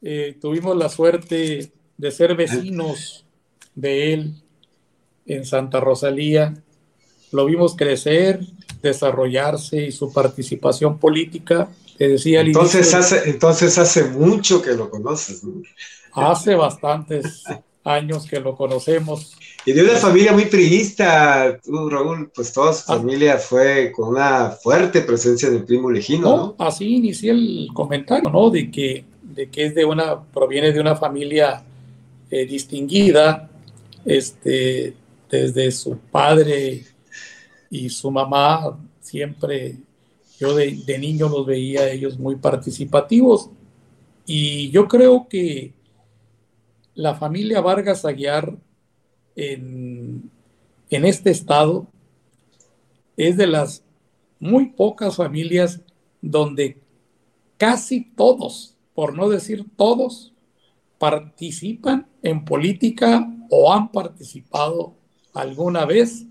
Eh, 0.00 0.38
tuvimos 0.40 0.76
la 0.76 0.88
suerte 0.88 1.72
de 1.96 2.10
ser 2.12 2.36
vecinos 2.36 3.26
de 3.74 4.12
él 4.12 4.34
en 5.26 5.44
Santa 5.44 5.80
Rosalía. 5.80 6.54
Lo 7.32 7.44
vimos 7.46 7.74
crecer, 7.74 8.46
desarrollarse 8.82 9.86
y 9.86 9.92
su 9.92 10.12
participación 10.12 10.98
política 10.98 11.68
decía 11.98 12.40
entonces 12.42 12.94
hace, 12.94 13.28
entonces 13.30 13.78
hace 13.78 14.04
mucho 14.04 14.60
que 14.60 14.72
lo 14.72 14.90
conoces. 14.90 15.42
Hace 16.12 16.54
bastantes 16.54 17.44
años 17.84 18.26
que 18.26 18.40
lo 18.40 18.56
conocemos. 18.56 19.36
Y 19.64 19.72
de 19.72 19.82
una 19.82 19.94
familia 19.94 20.32
muy 20.32 20.46
priista, 20.46 21.58
tú, 21.64 21.88
Raúl, 21.88 22.30
pues 22.34 22.52
toda 22.52 22.72
su 22.72 22.92
ah. 22.92 22.96
familia 22.96 23.38
fue 23.38 23.92
con 23.92 24.10
una 24.10 24.50
fuerte 24.50 25.00
presencia 25.02 25.50
del 25.50 25.64
primo 25.64 25.90
legino, 25.90 26.36
¿no? 26.36 26.56
Así 26.58 26.96
inicié 26.96 27.30
el 27.32 27.68
comentario, 27.72 28.30
¿no? 28.30 28.50
De 28.50 28.70
que, 28.70 29.04
de 29.22 29.48
que 29.48 29.66
es 29.66 29.74
de 29.74 29.84
una, 29.84 30.22
proviene 30.22 30.72
de 30.72 30.80
una 30.80 30.96
familia 30.96 31.62
eh, 32.30 32.46
distinguida, 32.46 33.48
este, 34.04 34.94
desde 35.30 35.70
su 35.72 35.96
padre 35.96 36.84
y 37.70 37.88
su 37.90 38.10
mamá 38.10 38.78
siempre 39.00 39.78
yo 40.38 40.54
de, 40.54 40.98
niño 40.98 41.28
los 41.28 41.46
veía 41.46 41.90
ellos 41.90 42.18
muy 42.18 42.36
participativos. 42.36 43.50
Y 44.26 44.70
yo 44.70 44.86
creo 44.88 45.28
que 45.28 45.72
la 46.94 47.14
familia 47.14 47.60
Vargas 47.60 48.04
Aguiar 48.04 48.56
en, 49.34 50.30
en 50.90 51.04
este 51.04 51.30
estado 51.30 51.86
es 53.16 53.36
de 53.36 53.46
las 53.46 53.82
muy 54.38 54.66
pocas 54.66 55.16
familias 55.16 55.80
donde 56.20 56.78
casi 57.56 58.04
todos, 58.14 58.76
por 58.94 59.14
no 59.14 59.28
decir 59.28 59.64
todos, 59.76 60.34
participan 60.98 62.06
en 62.22 62.44
política 62.44 63.26
o 63.48 63.72
han 63.72 63.90
participado 63.90 64.94
alguna 65.32 65.84
vez 65.84 66.26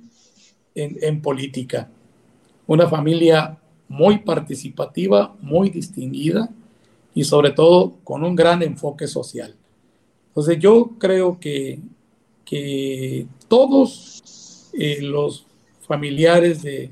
en, 0.75 1.21
política. 1.21 1.89
Una 2.67 2.87
familia 2.87 3.57
muy 3.87 4.19
participativa, 4.19 5.35
muy 5.41 5.69
distinguida 5.69 6.49
y 7.13 7.23
sobre 7.23 7.51
todo 7.51 7.95
con 8.03 8.23
un 8.23 8.35
gran 8.35 8.61
enfoque 8.61 9.07
social. 9.07 9.55
Entonces 10.27 10.59
yo 10.59 10.91
creo 10.99 11.39
que, 11.39 11.79
que 12.43 13.25
todos 13.47 14.69
eh, 14.73 15.01
los 15.01 15.45
familiares 15.87 16.61
de 16.61 16.91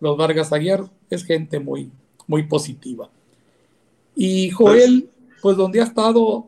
los 0.00 0.16
Vargas 0.16 0.52
Aguiar 0.52 0.84
es 1.08 1.24
gente 1.24 1.58
muy, 1.58 1.90
muy 2.26 2.42
positiva. 2.42 3.08
Y 4.14 4.50
Joel, 4.50 5.08
pues 5.40 5.56
donde 5.56 5.80
ha 5.80 5.84
estado, 5.84 6.46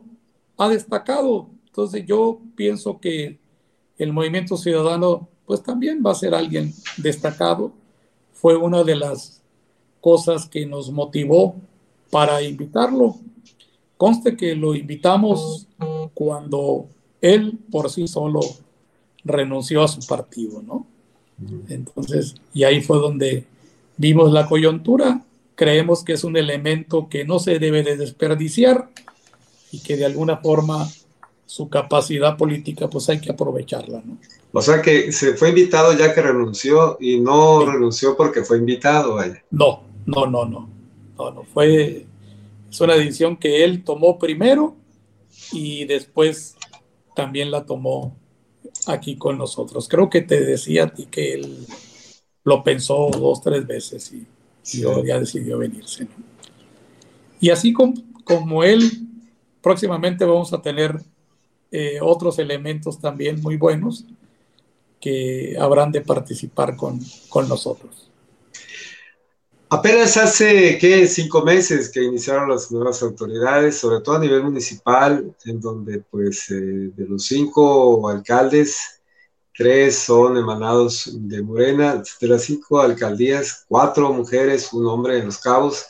ha 0.57 0.69
destacado. 0.69 1.49
Entonces 1.67 2.05
yo 2.05 2.39
pienso 2.55 2.99
que 2.99 3.39
el 3.97 4.13
movimiento 4.13 4.57
ciudadano, 4.57 5.29
pues 5.49 5.63
también 5.63 6.03
va 6.05 6.11
a 6.11 6.15
ser 6.15 6.35
alguien 6.35 6.71
destacado. 6.97 7.73
Fue 8.33 8.55
una 8.55 8.83
de 8.83 8.95
las 8.95 9.41
cosas 9.99 10.47
que 10.47 10.67
nos 10.67 10.91
motivó 10.91 11.55
para 12.11 12.43
invitarlo. 12.43 13.15
Conste 13.97 14.37
que 14.37 14.53
lo 14.53 14.75
invitamos 14.75 15.65
cuando 16.13 16.85
él 17.19 17.57
por 17.71 17.89
sí 17.89 18.07
solo 18.07 18.41
renunció 19.23 19.81
a 19.81 19.87
su 19.87 20.05
partido, 20.05 20.61
¿no? 20.61 20.85
Entonces, 21.67 22.35
y 22.53 22.63
ahí 22.63 22.81
fue 22.81 22.99
donde 22.99 23.47
vimos 23.97 24.31
la 24.31 24.45
coyuntura. 24.45 25.25
Creemos 25.55 26.03
que 26.03 26.13
es 26.13 26.23
un 26.23 26.37
elemento 26.37 27.09
que 27.09 27.25
no 27.25 27.39
se 27.39 27.57
debe 27.57 27.81
de 27.81 27.97
desperdiciar 27.97 28.91
y 29.71 29.79
que 29.79 29.97
de 29.97 30.05
alguna 30.05 30.37
forma 30.37 30.87
su 31.49 31.67
capacidad 31.67 32.37
política 32.37 32.87
pues 32.87 33.09
hay 33.09 33.19
que 33.19 33.31
aprovecharla, 33.31 34.03
¿no? 34.05 34.19
O 34.53 34.61
sea 34.61 34.83
que 34.83 35.11
se 35.11 35.33
fue 35.33 35.49
invitado 35.49 35.97
ya 35.97 36.13
que 36.13 36.21
renunció 36.21 36.95
y 36.99 37.19
no 37.19 37.65
renunció 37.65 38.15
porque 38.15 38.43
fue 38.43 38.59
invitado, 38.59 39.15
vaya. 39.15 39.43
No, 39.49 39.81
no, 40.05 40.27
no, 40.27 40.45
no. 40.45 40.69
No, 41.17 41.31
no. 41.31 41.43
Fue. 41.45 42.05
Es 42.69 42.81
una 42.81 42.93
decisión 42.93 43.35
que 43.35 43.63
él 43.63 43.83
tomó 43.83 44.19
primero 44.19 44.75
y 45.51 45.85
después 45.85 46.55
también 47.15 47.49
la 47.49 47.65
tomó 47.65 48.15
aquí 48.85 49.17
con 49.17 49.39
nosotros. 49.39 49.87
Creo 49.89 50.07
que 50.07 50.21
te 50.21 50.41
decía 50.41 50.83
a 50.83 50.93
ti 50.93 51.07
que 51.07 51.33
él 51.33 51.65
lo 52.43 52.63
pensó 52.63 53.09
dos, 53.11 53.41
tres 53.41 53.65
veces 53.65 54.13
y, 54.13 54.27
ya 55.03 55.19
decidió 55.19 55.57
venirse. 55.57 56.07
Y 57.39 57.49
así 57.49 57.73
como, 57.73 58.63
él, 58.63 59.07
próximamente 59.63 60.25
vamos 60.25 60.53
a 60.53 60.61
tener 60.61 61.01
eh, 61.71 61.99
otros 62.01 62.39
elementos 62.39 62.99
también 62.99 63.41
muy 63.41 63.57
buenos 63.57 64.05
que 64.99 65.55
habrán 65.59 65.91
de 65.91 66.01
participar 66.01 66.75
con, 66.75 66.99
con 67.29 67.47
nosotros. 67.47 68.09
Apenas 69.71 70.17
hace, 70.17 70.79
¿qué? 70.79 71.05
Cinco 71.05 71.43
meses 71.43 71.89
que 71.89 72.03
iniciaron 72.03 72.49
las 72.49 72.71
nuevas 72.71 73.03
autoridades, 73.03 73.77
sobre 73.77 74.01
todo 74.01 74.15
a 74.15 74.19
nivel 74.19 74.43
municipal, 74.43 75.35
en 75.45 75.61
donde 75.61 75.99
pues 75.99 76.49
eh, 76.49 76.55
de 76.95 77.07
los 77.07 77.25
cinco 77.25 78.09
alcaldes, 78.09 79.01
tres 79.55 79.95
son 79.99 80.37
emanados 80.37 81.11
de 81.13 81.43
Morena, 81.43 82.01
de 82.19 82.27
las 82.27 82.45
cinco 82.45 82.79
alcaldías, 82.79 83.65
cuatro 83.67 84.11
mujeres, 84.11 84.73
un 84.73 84.87
hombre 84.87 85.19
en 85.19 85.27
los 85.27 85.37
cabos. 85.37 85.85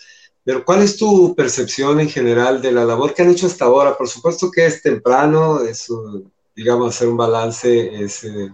Pero 0.50 0.66
¿cuál 0.66 0.82
es 0.82 0.98
tu 0.98 1.36
percepción 1.36 2.00
en 2.00 2.10
general 2.10 2.60
de 2.60 2.72
la 2.72 2.84
labor 2.84 3.14
que 3.14 3.22
han 3.22 3.30
hecho 3.30 3.46
hasta 3.46 3.66
ahora? 3.66 3.96
Por 3.96 4.10
supuesto 4.10 4.50
que 4.50 4.66
es 4.66 4.82
temprano, 4.82 5.62
es, 5.62 5.86
digamos, 6.56 6.96
hacer 6.96 7.08
un 7.08 7.18
balance 7.18 8.04
es... 8.04 8.24
Eh, 8.24 8.50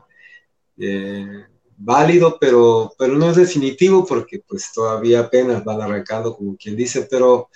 eh, 0.78 1.46
válido, 1.78 2.38
pero, 2.38 2.94
pero 3.00 3.14
no 3.14 3.30
es 3.30 3.38
definitivo 3.38 4.06
porque 4.06 4.44
pues 4.46 4.74
todavía 4.74 5.22
apenas 5.22 5.64
van 5.64 5.82
arrancando, 5.82 6.36
como 6.36 6.58
quien 6.58 6.76
dice, 6.76 7.08
pero 7.10 7.48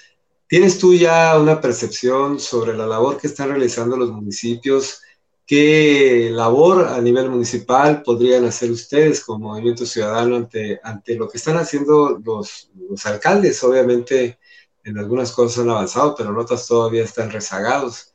¿tienes 0.47 0.79
tú 0.79 0.93
ya 0.93 1.37
una 1.37 1.59
percepción 1.59 2.39
sobre 2.39 2.77
la 2.77 2.87
labor 2.87 3.17
que 3.17 3.27
están 3.27 3.49
realizando 3.49 3.97
los 3.97 4.09
municipios? 4.09 5.01
¿Qué 5.49 6.29
labor 6.31 6.89
a 6.89 7.01
nivel 7.01 7.27
municipal 7.27 8.03
podrían 8.03 8.45
hacer 8.45 8.69
ustedes 8.69 9.25
como 9.25 9.49
movimiento 9.49 9.83
ciudadano 9.83 10.35
ante, 10.35 10.79
ante 10.83 11.15
lo 11.15 11.27
que 11.27 11.39
están 11.39 11.57
haciendo 11.57 12.21
los, 12.23 12.69
los 12.87 13.03
alcaldes? 13.07 13.63
Obviamente 13.63 14.37
en 14.83 14.99
algunas 14.99 15.31
cosas 15.31 15.63
han 15.63 15.71
avanzado, 15.71 16.13
pero 16.15 16.29
en 16.29 16.37
otras 16.37 16.67
todavía 16.67 17.03
están 17.03 17.31
rezagados. 17.31 18.13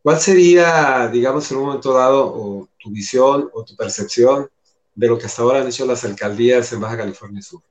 ¿Cuál 0.00 0.20
sería, 0.20 1.08
digamos, 1.08 1.50
en 1.50 1.56
un 1.56 1.64
momento 1.64 1.92
dado, 1.92 2.24
o 2.24 2.68
tu 2.78 2.92
visión 2.92 3.50
o 3.52 3.64
tu 3.64 3.74
percepción 3.74 4.48
de 4.94 5.08
lo 5.08 5.18
que 5.18 5.26
hasta 5.26 5.42
ahora 5.42 5.62
han 5.62 5.66
hecho 5.66 5.86
las 5.86 6.04
alcaldías 6.04 6.72
en 6.72 6.82
Baja 6.82 6.98
California 6.98 7.42
Sur? 7.42 7.62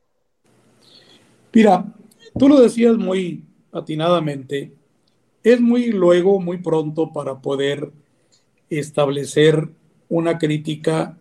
Mira, 1.53 1.85
tú 2.37 2.49
lo 2.49 2.59
decías 2.59 2.97
muy 2.97 3.45
atinadamente, 3.71 4.73
es 5.41 5.61
muy 5.61 5.93
luego, 5.93 6.41
muy 6.41 6.57
pronto 6.57 7.13
para 7.13 7.39
poder 7.39 7.93
establecer 8.69 9.69
una 10.09 10.37
crítica, 10.37 11.17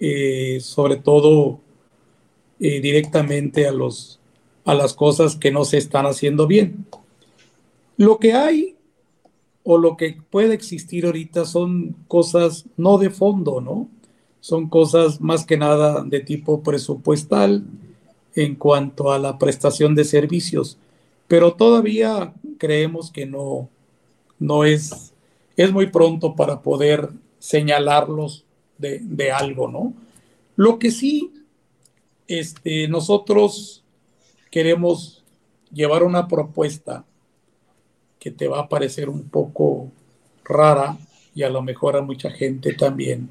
eh, 0.00 0.58
sobre 0.60 0.96
todo 0.96 1.60
eh, 2.60 2.80
directamente 2.80 3.66
a, 3.66 3.72
los, 3.72 4.20
a 4.64 4.74
las 4.74 4.94
cosas 4.94 5.36
que 5.36 5.50
no 5.50 5.64
se 5.64 5.78
están 5.78 6.06
haciendo 6.06 6.46
bien. 6.46 6.86
Lo 7.96 8.18
que 8.18 8.32
hay 8.32 8.76
o 9.64 9.78
lo 9.78 9.96
que 9.96 10.18
puede 10.30 10.54
existir 10.54 11.06
ahorita 11.06 11.44
son 11.44 11.94
cosas 12.08 12.66
no 12.76 12.98
de 12.98 13.10
fondo, 13.10 13.60
¿no? 13.60 13.88
son 14.42 14.68
cosas 14.68 15.20
más 15.20 15.46
que 15.46 15.56
nada 15.56 16.02
de 16.02 16.18
tipo 16.18 16.64
presupuestal 16.64 17.64
en 18.34 18.56
cuanto 18.56 19.12
a 19.12 19.18
la 19.18 19.38
prestación 19.38 19.94
de 19.94 20.04
servicios. 20.04 20.78
pero 21.28 21.54
todavía 21.54 22.34
creemos 22.58 23.10
que 23.10 23.24
no, 23.24 23.70
no 24.38 24.64
es, 24.64 25.11
es 25.56 25.72
muy 25.72 25.86
pronto 25.86 26.34
para 26.34 26.60
poder 26.62 27.10
señalarlos 27.38 28.44
de, 28.78 29.30
algo, 29.30 29.68
¿no? 29.68 29.94
Lo 30.56 30.78
que 30.78 30.90
sí, 30.90 31.32
este, 32.26 32.88
nosotros 32.88 33.84
queremos 34.50 35.22
llevar 35.72 36.02
una 36.02 36.26
propuesta 36.26 37.04
que 38.18 38.30
te 38.30 38.48
va 38.48 38.60
a 38.60 38.68
parecer 38.68 39.08
un 39.08 39.28
poco 39.28 39.90
rara 40.44 40.96
y 41.34 41.42
a 41.42 41.50
lo 41.50 41.62
mejor 41.62 41.96
a 41.96 42.02
mucha 42.02 42.30
gente 42.30 42.74
también, 42.74 43.28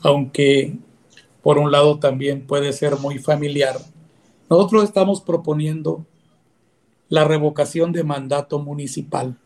aunque 0.00 0.76
por 1.42 1.58
un 1.58 1.70
lado 1.70 1.98
también 1.98 2.46
puede 2.46 2.72
ser 2.72 2.96
muy 2.96 3.18
familiar. 3.18 3.76
Nosotros 4.50 4.84
estamos 4.84 5.20
proponiendo 5.20 6.04
la 7.08 7.24
revocación 7.24 7.92
de 7.92 8.04
mandato 8.04 8.58
municipal, 8.58 9.36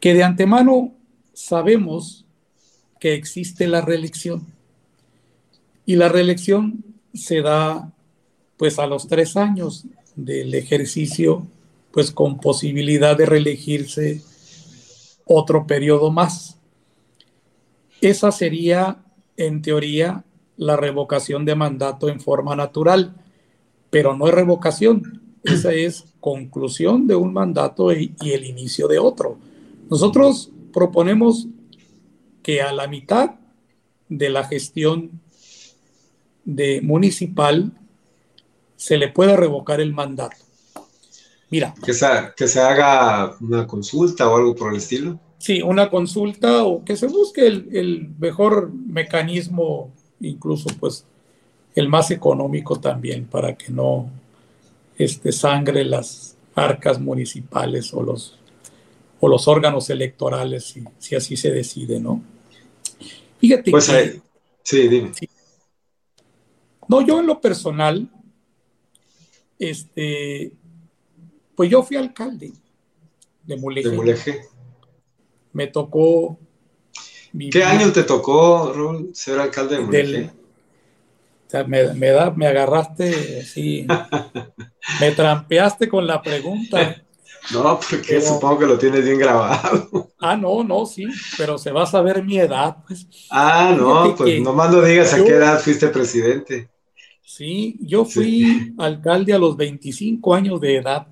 que 0.00 0.14
de 0.14 0.24
antemano 0.24 0.94
sabemos 1.34 2.24
que 2.98 3.14
existe 3.14 3.68
la 3.68 3.80
reelección 3.82 4.46
y 5.86 5.96
la 5.96 6.08
reelección 6.08 6.84
se 7.14 7.42
da 7.42 7.92
pues 8.56 8.78
a 8.78 8.86
los 8.86 9.08
tres 9.08 9.36
años 9.36 9.86
del 10.16 10.54
ejercicio, 10.54 11.46
pues 11.92 12.10
con 12.10 12.38
posibilidad 12.38 13.16
de 13.16 13.26
reelegirse 13.26 14.22
otro 15.24 15.66
periodo 15.66 16.10
más. 16.10 16.58
Esa 18.00 18.32
sería, 18.32 18.98
en 19.36 19.62
teoría, 19.62 20.24
la 20.56 20.76
revocación 20.76 21.44
de 21.44 21.54
mandato 21.54 22.08
en 22.08 22.20
forma 22.20 22.54
natural, 22.54 23.14
pero 23.88 24.16
no 24.16 24.28
es 24.28 24.34
revocación, 24.34 25.22
esa 25.42 25.72
es 25.72 26.04
conclusión 26.20 27.06
de 27.06 27.14
un 27.14 27.32
mandato 27.32 27.92
y, 27.92 28.14
y 28.20 28.32
el 28.32 28.44
inicio 28.44 28.88
de 28.88 28.98
otro. 28.98 29.38
Nosotros 29.90 30.50
proponemos 30.72 31.48
que 32.42 32.62
a 32.62 32.72
la 32.72 32.86
mitad 32.86 33.32
de 34.08 34.30
la 34.30 34.44
gestión 34.44 35.10
de 36.44 36.80
municipal 36.80 37.72
se 38.76 38.96
le 38.96 39.08
pueda 39.08 39.36
revocar 39.36 39.80
el 39.80 39.92
mandato. 39.92 40.36
Mira. 41.50 41.74
Que 41.84 41.92
se, 41.92 42.06
que 42.36 42.46
se 42.46 42.60
haga 42.60 43.36
una 43.40 43.66
consulta 43.66 44.28
o 44.28 44.36
algo 44.36 44.54
por 44.54 44.70
el 44.70 44.78
estilo. 44.78 45.18
Sí, 45.38 45.60
una 45.60 45.90
consulta 45.90 46.64
o 46.64 46.84
que 46.84 46.96
se 46.96 47.08
busque 47.08 47.46
el, 47.46 47.68
el 47.72 48.10
mejor 48.18 48.72
mecanismo, 48.72 49.90
incluso 50.20 50.70
pues 50.78 51.04
el 51.74 51.88
más 51.88 52.10
económico 52.10 52.78
también, 52.78 53.26
para 53.26 53.54
que 53.56 53.72
no 53.72 54.08
este, 54.98 55.32
sangre 55.32 55.84
las 55.84 56.36
arcas 56.54 57.00
municipales 57.00 57.92
o 57.94 58.02
los, 58.02 58.38
o 59.20 59.28
los 59.28 59.46
órganos 59.48 59.90
electorales, 59.90 60.64
si, 60.64 60.82
si 60.98 61.14
así 61.14 61.36
se 61.36 61.50
decide, 61.50 62.00
¿no? 62.00 62.22
Fíjate 63.38 63.70
pues, 63.70 63.88
que, 63.88 64.20
sí, 64.62 64.88
dime. 64.88 65.12
No, 66.88 67.06
yo 67.06 67.20
en 67.20 67.26
lo 67.26 67.40
personal, 67.40 68.10
este, 69.58 70.52
pues 71.54 71.70
yo 71.70 71.82
fui 71.82 71.96
alcalde 71.96 72.52
de 73.44 73.56
Mulegé. 73.56 73.90
De 73.90 73.96
Mulegé. 73.96 74.40
Me 75.52 75.66
tocó. 75.66 76.38
¿Qué 77.50 77.62
año 77.62 77.92
te 77.92 78.02
tocó, 78.02 78.72
Rol, 78.72 79.10
ser 79.14 79.38
alcalde 79.38 79.76
de 79.76 79.82
Mulegé? 79.82 80.30
o 81.46 81.50
sea, 81.50 81.64
me, 81.64 81.94
me, 81.94 82.10
da, 82.10 82.30
me 82.30 82.46
agarraste 82.46 83.40
así, 83.40 83.84
me 85.00 85.10
trampeaste 85.10 85.88
con 85.88 86.06
la 86.06 86.22
pregunta. 86.22 87.02
No, 87.52 87.80
porque 87.80 88.20
supongo 88.20 88.58
que 88.60 88.66
lo 88.66 88.78
tienes 88.78 89.04
bien 89.04 89.18
grabado. 89.18 90.10
Ah, 90.18 90.36
no, 90.36 90.62
no, 90.62 90.86
sí, 90.86 91.06
pero 91.36 91.58
se 91.58 91.72
va 91.72 91.84
a 91.84 91.86
saber 91.86 92.22
mi 92.22 92.38
edad, 92.38 92.76
pues. 92.86 93.06
Ah, 93.30 93.74
no, 93.76 94.14
pues 94.14 94.40
nomás 94.42 94.70
no 94.70 94.82
digas 94.82 95.14
a 95.14 95.24
qué 95.24 95.30
edad 95.30 95.58
fuiste 95.60 95.88
presidente. 95.88 96.68
Sí, 97.24 97.78
yo 97.80 98.04
fui 98.04 98.74
alcalde 98.76 99.32
a 99.32 99.38
los 99.38 99.56
25 99.56 100.34
años 100.34 100.60
de 100.60 100.76
edad, 100.76 101.06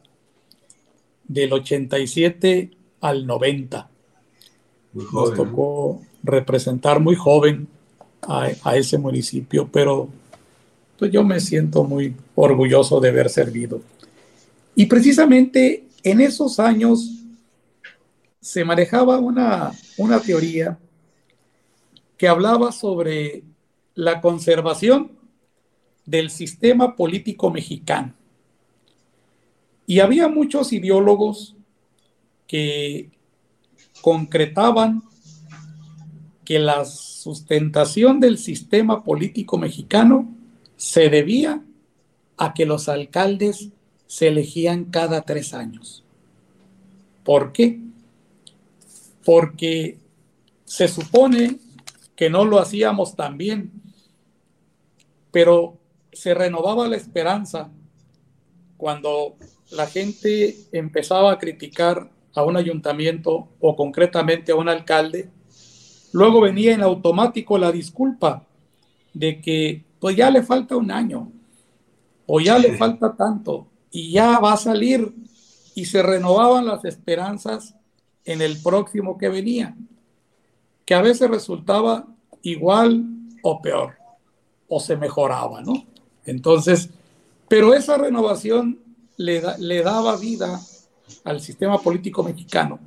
del 1.26 1.52
87 1.52 2.70
al 3.00 3.26
90. 3.26 3.88
Muy 4.92 5.04
joven, 5.04 5.36
Nos 5.36 5.36
tocó 5.36 6.02
representar 6.22 7.00
muy 7.00 7.14
joven 7.14 7.68
a, 8.22 8.48
a, 8.62 8.76
ese 8.76 8.98
municipio, 8.98 9.68
pero 9.72 10.08
pues 10.98 11.12
yo 11.12 11.22
me 11.22 11.40
siento 11.40 11.84
muy 11.84 12.14
orgulloso 12.34 13.00
de 13.00 13.08
haber 13.08 13.30
servido. 13.30 13.80
Y 14.74 14.86
precisamente 14.86 15.87
en 16.02 16.20
esos 16.20 16.58
años 16.58 17.10
se 18.40 18.64
manejaba 18.64 19.18
una, 19.18 19.72
una 19.96 20.20
teoría 20.20 20.78
que 22.16 22.28
hablaba 22.28 22.72
sobre 22.72 23.44
la 23.94 24.20
conservación 24.20 25.12
del 26.06 26.30
sistema 26.30 26.96
político 26.96 27.50
mexicano. 27.50 28.14
Y 29.86 30.00
había 30.00 30.28
muchos 30.28 30.72
ideólogos 30.72 31.56
que 32.46 33.10
concretaban 34.00 35.02
que 36.44 36.58
la 36.58 36.84
sustentación 36.84 38.20
del 38.20 38.38
sistema 38.38 39.04
político 39.04 39.58
mexicano 39.58 40.34
se 40.76 41.10
debía 41.10 41.62
a 42.36 42.54
que 42.54 42.64
los 42.64 42.88
alcaldes 42.88 43.68
se 44.08 44.28
elegían 44.28 44.86
cada 44.86 45.22
tres 45.22 45.54
años. 45.54 46.02
¿Por 47.22 47.52
qué? 47.52 47.78
Porque 49.24 49.98
se 50.64 50.88
supone 50.88 51.58
que 52.16 52.30
no 52.30 52.44
lo 52.44 52.58
hacíamos 52.58 53.14
tan 53.14 53.36
bien, 53.36 53.70
pero 55.30 55.76
se 56.12 56.34
renovaba 56.34 56.88
la 56.88 56.96
esperanza 56.96 57.70
cuando 58.78 59.36
la 59.70 59.86
gente 59.86 60.56
empezaba 60.72 61.30
a 61.30 61.38
criticar 61.38 62.10
a 62.34 62.42
un 62.44 62.56
ayuntamiento 62.56 63.48
o 63.60 63.76
concretamente 63.76 64.52
a 64.52 64.56
un 64.56 64.70
alcalde, 64.70 65.28
luego 66.12 66.40
venía 66.40 66.72
en 66.72 66.82
automático 66.82 67.58
la 67.58 67.70
disculpa 67.70 68.46
de 69.12 69.40
que 69.40 69.84
pues 70.00 70.16
ya 70.16 70.30
le 70.30 70.42
falta 70.42 70.76
un 70.76 70.90
año 70.90 71.30
o 72.26 72.40
ya 72.40 72.58
le 72.58 72.76
falta 72.76 73.14
tanto 73.14 73.66
y 73.90 74.12
ya 74.12 74.38
va 74.38 74.54
a 74.54 74.56
salir 74.56 75.14
y 75.74 75.84
se 75.84 76.02
renovaban 76.02 76.66
las 76.66 76.84
esperanzas 76.84 77.74
en 78.24 78.42
el 78.42 78.60
próximo 78.60 79.16
que 79.16 79.28
venía, 79.28 79.76
que 80.84 80.94
a 80.94 81.02
veces 81.02 81.30
resultaba 81.30 82.06
igual 82.42 83.04
o 83.42 83.62
peor, 83.62 83.94
o 84.68 84.80
se 84.80 84.96
mejoraba, 84.96 85.62
¿no? 85.62 85.86
Entonces, 86.24 86.90
pero 87.48 87.74
esa 87.74 87.96
renovación 87.96 88.80
le, 89.16 89.42
le 89.58 89.82
daba 89.82 90.16
vida 90.16 90.60
al 91.24 91.40
sistema 91.40 91.78
político 91.78 92.22
mexicano 92.22 92.78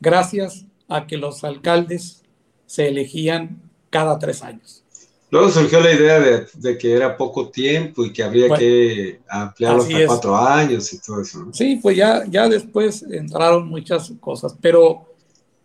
gracias 0.00 0.64
a 0.88 1.06
que 1.06 1.16
los 1.16 1.44
alcaldes 1.44 2.22
se 2.66 2.88
elegían 2.88 3.60
cada 3.90 4.18
tres 4.18 4.42
años. 4.42 4.84
Luego 5.30 5.50
surgió 5.50 5.80
la 5.80 5.92
idea 5.92 6.20
de, 6.20 6.78
que 6.78 6.92
era 6.92 7.16
poco 7.16 7.48
tiempo 7.48 8.04
y 8.04 8.12
que 8.12 8.22
habría 8.22 8.56
que 8.56 9.20
ampliarlo 9.28 9.82
hasta 9.82 10.06
cuatro 10.06 10.36
años 10.36 10.92
y 10.92 11.00
todo 11.00 11.20
eso. 11.20 11.48
Sí, 11.52 11.80
pues 11.82 11.96
ya, 11.96 12.24
ya 12.28 12.48
después 12.48 13.02
entraron 13.02 13.68
muchas 13.68 14.12
cosas, 14.20 14.56
pero 14.60 15.14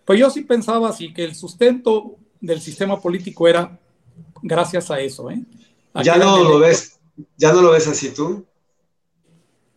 pues 0.04 0.19
yo 0.19 0.30
sí 0.32 0.41
pensaba 0.41 0.89
así, 0.89 1.13
que 1.13 1.24
el 1.24 1.36
sustento 1.36 2.15
del 2.39 2.60
sistema 2.60 3.00
político 3.00 3.47
era 3.47 3.80
gracias 4.41 4.89
a 4.89 4.99
eso. 4.99 5.30
¿eh? 5.30 5.43
¿Ya 6.03 6.18
no 6.18 6.43
lo 6.43 6.59
ves? 6.59 6.99
¿Ya 7.38 7.53
no 7.53 7.62
lo 7.62 7.72
ves 7.72 7.88
así 7.88 8.12
tú? 8.14 8.45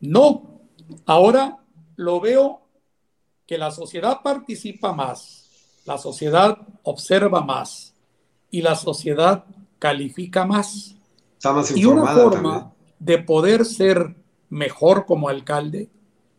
No, 0.00 0.60
ahora 1.04 1.58
lo 1.96 2.20
veo 2.20 2.62
que 3.46 3.58
la 3.58 3.70
sociedad 3.70 4.20
participa 4.22 4.94
más, 4.94 5.50
la 5.84 5.98
sociedad 5.98 6.56
observa 6.82 7.42
más 7.42 7.94
y 8.50 8.62
la 8.62 8.74
sociedad 8.74 9.44
califica 9.84 10.46
más. 10.46 10.96
y 11.74 11.84
una 11.84 12.06
forma 12.06 12.72
de 12.98 13.18
poder 13.18 13.66
ser 13.66 14.16
mejor 14.48 15.04
como 15.04 15.28
alcalde 15.28 15.90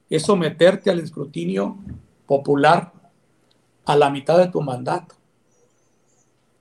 es 0.10 0.24
someterte 0.24 0.90
al 0.90 1.00
escrutinio 1.00 1.78
popular 2.26 2.92
a 3.86 3.96
la 3.96 4.10
mitad 4.10 4.40
de 4.40 4.48
tu 4.48 4.62
mandato. 4.64 5.14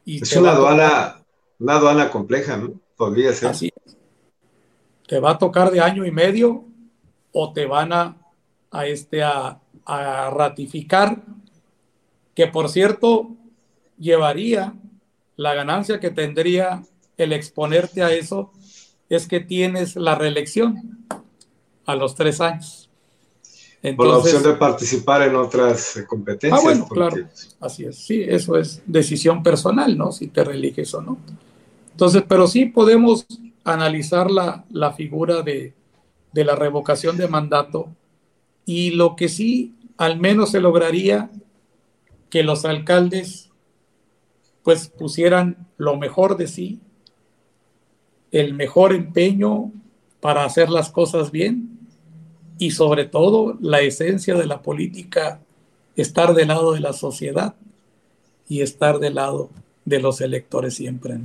Y 0.05 0.23
es 0.23 0.37
una 0.37 0.53
aduana, 0.53 1.23
una 1.59 1.77
aduana 1.77 2.11
compleja, 2.11 2.59
¿no? 2.59 2.75
Podría 2.99 3.33
ser. 3.33 3.49
Así 3.49 3.73
Te 5.09 5.19
va 5.21 5.31
a 5.31 5.39
tocar 5.39 5.71
de 5.71 5.81
año 5.81 6.05
y 6.05 6.11
medio 6.11 6.67
o 7.33 7.51
te 7.55 7.65
van 7.65 7.95
a, 7.95 8.19
a, 8.71 8.87
este, 8.87 9.23
a, 9.23 9.59
a 9.87 10.29
ratificar, 10.29 11.23
que 12.35 12.47
por 12.47 12.69
cierto 12.69 13.31
llevaría 13.97 14.75
la 15.37 15.55
ganancia 15.55 16.01
que 16.01 16.11
tendría 16.11 16.83
el 17.17 17.33
exponerte 17.33 18.03
a 18.03 18.13
eso 18.13 18.53
es 19.09 19.27
que 19.27 19.41
tienes 19.41 19.97
la 19.97 20.15
reelección 20.15 21.07
a 21.87 21.95
los 21.95 22.15
tres 22.15 22.41
años. 22.41 22.91
Por 23.97 24.07
la 24.07 24.17
opción 24.17 24.43
de 24.43 24.55
participar 24.55 25.23
en 25.29 25.37
otras 25.37 26.03
competencias. 26.09 26.59
Ah, 26.59 26.63
bueno, 26.63 26.89
claro, 26.89 27.17
así 27.61 27.85
es. 27.85 27.97
Sí, 27.97 28.23
eso 28.27 28.57
es 28.57 28.83
decisión 28.87 29.43
personal, 29.43 29.99
¿no? 29.99 30.11
Si 30.11 30.29
te 30.29 30.43
religes 30.43 30.95
o 30.95 31.03
no. 31.03 31.19
Entonces, 31.91 32.25
pero 32.27 32.47
sí 32.47 32.65
podemos 32.65 33.27
analizar 33.63 34.31
la, 34.31 34.65
la 34.71 34.93
figura 34.93 35.43
de, 35.43 35.75
de 36.33 36.45
la 36.45 36.57
revocación 36.57 37.19
de 37.19 37.29
mandato 37.29 37.89
y 38.65 38.91
lo 38.91 39.17
que 39.17 39.29
sí 39.29 39.75
al 39.97 40.19
menos 40.19 40.51
se 40.51 40.61
lograría 40.61 41.31
que 42.31 42.43
los 42.43 42.65
alcaldes 42.65 43.51
pues 44.65 44.89
pusieran 44.89 45.69
lo 45.77 45.97
mejor 45.97 46.37
de 46.37 46.49
sí, 46.49 46.81
el 48.33 48.55
mejor 48.55 48.93
empeño 48.93 49.71
para 50.21 50.45
hacer 50.45 50.71
las 50.71 50.91
cosas 50.91 51.31
bien 51.31 51.79
y 52.59 52.71
sobre 52.71 53.05
todo 53.05 53.57
la 53.61 53.81
esencia 53.81 54.35
de 54.35 54.47
la 54.47 54.63
política, 54.63 55.41
estar 55.97 56.35
del 56.35 56.49
lado 56.49 56.73
de 56.73 56.81
la 56.81 56.95
sociedad 56.95 57.55
y 58.49 58.63
estar 58.63 58.99
del 58.99 59.17
lado 59.17 59.51
de 59.85 60.01
los 60.01 60.21
electores 60.23 60.75
siempre. 60.75 61.19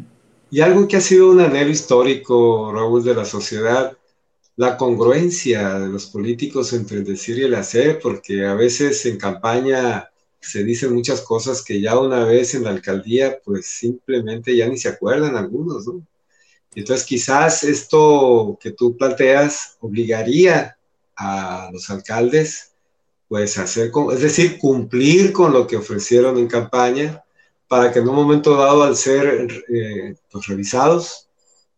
Y 0.52 0.60
algo 0.60 0.88
que 0.88 0.98
ha 0.98 1.02
sido 1.02 1.32
un 1.32 1.40
anhelo 1.40 1.70
histórico, 1.70 2.72
Raúl, 2.74 3.04
de 3.04 3.16
la 3.16 3.26
sociedad, 3.26 3.98
la 4.58 4.76
congruencia 4.76 5.80
de 5.80 5.88
los 5.88 6.08
políticos 6.08 6.74
entre 6.74 6.98
el 6.98 7.06
decir 7.06 7.38
y 7.38 7.44
el 7.44 7.56
hacer, 7.56 8.00
porque 8.02 8.46
a 8.46 8.56
veces 8.56 9.06
en 9.06 9.18
campaña 9.18 10.09
se 10.40 10.64
dicen 10.64 10.94
muchas 10.94 11.22
cosas 11.22 11.64
que 11.64 11.82
ya 11.82 12.00
una 12.00 12.26
vez 12.26 12.56
en 12.56 12.64
la 12.64 12.72
alcaldía, 12.72 13.40
pues 13.44 13.66
simplemente 13.66 14.56
ya 14.56 14.68
ni 14.68 14.78
se 14.78 14.90
acuerdan 14.90 15.36
algunos, 15.36 15.86
¿no? 15.88 16.06
Entonces 16.76 17.06
quizás 17.06 17.64
esto 17.64 18.58
que 18.62 18.72
tú 18.72 18.96
planteas 18.96 19.78
obligaría 19.80 20.78
a 21.16 21.70
los 21.74 21.90
alcaldes, 21.90 22.74
pues 23.28 23.58
hacer, 23.58 23.92
es 24.14 24.22
decir, 24.22 24.58
cumplir 24.58 25.34
con 25.34 25.54
lo 25.54 25.68
que 25.68 25.78
ofrecieron 25.78 26.38
en 26.38 26.48
campaña, 26.48 27.24
para 27.68 27.92
que 27.92 28.00
en 28.00 28.10
un 28.10 28.16
momento 28.16 28.56
dado, 28.56 28.84
al 28.84 28.96
ser 28.98 29.64
eh, 29.70 30.16
pues, 30.32 30.48
revisados, 30.48 31.30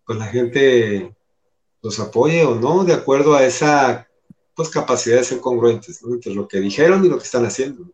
pues 0.06 0.18
la 0.18 0.28
gente 0.28 1.14
los 1.82 2.00
apoye 2.00 2.46
o 2.46 2.56
no, 2.56 2.86
de 2.86 2.94
acuerdo 2.94 3.36
a 3.36 3.46
esa 3.46 4.08
pues, 4.56 4.70
capacidad 4.70 5.18
de 5.18 5.26
ser 5.26 5.42
congruentes 5.42 6.02
entre 6.04 6.34
lo 6.34 6.48
que 6.48 6.62
dijeron 6.62 7.04
y 7.04 7.10
lo 7.10 7.18
que 7.18 7.26
están 7.26 7.46
haciendo. 7.46 7.86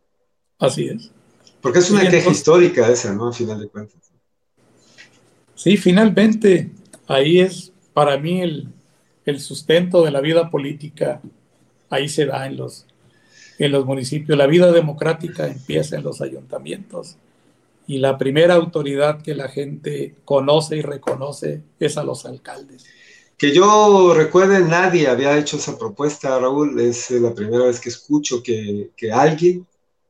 Así 0.58 0.88
es. 0.88 1.10
Porque 1.60 1.80
es 1.80 1.90
una 1.90 2.08
queja 2.08 2.30
histórica 2.30 2.88
esa, 2.88 3.12
¿no? 3.12 3.28
A 3.28 3.32
final 3.32 3.60
de 3.60 3.68
cuentas. 3.68 3.96
Sí, 5.54 5.76
finalmente, 5.76 6.70
ahí 7.06 7.40
es 7.40 7.72
para 7.92 8.16
mí 8.16 8.42
el, 8.42 8.68
el 9.24 9.40
sustento 9.40 10.04
de 10.04 10.10
la 10.10 10.20
vida 10.20 10.50
política, 10.50 11.20
ahí 11.90 12.08
se 12.08 12.26
da 12.26 12.46
en 12.46 12.56
los, 12.56 12.86
en 13.58 13.72
los 13.72 13.84
municipios. 13.84 14.38
La 14.38 14.46
vida 14.46 14.72
democrática 14.72 15.46
empieza 15.46 15.96
en 15.96 16.04
los 16.04 16.20
ayuntamientos 16.20 17.16
y 17.86 17.98
la 17.98 18.18
primera 18.18 18.54
autoridad 18.54 19.22
que 19.22 19.34
la 19.34 19.48
gente 19.48 20.14
conoce 20.24 20.76
y 20.76 20.82
reconoce 20.82 21.62
es 21.80 21.96
a 21.96 22.04
los 22.04 22.24
alcaldes. 22.24 22.84
Que 23.36 23.52
yo 23.52 24.14
recuerde, 24.14 24.60
nadie 24.60 25.08
había 25.08 25.36
hecho 25.38 25.56
esa 25.56 25.78
propuesta, 25.78 26.38
Raúl. 26.38 26.78
Es 26.80 27.10
la 27.10 27.34
primera 27.34 27.64
vez 27.64 27.80
que 27.80 27.88
escucho 27.88 28.42
que, 28.42 28.90
que 28.96 29.12
alguien 29.12 29.66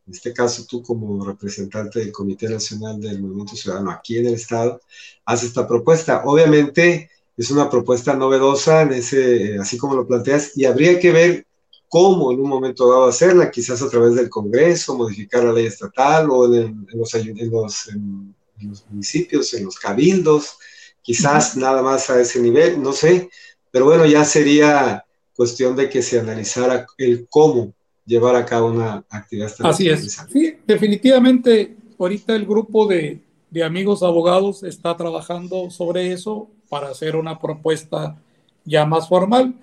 en 0.08 0.14
este 0.14 0.32
caso 0.32 0.64
tú 0.66 0.82
como 0.82 1.22
representante 1.22 1.98
del 1.98 2.12
Comité 2.12 2.48
Nacional 2.48 2.98
del 2.98 3.20
Movimiento 3.20 3.54
Ciudadano 3.54 3.90
aquí 3.90 4.16
en 4.16 4.28
el 4.28 4.34
Estado, 4.34 4.80
hace 5.26 5.46
esta 5.46 5.68
propuesta. 5.68 6.22
Obviamente 6.24 7.10
es 7.36 7.50
una 7.50 7.68
propuesta 7.68 8.14
novedosa, 8.14 8.82
en 8.82 8.94
ese, 8.94 9.58
así 9.58 9.76
como 9.76 9.94
lo 9.94 10.06
planteas, 10.06 10.56
y 10.56 10.64
habría 10.64 10.98
que 10.98 11.12
ver 11.12 11.46
cómo 11.90 12.32
en 12.32 12.40
un 12.40 12.48
momento 12.48 12.90
dado 12.90 13.06
hacerla, 13.06 13.50
quizás 13.50 13.82
a 13.82 13.90
través 13.90 14.14
del 14.14 14.30
Congreso, 14.30 14.96
modificar 14.96 15.44
la 15.44 15.52
ley 15.52 15.66
estatal 15.66 16.30
o 16.30 16.46
en, 16.54 16.86
los, 16.94 17.14
en, 17.14 17.50
los, 17.50 17.88
en 17.88 18.34
los, 18.60 18.86
municipios, 18.88 19.52
en 19.52 19.66
los 19.66 19.78
cabildos, 19.78 20.56
quizás 21.02 21.54
nada 21.54 21.82
más 21.82 22.08
a 22.08 22.18
ese 22.18 22.40
nivel, 22.40 22.82
no 22.82 22.94
sé, 22.94 23.28
pero 23.70 23.84
bueno, 23.84 24.06
ya 24.06 24.24
sería 24.24 25.04
cuestión 25.36 25.76
de 25.76 25.90
que 25.90 26.02
se 26.02 26.18
analizara 26.18 26.86
el 26.96 27.26
cómo 27.28 27.74
llevar 28.08 28.34
a 28.34 28.44
cabo 28.44 28.68
una 28.68 29.04
actividad. 29.10 29.52
Así 29.60 29.88
es. 29.88 30.18
Sí, 30.32 30.56
definitivamente 30.66 31.76
ahorita 31.98 32.34
el 32.34 32.46
grupo 32.46 32.86
de, 32.86 33.20
de 33.50 33.62
amigos 33.62 34.02
abogados 34.02 34.62
está 34.62 34.96
trabajando 34.96 35.70
sobre 35.70 36.12
eso 36.12 36.48
para 36.68 36.88
hacer 36.88 37.16
una 37.16 37.38
propuesta 37.38 38.16
ya 38.64 38.86
más 38.86 39.08
formal. 39.08 39.54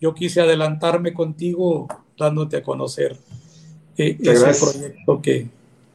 Yo 0.00 0.14
quise 0.14 0.40
adelantarme 0.40 1.12
contigo 1.12 1.88
dándote 2.16 2.58
a 2.58 2.62
conocer 2.62 3.16
eh, 3.96 4.16
ese 4.20 4.64
proyecto 4.64 5.20
que, 5.20 5.48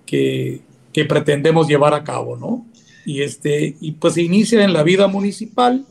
que, 0.06 0.62
que, 0.92 1.06
pretendemos 1.06 1.68
llevar 1.68 1.94
a 1.94 2.04
cabo, 2.04 2.36
¿no? 2.36 2.66
Y, 3.06 3.22
este, 3.22 3.76
y 3.80 3.94
pues 3.94 4.18
inicia 4.18 4.64
en 4.64 4.74
la 4.74 4.84
vida 4.84 5.08
municipal 5.08 5.86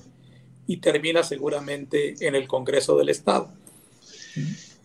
y 0.66 0.78
termina 0.78 1.22
seguramente 1.22 2.14
en 2.26 2.34
el 2.34 2.48
Congreso 2.48 2.96
del 2.96 3.08
Estado. 3.08 3.50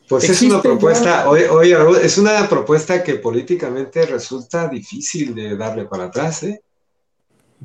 Pues 0.08 0.30
es 0.30 0.42
una 0.44 0.62
propuesta, 0.62 1.30
oye, 1.30 1.76
es 2.02 2.18
una 2.18 2.48
propuesta 2.48 3.04
que 3.04 3.16
políticamente 3.16 4.06
resulta 4.06 4.68
difícil 4.70 5.36
de 5.36 5.58
darle 5.58 5.86
para 5.86 6.06
atrás, 6.06 6.44
¿eh? 6.44 6.62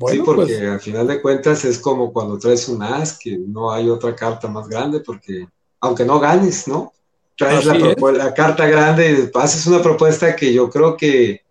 sí, 0.09 0.21
porque 0.25 0.57
pues 0.57 0.61
al 0.61 0.79
final 0.81 1.07
de 1.07 1.21
cuentas 1.21 1.63
es 1.63 1.79
como 1.79 2.11
cuando 2.11 2.37
traes 2.37 2.67
un 2.67 2.83
as, 2.83 3.17
que 3.17 3.37
no 3.37 3.71
hay 3.71 3.89
otra 3.89 4.13
carta 4.13 4.49
más 4.49 4.67
grande, 4.67 4.99
porque 4.99 5.47
aunque 5.79 6.03
no 6.03 6.19
ganes, 6.19 6.67
¿no? 6.67 6.91
Traes 7.37 7.65
la, 7.65 8.33
carta 8.33 8.67
grande 8.67 9.31
y 9.33 9.37
haces 9.37 9.65
una 9.67 9.81
propuesta 9.81 10.35
que 10.35 10.53
yo 10.53 10.69
creo 10.69 10.97
que, 10.97 11.41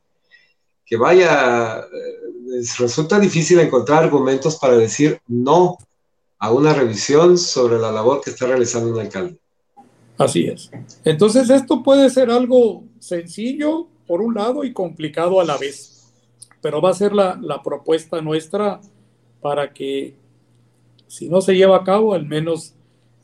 que 0.84 0.96
vaya, 0.96 1.80
eh, 1.80 2.62
resulta 2.78 3.18
difícil 3.18 3.58
encontrar 3.60 4.04
argumentos 4.04 4.56
para 4.56 4.76
decir 4.76 5.20
no 5.26 5.78
a 6.38 6.52
una 6.52 6.74
revisión 6.74 7.38
sobre 7.38 7.78
la 7.78 7.90
labor 7.90 8.20
que 8.20 8.30
está 8.30 8.46
realizando 8.46 8.92
un 8.92 9.00
alcalde. 9.00 9.41
Así 10.18 10.46
es. 10.46 10.70
Entonces 11.04 11.50
esto 11.50 11.82
puede 11.82 12.10
ser 12.10 12.30
algo 12.30 12.84
sencillo 12.98 13.88
por 14.06 14.20
un 14.20 14.34
lado 14.34 14.64
y 14.64 14.72
complicado 14.72 15.40
a 15.40 15.44
la 15.44 15.56
vez, 15.56 16.12
pero 16.60 16.80
va 16.80 16.90
a 16.90 16.94
ser 16.94 17.12
la, 17.12 17.60
propuesta 17.64 18.20
nuestra 18.20 18.80
para 19.40 19.72
que 19.72 20.14
si 21.06 21.28
no 21.28 21.40
se 21.40 21.54
lleva 21.54 21.78
a 21.78 21.84
cabo, 21.84 22.14
al 22.14 22.26
menos 22.26 22.74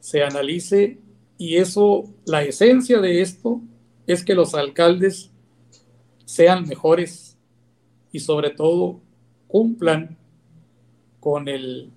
se 0.00 0.22
analice 0.22 0.98
y 1.36 1.56
eso, 1.56 2.04
la 2.24 2.42
esencia 2.42 3.00
de 3.00 3.20
esto 3.20 3.60
es 4.06 4.24
que 4.24 4.34
los 4.34 4.54
alcaldes 4.54 5.30
sean 6.24 6.66
mejores 6.66 7.36
y 8.12 8.20
sobre 8.20 8.50
todo 8.50 9.00
cumplan 9.46 10.16
con, 11.20 11.48
el, 11.48 11.90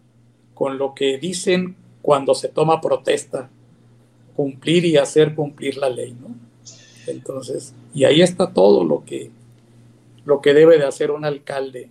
con 0.54 0.78
lo 0.78 0.94
que 0.94 1.18
dicen 1.18 1.76
cuando 2.02 2.36
se 2.36 2.50
toma 2.50 2.82
protesta 2.82 3.50
cumplir 4.36 4.86
y 4.86 4.98
hacer 4.98 5.36
cumplir 5.36 5.78
la 5.78 5.90
ley, 5.90 6.16
¿no? 6.20 6.36
Entonces, 7.08 7.74
y 7.94 8.06
ahí 8.06 8.22
está 8.22 8.54
todo 8.54 8.84
lo 8.84 9.04
que, 9.06 9.32
lo 10.26 10.42
que 10.42 10.54
debe 10.54 10.78
de 10.78 10.86
hacer 10.86 11.12
un 11.12 11.26
alcalde. 11.26 11.90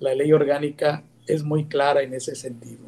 La 0.00 0.14
ley 0.14 0.32
orgánica 0.32 1.04
es 1.26 1.42
muy 1.42 1.66
clara 1.66 2.02
en 2.02 2.14
ese 2.14 2.34
sentido. 2.34 2.80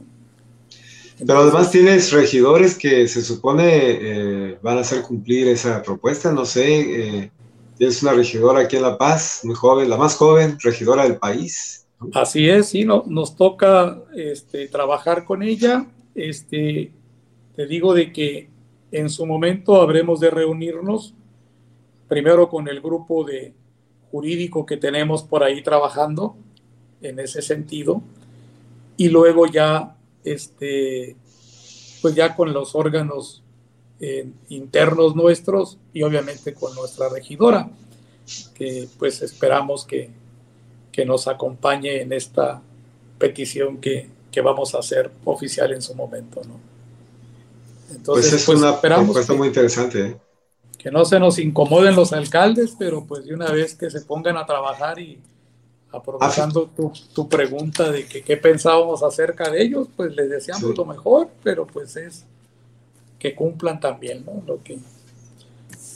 Pero 1.19 1.39
además 1.39 1.71
tienes 1.71 2.11
regidores 2.13 2.77
que 2.77 3.07
se 3.07 3.23
supone 3.23 3.69
eh, 3.71 4.59
van 4.63 4.79
a 4.79 4.81
hacer 4.81 5.03
cumplir 5.03 5.47
esa 5.47 5.81
propuesta, 5.83 6.33
no 6.33 6.45
sé, 6.45 6.81
eh, 6.81 7.31
tienes 7.79 8.03
una 8.03 8.13
regidora 8.13 8.61
aquí 8.61 8.77
en 8.77 8.83
La 8.83 8.99
Paz, 8.99 9.41
muy 9.45 9.55
joven, 9.55 9.89
la 9.89 9.97
más 9.97 10.17
joven, 10.17 10.59
regidora 10.61 11.05
del 11.05 11.17
país. 11.17 11.87
Así 12.13 12.49
es, 12.49 12.69
sí, 12.69 12.85
no, 12.85 13.05
nos 13.07 13.37
toca 13.37 14.03
este, 14.15 14.67
trabajar 14.69 15.25
con 15.25 15.43
ella. 15.43 15.87
Este, 16.15 16.91
te 17.55 17.67
digo 17.67 17.95
de 17.95 18.13
que 18.13 18.49
en 18.95 19.11
su 19.11 19.27
momento 19.27 19.83
habremos 19.83 20.21
de 20.21 20.31
reunirnos 20.31 21.15
primero 22.07 22.49
con 22.49 22.69
el 22.69 22.81
grupo 22.81 23.25
de 23.25 23.53
jurídico 24.13 24.65
que 24.65 24.77
tenemos 24.77 25.25
por 25.25 25.43
ahí 25.43 25.65
trabajando 25.65 26.37
en 27.03 27.19
ese 27.19 27.43
sentido 27.43 28.03
y 28.97 29.09
luego 29.09 29.47
ya 29.47 29.97
este 30.23 31.17
pues 32.03 32.15
ya 32.15 32.37
con 32.37 32.53
los 32.53 32.77
órganos 32.77 33.43
eh, 33.99 34.29
internos 34.49 35.17
nuestros 35.17 35.77
y 35.93 36.05
obviamente 36.05 36.55
con 36.55 36.73
nuestra 36.77 37.09
regidora 37.09 37.69
que 38.55 38.89
pues 38.97 39.23
esperamos 39.23 39.85
que, 39.85 40.11
que 40.93 41.05
nos 41.05 41.27
acompañe 41.27 42.01
en 42.01 42.13
esta 42.13 42.63
petición 43.19 43.79
que, 43.79 44.09
que 44.31 44.41
vamos 44.41 44.73
a 44.77 44.79
hacer 44.79 45.11
oficial 45.25 45.73
en 45.73 45.83
su 45.83 45.97
momento, 45.97 46.43
¿no? 46.47 46.74
Entonces, 47.91 48.31
pues 48.31 48.33
es 48.33 48.47
pues, 48.47 48.59
una 48.59 48.81
propuesta 48.81 49.35
muy 49.35 49.49
interesante. 49.49 50.01
¿eh? 50.01 50.17
Que 50.79 50.91
no 50.91 51.05
se 51.05 51.19
nos 51.19 51.39
incomoden 51.39 51.95
los 51.97 52.13
alcaldes, 52.13 52.75
pero 52.79 53.05
pues 53.05 53.25
de 53.25 53.35
una 53.35 53.51
vez 53.51 53.75
que 53.75 53.91
se 53.91 54.01
pongan 54.03 54.37
a 54.37 54.47
trabajar 54.47 54.99
y 54.99 55.19
aprovechando 55.91 56.69
tu, 56.77 56.93
tu, 57.15 57.29
pregunta 57.29 57.91
de 57.91 58.07
que 58.07 58.23
qué 58.23 58.37
pensábamos 58.37 59.03
acerca 59.03 59.51
de 59.51 59.63
ellos, 59.63 59.89
pues 59.97 60.15
les 60.15 60.29
deseamos 60.29 60.77
lo 60.77 60.85
mejor, 60.85 61.29
pero 61.43 61.67
pues 61.67 61.97
es 61.97 62.25
que 63.19 63.35
cumplan 63.35 63.79
también, 63.79 64.25
¿no? 64.25 64.43
Lo 64.47 64.63
que, 64.63 64.79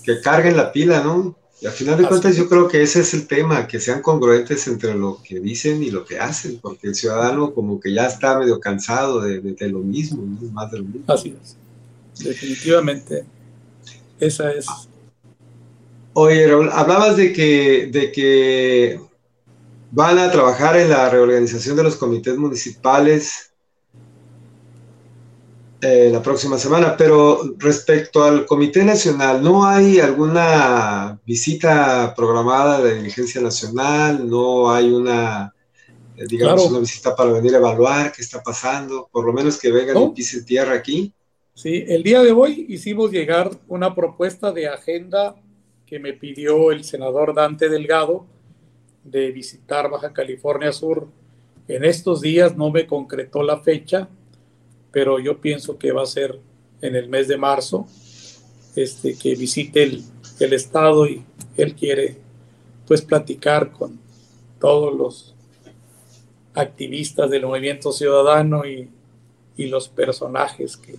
que 0.05 0.21
carguen 0.21 0.57
la 0.57 0.73
pila, 0.73 1.03
¿no? 1.03 1.37
Y 1.61 1.67
al 1.67 1.73
final 1.73 1.99
de 1.99 2.07
cuentas 2.07 2.37
yo 2.37 2.49
creo 2.49 2.69
que 2.69 2.83
ese 2.83 3.01
es 3.01 3.13
el 3.15 3.27
tema, 3.27 3.67
que 3.67 3.81
sean 3.81 4.01
congruentes 4.01 4.69
entre 4.69 4.95
lo 4.95 5.21
que 5.23 5.41
dicen 5.41 5.83
y 5.83 5.91
lo 5.91 6.05
que 6.05 6.21
hacen, 6.21 6.61
porque 6.61 6.87
el 6.87 6.95
ciudadano 6.95 7.53
como 7.53 7.81
que 7.81 7.93
ya 7.93 8.07
está 8.07 8.39
medio 8.39 8.61
cansado 8.61 9.21
de, 9.21 9.69
lo 9.69 9.81
mismo, 9.81 10.23
más 10.53 10.71
de 10.71 10.79
lo 10.79 10.85
mismo. 10.85 11.03
Así 11.09 11.37
es, 11.43 11.57
definitivamente, 12.19 13.25
esa 14.21 14.53
es. 14.53 14.67
Oye, 16.15 16.51
hablabas 16.73 17.17
de 17.17 17.33
que, 17.33 17.89
de 17.93 18.11
que 18.11 19.01
van 19.91 20.19
a 20.19 20.31
trabajar 20.31 20.77
en 20.77 20.91
la 20.91 21.09
reorganización 21.09 21.77
de 21.77 21.85
los 21.85 21.97
comités 21.97 22.37
municipales 22.37 23.49
eh, 25.81 26.11
la 26.13 26.21
próxima 26.21 26.59
semana, 26.59 26.97
pero 26.97 27.55
respecto 27.57 28.25
al 28.25 28.47
Comité 28.47 28.83
Nacional, 28.83 29.41
¿no 29.41 29.65
hay 29.65 30.01
alguna 30.01 31.21
visita 31.25 32.13
programada 32.17 32.81
de 32.81 32.97
dirigencia 32.97 33.41
nacional? 33.41 34.29
¿No 34.29 34.73
hay 34.73 34.91
una, 34.91 35.55
eh, 36.17 36.25
digamos, 36.29 36.67
una 36.67 36.81
visita 36.81 37.15
para 37.15 37.31
venir 37.31 37.55
a 37.55 37.59
evaluar 37.59 38.11
qué 38.11 38.23
está 38.23 38.43
pasando? 38.43 39.09
Por 39.13 39.25
lo 39.25 39.33
menos 39.33 39.57
que 39.57 39.71
vengan 39.71 40.03
y 40.03 40.09
pisen 40.11 40.45
tierra 40.45 40.75
aquí. 40.75 41.13
Sí, 41.59 41.85
el 41.89 42.05
día 42.05 42.23
de 42.23 42.31
hoy 42.31 42.67
hicimos 42.69 43.11
llegar 43.11 43.51
una 43.67 43.93
propuesta 43.93 44.53
de 44.53 44.69
agenda 44.69 45.35
que 45.87 45.99
me 45.99 46.13
pidió 46.13 46.71
el 46.71 46.85
senador 46.85 47.35
Dante 47.35 47.69
Delgado 47.69 48.27
de 49.03 49.33
visitar 49.33 49.91
Baja 49.91 50.13
California 50.13 50.71
Sur. 50.71 51.09
En 51.67 51.85
estos 51.85 52.21
días 52.21 52.57
no 52.57 52.71
me 52.71 52.87
concretó 52.87 53.43
la 53.43 53.59
fecha, 53.59 54.09
pero 54.93 55.19
yo 55.19 55.41
pienso 55.41 55.79
que 55.79 55.91
va 55.91 56.05
a 56.05 56.07
ser 56.07 56.39
en 56.81 56.95
el 56.95 57.09
mes 57.09 57.27
de 57.27 57.37
marzo, 57.37 57.89
este, 58.77 59.19
que 59.19 59.35
visite 59.35 59.83
el, 59.83 60.05
el 60.39 60.53
estado 60.53 61.09
y 61.09 61.25
él 61.57 61.75
quiere 61.75 62.19
pues 62.87 63.03
platicar 63.03 63.73
con 63.73 63.99
todos 64.61 64.97
los 64.97 65.35
activistas 66.55 67.29
del 67.29 67.47
movimiento 67.47 67.91
ciudadano 67.91 68.65
y, 68.65 68.89
y 69.57 69.67
los 69.67 69.89
personajes 69.89 70.77
que, 70.77 70.95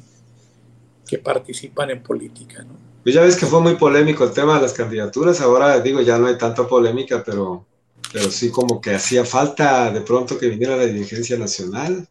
que, 1.10 1.18
participan 1.18 1.89
en 1.89 2.03
política. 2.03 2.64
¿no? 2.64 2.76
Pues 3.03 3.16
ya 3.16 3.22
ves 3.22 3.36
que 3.36 3.45
fue 3.45 3.62
muy 3.62 3.76
polémico 3.76 4.24
el 4.24 4.32
tema 4.32 4.55
de 4.55 4.62
las 4.62 4.74
candidaturas, 4.74 5.41
ahora 5.41 5.80
digo 5.80 6.01
ya 6.01 6.18
no 6.18 6.28
hay 6.28 6.38
tanta 6.38 6.68
polémica, 6.68 7.24
pero, 7.26 7.66
pero 8.12 8.30
sí 8.30 8.51
como 8.51 8.80
que 8.80 8.93
hacía 8.95 9.26
falta 9.26 9.91
de 9.91 10.01
pronto 10.01 10.38
que 10.38 10.49
viniera 10.49 10.76
la 10.76 10.86
dirigencia 10.86 11.38
nacional. 11.38 12.07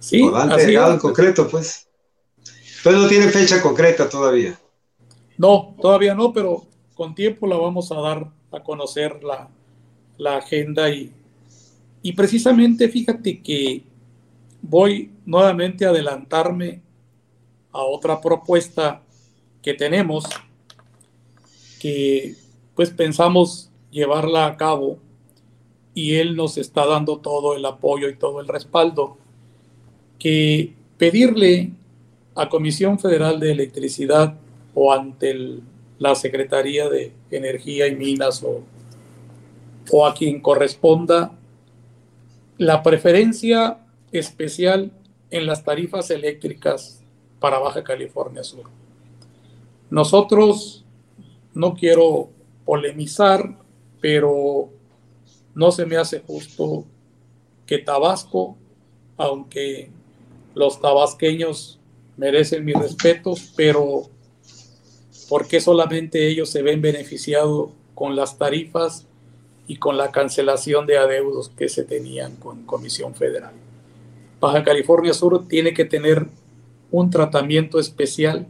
Sí, 0.00 0.28
así 0.34 0.74
en 0.74 0.98
concreto, 0.98 1.48
pues. 1.48 1.86
Pero 2.82 2.98
no 2.98 3.08
tiene 3.08 3.28
fecha 3.28 3.62
concreta 3.62 4.08
todavía. 4.08 4.58
No, 5.38 5.74
todavía 5.80 6.14
no, 6.14 6.32
pero 6.32 6.66
con 6.94 7.14
tiempo 7.14 7.46
la 7.46 7.56
vamos 7.56 7.90
a 7.90 7.96
dar 7.96 8.30
a 8.52 8.62
conocer 8.62 9.20
la, 9.22 9.48
agenda 10.36 10.90
y, 10.90 11.12
y 12.02 12.12
precisamente 12.12 12.88
fíjate 12.88 13.42
que 13.42 13.84
voy 14.62 15.10
nuevamente 15.24 15.84
a 15.84 15.90
adelantarme 15.90 16.83
a 17.74 17.82
otra 17.82 18.20
propuesta 18.20 19.02
que 19.60 19.74
tenemos 19.74 20.24
que 21.80 22.36
pues 22.74 22.90
pensamos 22.90 23.70
llevarla 23.90 24.46
a 24.46 24.56
cabo 24.56 24.98
y 25.92 26.14
él 26.14 26.36
nos 26.36 26.56
está 26.56 26.86
dando 26.86 27.18
todo 27.18 27.54
el 27.56 27.66
apoyo 27.66 28.08
y 28.08 28.16
todo 28.16 28.40
el 28.40 28.48
respaldo 28.48 29.18
que 30.18 30.72
pedirle 30.98 31.72
a 32.34 32.48
Comisión 32.48 32.98
Federal 32.98 33.38
de 33.40 33.52
Electricidad 33.52 34.34
o 34.74 34.92
ante 34.92 35.58
la 35.98 36.14
Secretaría 36.14 36.88
de 36.88 37.12
Energía 37.30 37.86
y 37.86 37.96
Minas 37.96 38.42
o, 38.42 38.62
o 39.90 40.06
a 40.06 40.14
quien 40.14 40.40
corresponda 40.40 41.32
la 42.56 42.82
preferencia 42.82 43.78
especial 44.12 44.92
en 45.30 45.46
las 45.46 45.64
tarifas 45.64 46.10
eléctricas 46.10 47.03
para 47.44 47.58
Baja 47.58 47.84
California 47.84 48.42
Sur. 48.42 48.64
Nosotros, 49.90 50.82
no 51.52 51.74
quiero 51.74 52.30
polemizar, 52.64 53.58
pero 54.00 54.70
no 55.54 55.70
se 55.70 55.84
me 55.84 55.98
hace 55.98 56.20
justo 56.20 56.86
que 57.66 57.76
Tabasco, 57.76 58.56
aunque 59.18 59.90
los 60.54 60.80
tabasqueños 60.80 61.78
merecen 62.16 62.64
mis 62.64 62.76
respetos, 62.76 63.52
pero 63.54 64.04
¿por 65.28 65.46
qué 65.46 65.60
solamente 65.60 66.26
ellos 66.26 66.48
se 66.48 66.62
ven 66.62 66.80
beneficiados 66.80 67.72
con 67.94 68.16
las 68.16 68.38
tarifas 68.38 69.06
y 69.68 69.76
con 69.76 69.98
la 69.98 70.10
cancelación 70.12 70.86
de 70.86 70.96
adeudos 70.96 71.50
que 71.50 71.68
se 71.68 71.84
tenían 71.84 72.36
con 72.36 72.64
Comisión 72.64 73.14
Federal? 73.14 73.52
Baja 74.40 74.64
California 74.64 75.12
Sur 75.12 75.46
tiene 75.46 75.74
que 75.74 75.84
tener 75.84 76.26
un 76.90 77.10
tratamiento 77.10 77.78
especial 77.78 78.46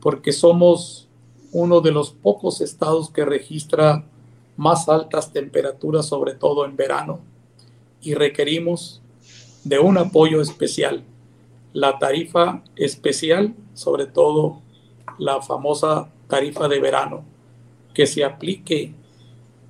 porque 0.00 0.32
somos 0.32 1.08
uno 1.52 1.80
de 1.80 1.92
los 1.92 2.10
pocos 2.10 2.60
estados 2.60 3.10
que 3.10 3.24
registra 3.24 4.04
más 4.56 4.88
altas 4.88 5.32
temperaturas, 5.32 6.06
sobre 6.06 6.34
todo 6.34 6.64
en 6.64 6.76
verano, 6.76 7.20
y 8.00 8.14
requerimos 8.14 9.00
de 9.64 9.78
un 9.78 9.98
apoyo 9.98 10.40
especial. 10.40 11.04
La 11.72 11.98
tarifa 11.98 12.62
especial, 12.76 13.54
sobre 13.74 14.06
todo 14.06 14.60
la 15.18 15.40
famosa 15.40 16.10
tarifa 16.26 16.68
de 16.68 16.80
verano, 16.80 17.24
que 17.94 18.06
se 18.06 18.24
aplique 18.24 18.94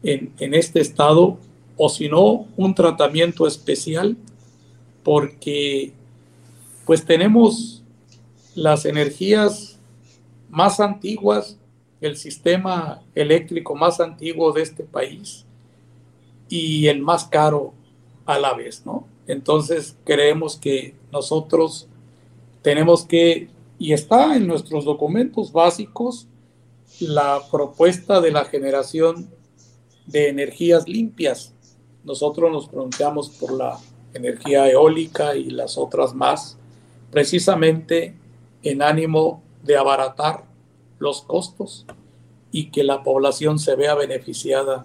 en, 0.03 0.33
en 0.39 0.55
este 0.55 0.81
estado 0.81 1.39
o 1.77 1.89
si 1.89 2.09
no, 2.09 2.47
un 2.57 2.75
tratamiento 2.75 3.47
especial, 3.47 4.17
porque 5.03 5.93
pues 6.87 7.05
tenemos 7.05 7.82
las 8.55 8.85
energías 8.85 9.79
más 10.51 10.81
antiguas, 10.81 11.59
el 12.01 12.17
sistema 12.17 13.03
eléctrico 13.15 13.75
más 13.75 14.01
antiguo 14.01 14.53
de 14.53 14.63
este 14.63 14.85
país 14.85 15.45
y 16.49 16.89
el 16.89 17.01
más 17.01 17.25
caro 17.25 17.73
a 18.27 18.39
la 18.39 18.55
vez, 18.55 18.85
¿no? 18.85 19.07
Entonces 19.27 19.97
creemos 20.05 20.57
que 20.57 20.95
nosotros 21.11 21.89
tenemos 22.61 23.05
que, 23.05 23.49
y 23.79 23.93
está 23.93 24.37
en 24.37 24.47
nuestros 24.47 24.85
documentos 24.85 25.53
básicos, 25.53 26.27
la 27.01 27.41
propuesta 27.51 28.21
de 28.21 28.31
la 28.31 28.45
generación 28.45 29.31
de 30.07 30.29
energías 30.29 30.87
limpias. 30.89 31.55
Nosotros 32.05 32.53
nos 32.53 32.69
pronunciamos 32.69 33.31
por 33.31 33.53
la 33.53 33.79
energía 34.15 34.69
eólica 34.71 35.35
y 35.37 35.51
las 35.51 35.79
otras 35.79 36.15
más, 36.15 36.59
precisamente 37.11 38.15
en 38.63 38.83
ánimo 38.83 39.43
de 39.63 39.77
abaratar 39.77 40.45
los 40.99 41.23
costos 41.23 41.87
y 42.51 42.71
que 42.71 42.85
la 42.85 43.03
población 43.03 43.59
se 43.59 43.75
vea 43.77 43.95
beneficiada 43.95 44.85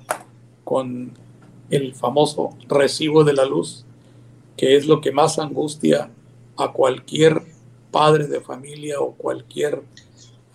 con 0.63 1.11
el 1.69 1.93
famoso 1.95 2.51
recibo 2.67 3.23
de 3.23 3.33
la 3.33 3.45
luz, 3.45 3.85
que 4.55 4.75
es 4.75 4.87
lo 4.87 5.01
que 5.01 5.11
más 5.11 5.37
angustia 5.37 6.09
a 6.55 6.71
cualquier 6.71 7.41
padre 7.91 8.27
de 8.27 8.41
familia 8.41 8.99
o 8.99 9.13
cualquier 9.13 9.83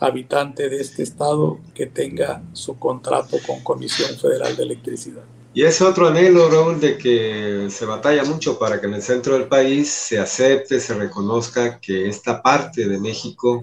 habitante 0.00 0.68
de 0.68 0.80
este 0.80 1.02
estado 1.02 1.60
que 1.74 1.86
tenga 1.86 2.42
su 2.54 2.78
contrato 2.78 3.36
con 3.46 3.60
Comisión 3.60 4.18
Federal 4.18 4.56
de 4.56 4.64
Electricidad. 4.64 5.22
Y 5.54 5.64
es 5.64 5.82
otro 5.82 6.08
anhelo, 6.08 6.48
Raúl, 6.48 6.80
de 6.80 6.96
que 6.96 7.66
se 7.68 7.84
batalla 7.84 8.24
mucho 8.24 8.58
para 8.58 8.80
que 8.80 8.86
en 8.86 8.94
el 8.94 9.02
centro 9.02 9.34
del 9.34 9.48
país 9.48 9.90
se 9.90 10.18
acepte, 10.18 10.80
se 10.80 10.94
reconozca 10.94 11.78
que 11.78 12.08
esta 12.08 12.40
parte 12.40 12.88
de 12.88 12.98
México 12.98 13.62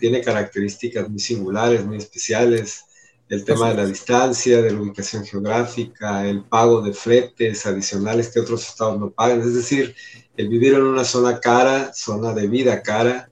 tiene 0.00 0.22
características 0.22 1.08
muy 1.08 1.20
singulares, 1.20 1.86
muy 1.86 1.98
especiales. 1.98 2.84
El 3.28 3.44
tema 3.44 3.68
de 3.68 3.76
la 3.76 3.86
distancia, 3.86 4.60
de 4.60 4.72
la 4.72 4.80
ubicación 4.80 5.24
geográfica, 5.24 6.26
el 6.26 6.42
pago 6.42 6.82
de 6.82 6.92
fletes 6.92 7.64
adicionales 7.64 8.30
que 8.30 8.40
otros 8.40 8.68
estados 8.68 8.98
no 8.98 9.10
pagan. 9.10 9.40
Es 9.40 9.54
decir, 9.54 9.94
el 10.36 10.48
vivir 10.48 10.74
en 10.74 10.82
una 10.82 11.04
zona 11.04 11.38
cara, 11.38 11.92
zona 11.94 12.34
de 12.34 12.48
vida 12.48 12.82
cara, 12.82 13.30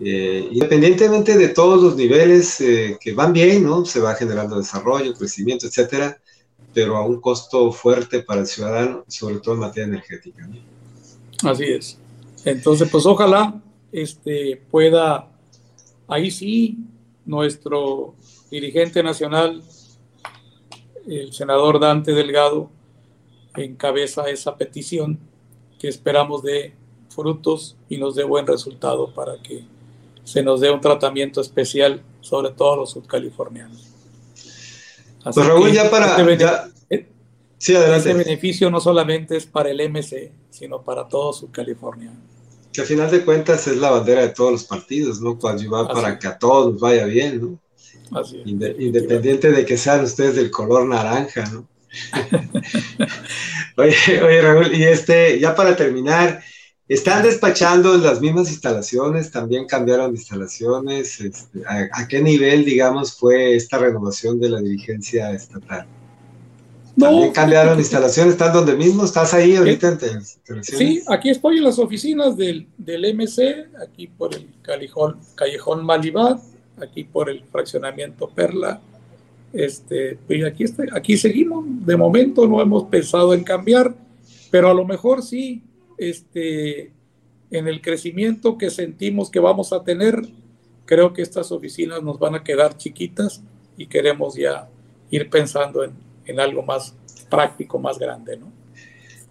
eh, 0.00 0.48
independientemente 0.50 1.38
de 1.38 1.48
todos 1.50 1.80
los 1.80 1.94
niveles 1.94 2.60
eh, 2.60 2.98
que 3.00 3.12
van 3.12 3.32
bien, 3.32 3.62
¿no? 3.62 3.84
Se 3.84 4.00
va 4.00 4.16
generando 4.16 4.58
desarrollo, 4.58 5.14
crecimiento, 5.14 5.68
etcétera, 5.68 6.20
pero 6.76 6.94
a 6.98 7.06
un 7.06 7.22
costo 7.22 7.72
fuerte 7.72 8.20
para 8.20 8.42
el 8.42 8.46
ciudadano, 8.46 9.02
sobre 9.08 9.36
todo 9.36 9.54
en 9.54 9.60
materia 9.60 9.86
energética. 9.86 10.46
Así 11.42 11.64
es. 11.64 11.98
Entonces, 12.44 12.86
pues 12.92 13.06
ojalá 13.06 13.62
este, 13.90 14.62
pueda, 14.70 15.26
ahí 16.06 16.30
sí, 16.30 16.76
nuestro 17.24 18.14
dirigente 18.50 19.02
nacional, 19.02 19.62
el 21.08 21.32
senador 21.32 21.80
Dante 21.80 22.12
Delgado, 22.12 22.68
encabeza 23.56 24.28
esa 24.28 24.58
petición 24.58 25.18
que 25.78 25.88
esperamos 25.88 26.42
de 26.42 26.74
frutos 27.08 27.78
y 27.88 27.96
nos 27.96 28.16
dé 28.16 28.24
buen 28.24 28.46
resultado 28.46 29.14
para 29.14 29.40
que 29.40 29.64
se 30.24 30.42
nos 30.42 30.60
dé 30.60 30.70
un 30.70 30.82
tratamiento 30.82 31.40
especial 31.40 32.02
sobre 32.20 32.50
todo 32.50 32.76
los 32.76 32.90
subcalifornianos. 32.90 33.95
Pues 35.32 35.46
Raúl, 35.46 35.72
ya 35.72 35.90
para... 35.90 36.16
Este, 36.16 37.08
sí, 37.58 37.74
adelante. 37.74 38.10
Ese 38.10 38.18
beneficio 38.18 38.70
no 38.70 38.80
solamente 38.80 39.36
es 39.36 39.46
para 39.46 39.70
el 39.70 39.80
MC, 39.90 40.32
sino 40.50 40.82
para 40.82 41.08
todo 41.08 41.32
Subcalifornia. 41.32 42.12
Que 42.72 42.82
al 42.82 42.86
final 42.86 43.10
de 43.10 43.24
cuentas 43.24 43.66
es 43.66 43.76
la 43.78 43.90
bandera 43.90 44.22
de 44.22 44.28
todos 44.30 44.52
los 44.52 44.64
partidos, 44.64 45.20
¿no? 45.20 45.38
va 45.38 45.88
para 45.88 46.18
que 46.18 46.26
a 46.28 46.38
todos 46.38 46.72
nos 46.72 46.80
vaya 46.80 47.06
bien, 47.06 47.40
¿no? 47.40 47.58
Así 48.18 48.42
Independiente 48.44 49.50
de 49.50 49.64
que 49.64 49.76
sean 49.76 50.04
ustedes 50.04 50.36
del 50.36 50.50
color 50.50 50.86
naranja, 50.86 51.44
¿no? 51.50 51.66
oye, 53.76 54.22
oye, 54.22 54.42
Raúl, 54.42 54.74
y 54.74 54.84
este, 54.84 55.40
ya 55.40 55.54
para 55.54 55.74
terminar, 55.76 56.42
están 56.88 57.24
despachando 57.24 57.96
las 57.96 58.20
mismas 58.20 58.48
instalaciones, 58.48 59.32
también 59.32 59.66
cambiaron 59.66 60.12
instalaciones. 60.12 61.20
Este, 61.20 61.62
¿a, 61.66 62.06
qué 62.06 62.22
nivel, 62.22 62.64
digamos, 62.64 63.12
fue 63.14 63.56
esta 63.56 63.78
renovación 63.78 64.38
de 64.38 64.50
la 64.50 64.60
dirigencia 64.60 65.32
estatal? 65.32 65.86
¿También 66.98 67.32
cambiaron 67.32 67.78
instalaciones? 67.78 68.34
¿Estás 68.34 68.54
donde 68.54 68.74
mismo? 68.76 69.04
¿Estás 69.04 69.34
ahí 69.34 69.56
ahorita 69.56 69.98
en 70.00 70.64
Sí, 70.64 71.02
aquí 71.08 71.30
estoy 71.30 71.58
en 71.58 71.64
las 71.64 71.78
oficinas 71.78 72.36
del, 72.36 72.68
del 72.78 73.14
MC, 73.14 73.66
aquí 73.82 74.06
por 74.06 74.34
el 74.34 74.48
Callejón, 74.62 75.18
Callejón 75.34 75.84
Malibad, 75.84 76.38
aquí 76.80 77.04
por 77.04 77.28
el 77.28 77.42
fraccionamiento 77.44 78.28
Perla. 78.28 78.80
Este, 79.52 80.18
pues 80.26 80.44
aquí, 80.44 80.64
aquí 80.92 81.16
seguimos. 81.18 81.64
De 81.84 81.96
momento 81.96 82.46
no 82.46 82.62
hemos 82.62 82.84
pensado 82.84 83.34
en 83.34 83.42
cambiar, 83.42 83.94
pero 84.50 84.70
a 84.70 84.74
lo 84.74 84.84
mejor 84.86 85.22
sí 85.22 85.62
este, 85.98 86.92
en 87.50 87.68
el 87.68 87.80
crecimiento 87.80 88.58
que 88.58 88.70
sentimos 88.70 89.30
que 89.30 89.40
vamos 89.40 89.72
a 89.72 89.82
tener, 89.84 90.22
creo 90.84 91.12
que 91.12 91.22
estas 91.22 91.52
oficinas 91.52 92.02
nos 92.02 92.18
van 92.18 92.34
a 92.34 92.44
quedar 92.44 92.76
chiquitas 92.76 93.42
y 93.76 93.86
queremos 93.86 94.34
ya 94.34 94.68
ir 95.10 95.30
pensando 95.30 95.84
en, 95.84 95.92
en 96.24 96.40
algo 96.40 96.62
más 96.62 96.94
práctico, 97.30 97.78
más 97.78 97.98
grande, 97.98 98.36
¿no? 98.36 98.52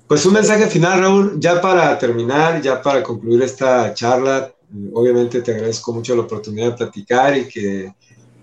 Pues 0.07 0.24
un 0.26 0.34
mensaje 0.34 0.68
final, 0.68 0.99
Raúl, 0.99 1.39
ya 1.39 1.59
para 1.59 1.97
terminar, 1.97 2.61
ya 2.61 2.80
para 2.80 3.01
concluir 3.01 3.41
esta 3.41 3.91
charla, 3.95 4.53
obviamente 4.93 5.41
te 5.41 5.51
agradezco 5.51 5.93
mucho 5.93 6.16
la 6.16 6.22
oportunidad 6.22 6.72
de 6.72 6.78
platicar 6.78 7.36
y 7.36 7.47
que, 7.47 7.91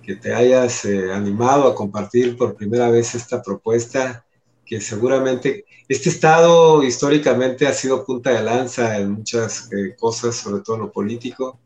que 0.02 0.16
te 0.16 0.34
hayas 0.34 0.84
eh, 0.84 1.12
animado 1.12 1.68
a 1.68 1.74
compartir 1.74 2.36
por 2.36 2.56
primera 2.56 2.90
vez 2.90 3.14
esta 3.14 3.40
propuesta 3.40 4.24
que 4.72 4.80
seguramente 4.80 5.66
este 5.86 6.08
estado 6.08 6.82
históricamente 6.82 7.66
ha 7.66 7.74
sido 7.74 8.06
punta 8.06 8.30
de 8.30 8.42
lanza 8.42 8.96
en 8.96 9.10
muchas 9.10 9.70
eh, 9.70 9.94
cosas, 9.98 10.34
sobre 10.34 10.62
todo 10.62 10.76
en 10.76 10.82
lo 10.84 10.90
político. 10.90 11.58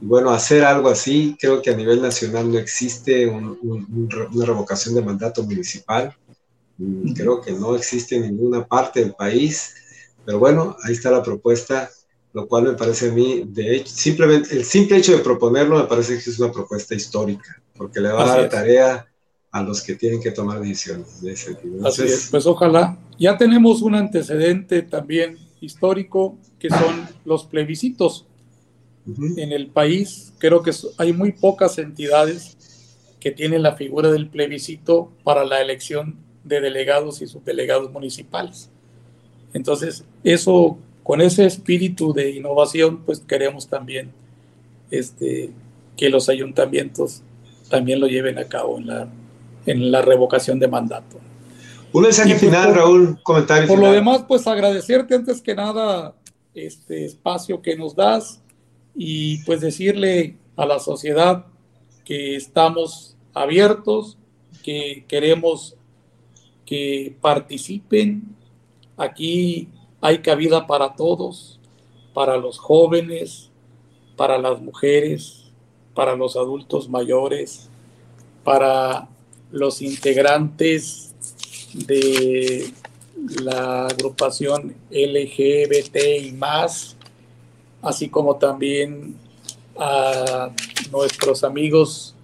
Y 0.00 0.06
bueno, 0.06 0.30
hacer 0.30 0.62
algo 0.62 0.88
así, 0.88 1.36
creo 1.40 1.60
que 1.60 1.70
a 1.70 1.76
nivel 1.76 2.00
nacional 2.00 2.52
no 2.52 2.60
existe 2.60 3.26
una 3.26 4.46
revocación 4.46 4.94
de 4.94 5.02
mandato 5.02 5.42
municipal. 5.42 6.14
Mm, 6.78 7.14
creo 7.14 7.40
que 7.40 7.50
no 7.50 7.74
existe 7.74 8.14
en 8.14 8.22
ninguna 8.36 8.64
parte 8.64 9.00
del 9.00 9.14
país. 9.14 9.74
Pero 10.24 10.38
bueno, 10.38 10.76
ahí 10.84 10.92
está 10.92 11.10
la 11.10 11.24
propuesta, 11.24 11.90
lo 12.32 12.46
cual 12.46 12.62
me 12.62 12.74
parece 12.74 13.08
a 13.08 13.12
mí, 13.12 13.42
de 13.44 13.74
hecho, 13.74 13.92
simplemente 13.92 14.54
el 14.54 14.64
simple 14.64 14.98
hecho 14.98 15.16
de 15.16 15.24
proponerlo 15.24 15.80
me 15.80 15.88
parece 15.88 16.14
que 16.14 16.30
es 16.30 16.38
una 16.38 16.52
propuesta 16.52 16.94
histórica, 16.94 17.60
porque 17.76 17.98
le 17.98 18.12
va 18.12 18.22
a 18.22 18.26
dar 18.28 18.40
la 18.42 18.48
tarea 18.48 19.11
a 19.52 19.62
los 19.62 19.82
que 19.82 19.94
tienen 19.94 20.20
que 20.20 20.30
tomar 20.30 20.60
decisiones 20.60 21.20
de 21.20 21.32
ese 21.32 21.54
tipo. 21.54 21.86
Así 21.86 22.02
es, 22.04 22.28
pues 22.30 22.46
ojalá. 22.46 22.98
Ya 23.18 23.36
tenemos 23.36 23.82
un 23.82 23.94
antecedente 23.94 24.80
también 24.82 25.38
histórico 25.60 26.38
que 26.58 26.70
son 26.70 27.06
los 27.26 27.44
plebiscitos. 27.44 28.26
En 29.36 29.52
el 29.52 29.66
país 29.68 30.32
creo 30.38 30.62
que 30.62 30.72
hay 30.96 31.12
muy 31.12 31.32
pocas 31.32 31.78
entidades 31.78 32.56
que 33.20 33.30
tienen 33.30 33.62
la 33.62 33.76
figura 33.76 34.10
del 34.10 34.28
plebiscito 34.28 35.12
para 35.22 35.44
la 35.44 35.60
elección 35.60 36.16
de 36.44 36.60
delegados 36.60 37.20
y 37.20 37.26
subdelegados 37.26 37.92
municipales. 37.92 38.70
Entonces, 39.52 40.04
eso, 40.24 40.78
con 41.02 41.20
ese 41.20 41.44
espíritu 41.44 42.14
de 42.14 42.30
innovación, 42.30 43.02
pues 43.04 43.20
queremos 43.20 43.68
también 43.68 44.12
este, 44.90 45.50
que 45.96 46.08
los 46.08 46.28
ayuntamientos 46.28 47.22
también 47.68 48.00
lo 48.00 48.06
lleven 48.06 48.38
a 48.38 48.44
cabo 48.44 48.78
en 48.78 48.86
la 48.86 49.08
en 49.66 49.90
la 49.90 50.02
revocación 50.02 50.58
de 50.58 50.68
mandato. 50.68 51.18
Un 51.92 52.02
mensaje 52.02 52.30
pues, 52.30 52.40
final, 52.40 52.74
Raúl, 52.74 53.20
comentario. 53.22 53.68
Por 53.68 53.78
lo 53.78 53.92
demás, 53.92 54.24
pues 54.26 54.46
agradecerte 54.46 55.14
antes 55.14 55.42
que 55.42 55.54
nada 55.54 56.14
este 56.54 57.04
espacio 57.04 57.60
que 57.62 57.76
nos 57.76 57.94
das 57.94 58.40
y 58.94 59.42
pues 59.44 59.60
decirle 59.60 60.36
a 60.56 60.66
la 60.66 60.78
sociedad 60.78 61.46
que 62.04 62.36
estamos 62.36 63.16
abiertos, 63.34 64.18
que 64.62 65.04
queremos 65.08 65.76
que 66.66 67.16
participen. 67.20 68.36
Aquí 68.96 69.68
hay 70.00 70.18
cabida 70.18 70.66
para 70.66 70.94
todos, 70.94 71.60
para 72.14 72.36
los 72.36 72.58
jóvenes, 72.58 73.50
para 74.16 74.38
las 74.38 74.60
mujeres, 74.60 75.52
para 75.94 76.16
los 76.16 76.36
adultos 76.36 76.88
mayores, 76.88 77.70
para 78.44 79.08
los 79.52 79.82
integrantes 79.82 81.14
de 81.74 82.72
la 83.42 83.86
agrupación 83.86 84.74
LGBT 84.90 85.96
y 86.22 86.32
más, 86.32 86.96
así 87.82 88.08
como 88.08 88.36
también 88.36 89.14
a 89.78 90.50
nuestros 90.90 91.44
amigos 91.44 92.14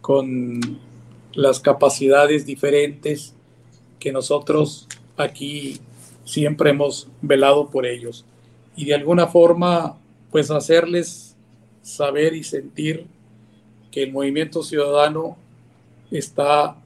con 0.00 0.80
las 1.34 1.60
capacidades 1.60 2.46
diferentes 2.46 3.34
que 3.98 4.12
nosotros 4.12 4.88
aquí 5.16 5.80
siempre 6.24 6.70
hemos 6.70 7.08
velado 7.20 7.70
por 7.70 7.86
ellos. 7.86 8.24
Y 8.76 8.86
de 8.86 8.94
alguna 8.94 9.26
forma 9.26 9.98
pues 10.30 10.50
hacerles 10.50 11.36
saber 11.82 12.34
y 12.34 12.42
sentir 12.42 13.06
que 13.92 14.02
el 14.02 14.12
movimiento 14.12 14.62
ciudadano 14.62 15.36
está 16.10 16.76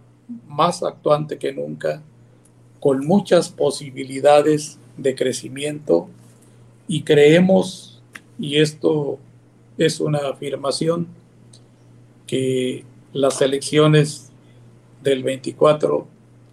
más 0.46 0.82
actuante 0.82 1.38
que 1.38 1.52
nunca, 1.52 2.02
con 2.80 3.06
muchas 3.06 3.48
posibilidades 3.48 4.78
de 4.96 5.14
crecimiento 5.14 6.08
y 6.86 7.02
creemos, 7.02 8.02
y 8.38 8.56
esto 8.56 9.18
es 9.76 10.00
una 10.00 10.18
afirmación, 10.28 11.08
que 12.26 12.84
las 13.12 13.40
elecciones 13.40 14.30
del 15.02 15.22
24 15.22 16.06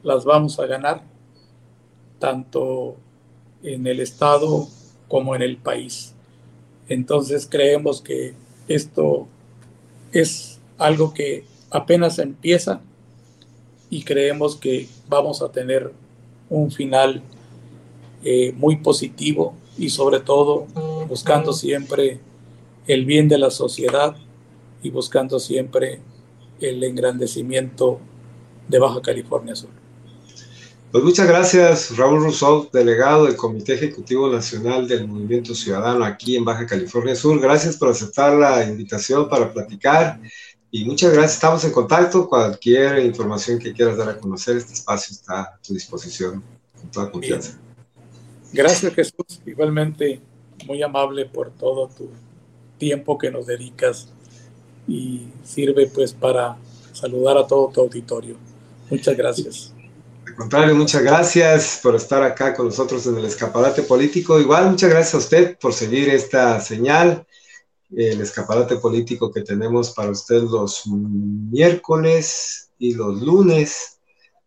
las 0.03 0.23
vamos 0.23 0.59
a 0.59 0.65
ganar, 0.65 1.03
tanto 2.19 2.95
en 3.61 3.87
el 3.87 3.99
Estado 3.99 4.67
como 5.07 5.35
en 5.35 5.41
el 5.41 5.57
país. 5.57 6.13
Entonces 6.87 7.47
creemos 7.49 8.01
que 8.01 8.33
esto 8.67 9.27
es 10.11 10.59
algo 10.77 11.13
que 11.13 11.43
apenas 11.75 12.19
empieza 12.19 12.81
y 13.89 14.03
creemos 14.03 14.55
que 14.55 14.87
vamos 15.09 15.41
a 15.41 15.51
tener 15.51 15.91
un 16.49 16.71
final 16.71 17.21
eh, 18.23 18.53
muy 18.55 18.77
positivo 18.77 19.55
y 19.77 19.89
sobre 19.89 20.21
todo 20.21 20.67
buscando 21.09 21.51
siempre 21.51 22.19
el 22.87 23.05
bien 23.05 23.27
de 23.27 23.37
la 23.37 23.51
sociedad 23.51 24.15
y 24.81 24.89
buscando 24.89 25.37
siempre 25.39 25.99
el 26.61 26.81
engrandecimiento 26.83 27.99
de 28.69 28.79
Baja 28.79 29.01
California 29.01 29.55
Sur. 29.55 29.69
Pues 30.91 31.03
muchas 31.03 31.27
gracias, 31.27 31.97
Raúl 31.97 32.23
Rousseau, 32.23 32.69
delegado 32.71 33.25
del 33.25 33.35
Comité 33.35 33.73
Ejecutivo 33.73 34.31
Nacional 34.31 34.87
del 34.87 35.07
Movimiento 35.07 35.53
Ciudadano 35.53 36.05
aquí 36.05 36.37
en 36.37 36.45
Baja 36.45 36.65
California 36.65 37.15
Sur. 37.15 37.37
Gracias 37.41 37.75
por 37.75 37.89
aceptar 37.89 38.33
la 38.33 38.63
invitación 38.63 39.27
para 39.27 39.51
platicar 39.51 40.21
y 40.75 40.83
muchas 40.83 41.13
gracias, 41.13 41.35
estamos 41.35 41.63
en 41.63 41.71
contacto. 41.71 42.27
Cualquier 42.27 42.99
información 42.99 43.57
que 43.59 43.71
quieras 43.71 43.95
dar 43.95 44.09
a 44.09 44.17
conocer, 44.17 44.57
este 44.57 44.73
espacio 44.73 45.13
está 45.13 45.41
a 45.41 45.59
tu 45.65 45.73
disposición 45.73 46.43
con 46.77 46.91
toda 46.91 47.09
confianza. 47.09 47.57
Gracias 48.51 48.93
Jesús, 48.93 49.39
igualmente 49.45 50.19
muy 50.65 50.83
amable 50.83 51.27
por 51.27 51.51
todo 51.51 51.87
tu 51.87 52.09
tiempo 52.77 53.17
que 53.17 53.31
nos 53.31 53.45
dedicas 53.45 54.09
y 54.85 55.27
sirve 55.45 55.87
pues 55.87 56.11
para 56.11 56.57
saludar 56.91 57.37
a 57.37 57.47
todo 57.47 57.69
tu 57.69 57.79
auditorio. 57.79 58.35
Muchas 58.89 59.15
gracias. 59.15 59.73
Al 60.27 60.35
contrario, 60.35 60.75
muchas 60.75 61.03
gracias 61.03 61.79
por 61.81 61.95
estar 61.95 62.21
acá 62.21 62.53
con 62.53 62.65
nosotros 62.65 63.07
en 63.07 63.15
el 63.15 63.23
escaparate 63.23 63.83
político. 63.83 64.41
Igual, 64.41 64.71
muchas 64.71 64.89
gracias 64.89 65.13
a 65.13 65.19
usted 65.19 65.57
por 65.57 65.71
seguir 65.71 66.09
esta 66.09 66.59
señal 66.59 67.25
el 67.95 68.21
escaparate 68.21 68.75
político 68.75 69.31
que 69.31 69.41
tenemos 69.41 69.91
para 69.91 70.11
usted 70.11 70.43
los 70.43 70.83
miércoles 70.87 72.69
y 72.77 72.93
los 72.93 73.21
lunes. 73.21 73.99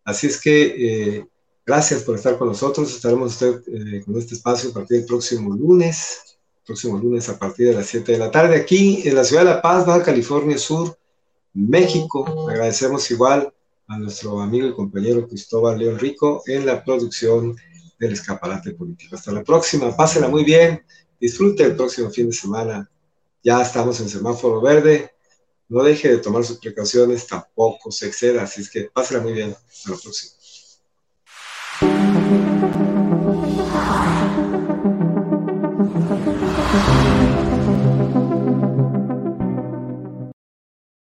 Así 0.03 0.27
es 0.27 0.39
que 0.39 1.17
eh, 1.17 1.27
gracias 1.65 2.03
por 2.03 2.15
estar 2.15 2.37
con 2.37 2.49
nosotros. 2.49 2.93
Estaremos 2.93 3.33
usted 3.33 3.61
eh, 3.67 4.03
con 4.05 4.17
este 4.17 4.35
espacio 4.35 4.69
a 4.69 4.73
partir 4.73 4.97
del 4.97 5.07
próximo 5.07 5.55
lunes, 5.55 6.37
próximo 6.65 6.99
lunes 6.99 7.27
a 7.29 7.39
partir 7.39 7.67
de 7.67 7.73
las 7.73 7.87
7 7.87 8.11
de 8.11 8.17
la 8.19 8.29
tarde, 8.29 8.55
aquí 8.55 9.01
en 9.07 9.15
la 9.15 9.23
ciudad 9.23 9.43
de 9.43 9.49
La 9.49 9.61
Paz, 9.61 9.85
Baja 9.85 10.03
California 10.03 10.57
Sur, 10.57 10.97
México. 11.53 12.47
Agradecemos 12.47 13.09
igual 13.09 13.51
a 13.87 13.97
nuestro 13.97 14.39
amigo 14.39 14.67
y 14.67 14.75
compañero 14.75 15.27
Cristóbal 15.27 15.79
León 15.79 15.97
Rico 15.97 16.43
en 16.45 16.67
la 16.67 16.83
producción 16.83 17.55
del 17.99 18.13
escaparate 18.13 18.73
político. 18.73 19.15
Hasta 19.15 19.31
la 19.31 19.43
próxima, 19.43 19.95
pásela 19.95 20.27
muy 20.27 20.43
bien, 20.43 20.83
disfrute 21.19 21.63
el 21.63 21.75
próximo 21.75 22.11
fin 22.11 22.27
de 22.27 22.33
semana. 22.33 22.89
Ya 23.43 23.61
estamos 23.61 23.99
en 23.99 24.09
semáforo 24.09 24.61
verde, 24.61 25.11
no 25.69 25.83
deje 25.83 26.09
de 26.09 26.17
tomar 26.17 26.43
sus 26.43 26.57
precauciones, 26.57 27.27
tampoco 27.27 27.91
se 27.91 28.07
exceda, 28.07 28.43
así 28.43 28.61
es 28.61 28.69
que 28.69 28.85
pásela 28.85 29.21
muy 29.21 29.33
bien. 29.33 29.55
Hasta 29.69 29.91
la 29.91 29.97
próxima. 29.97 30.38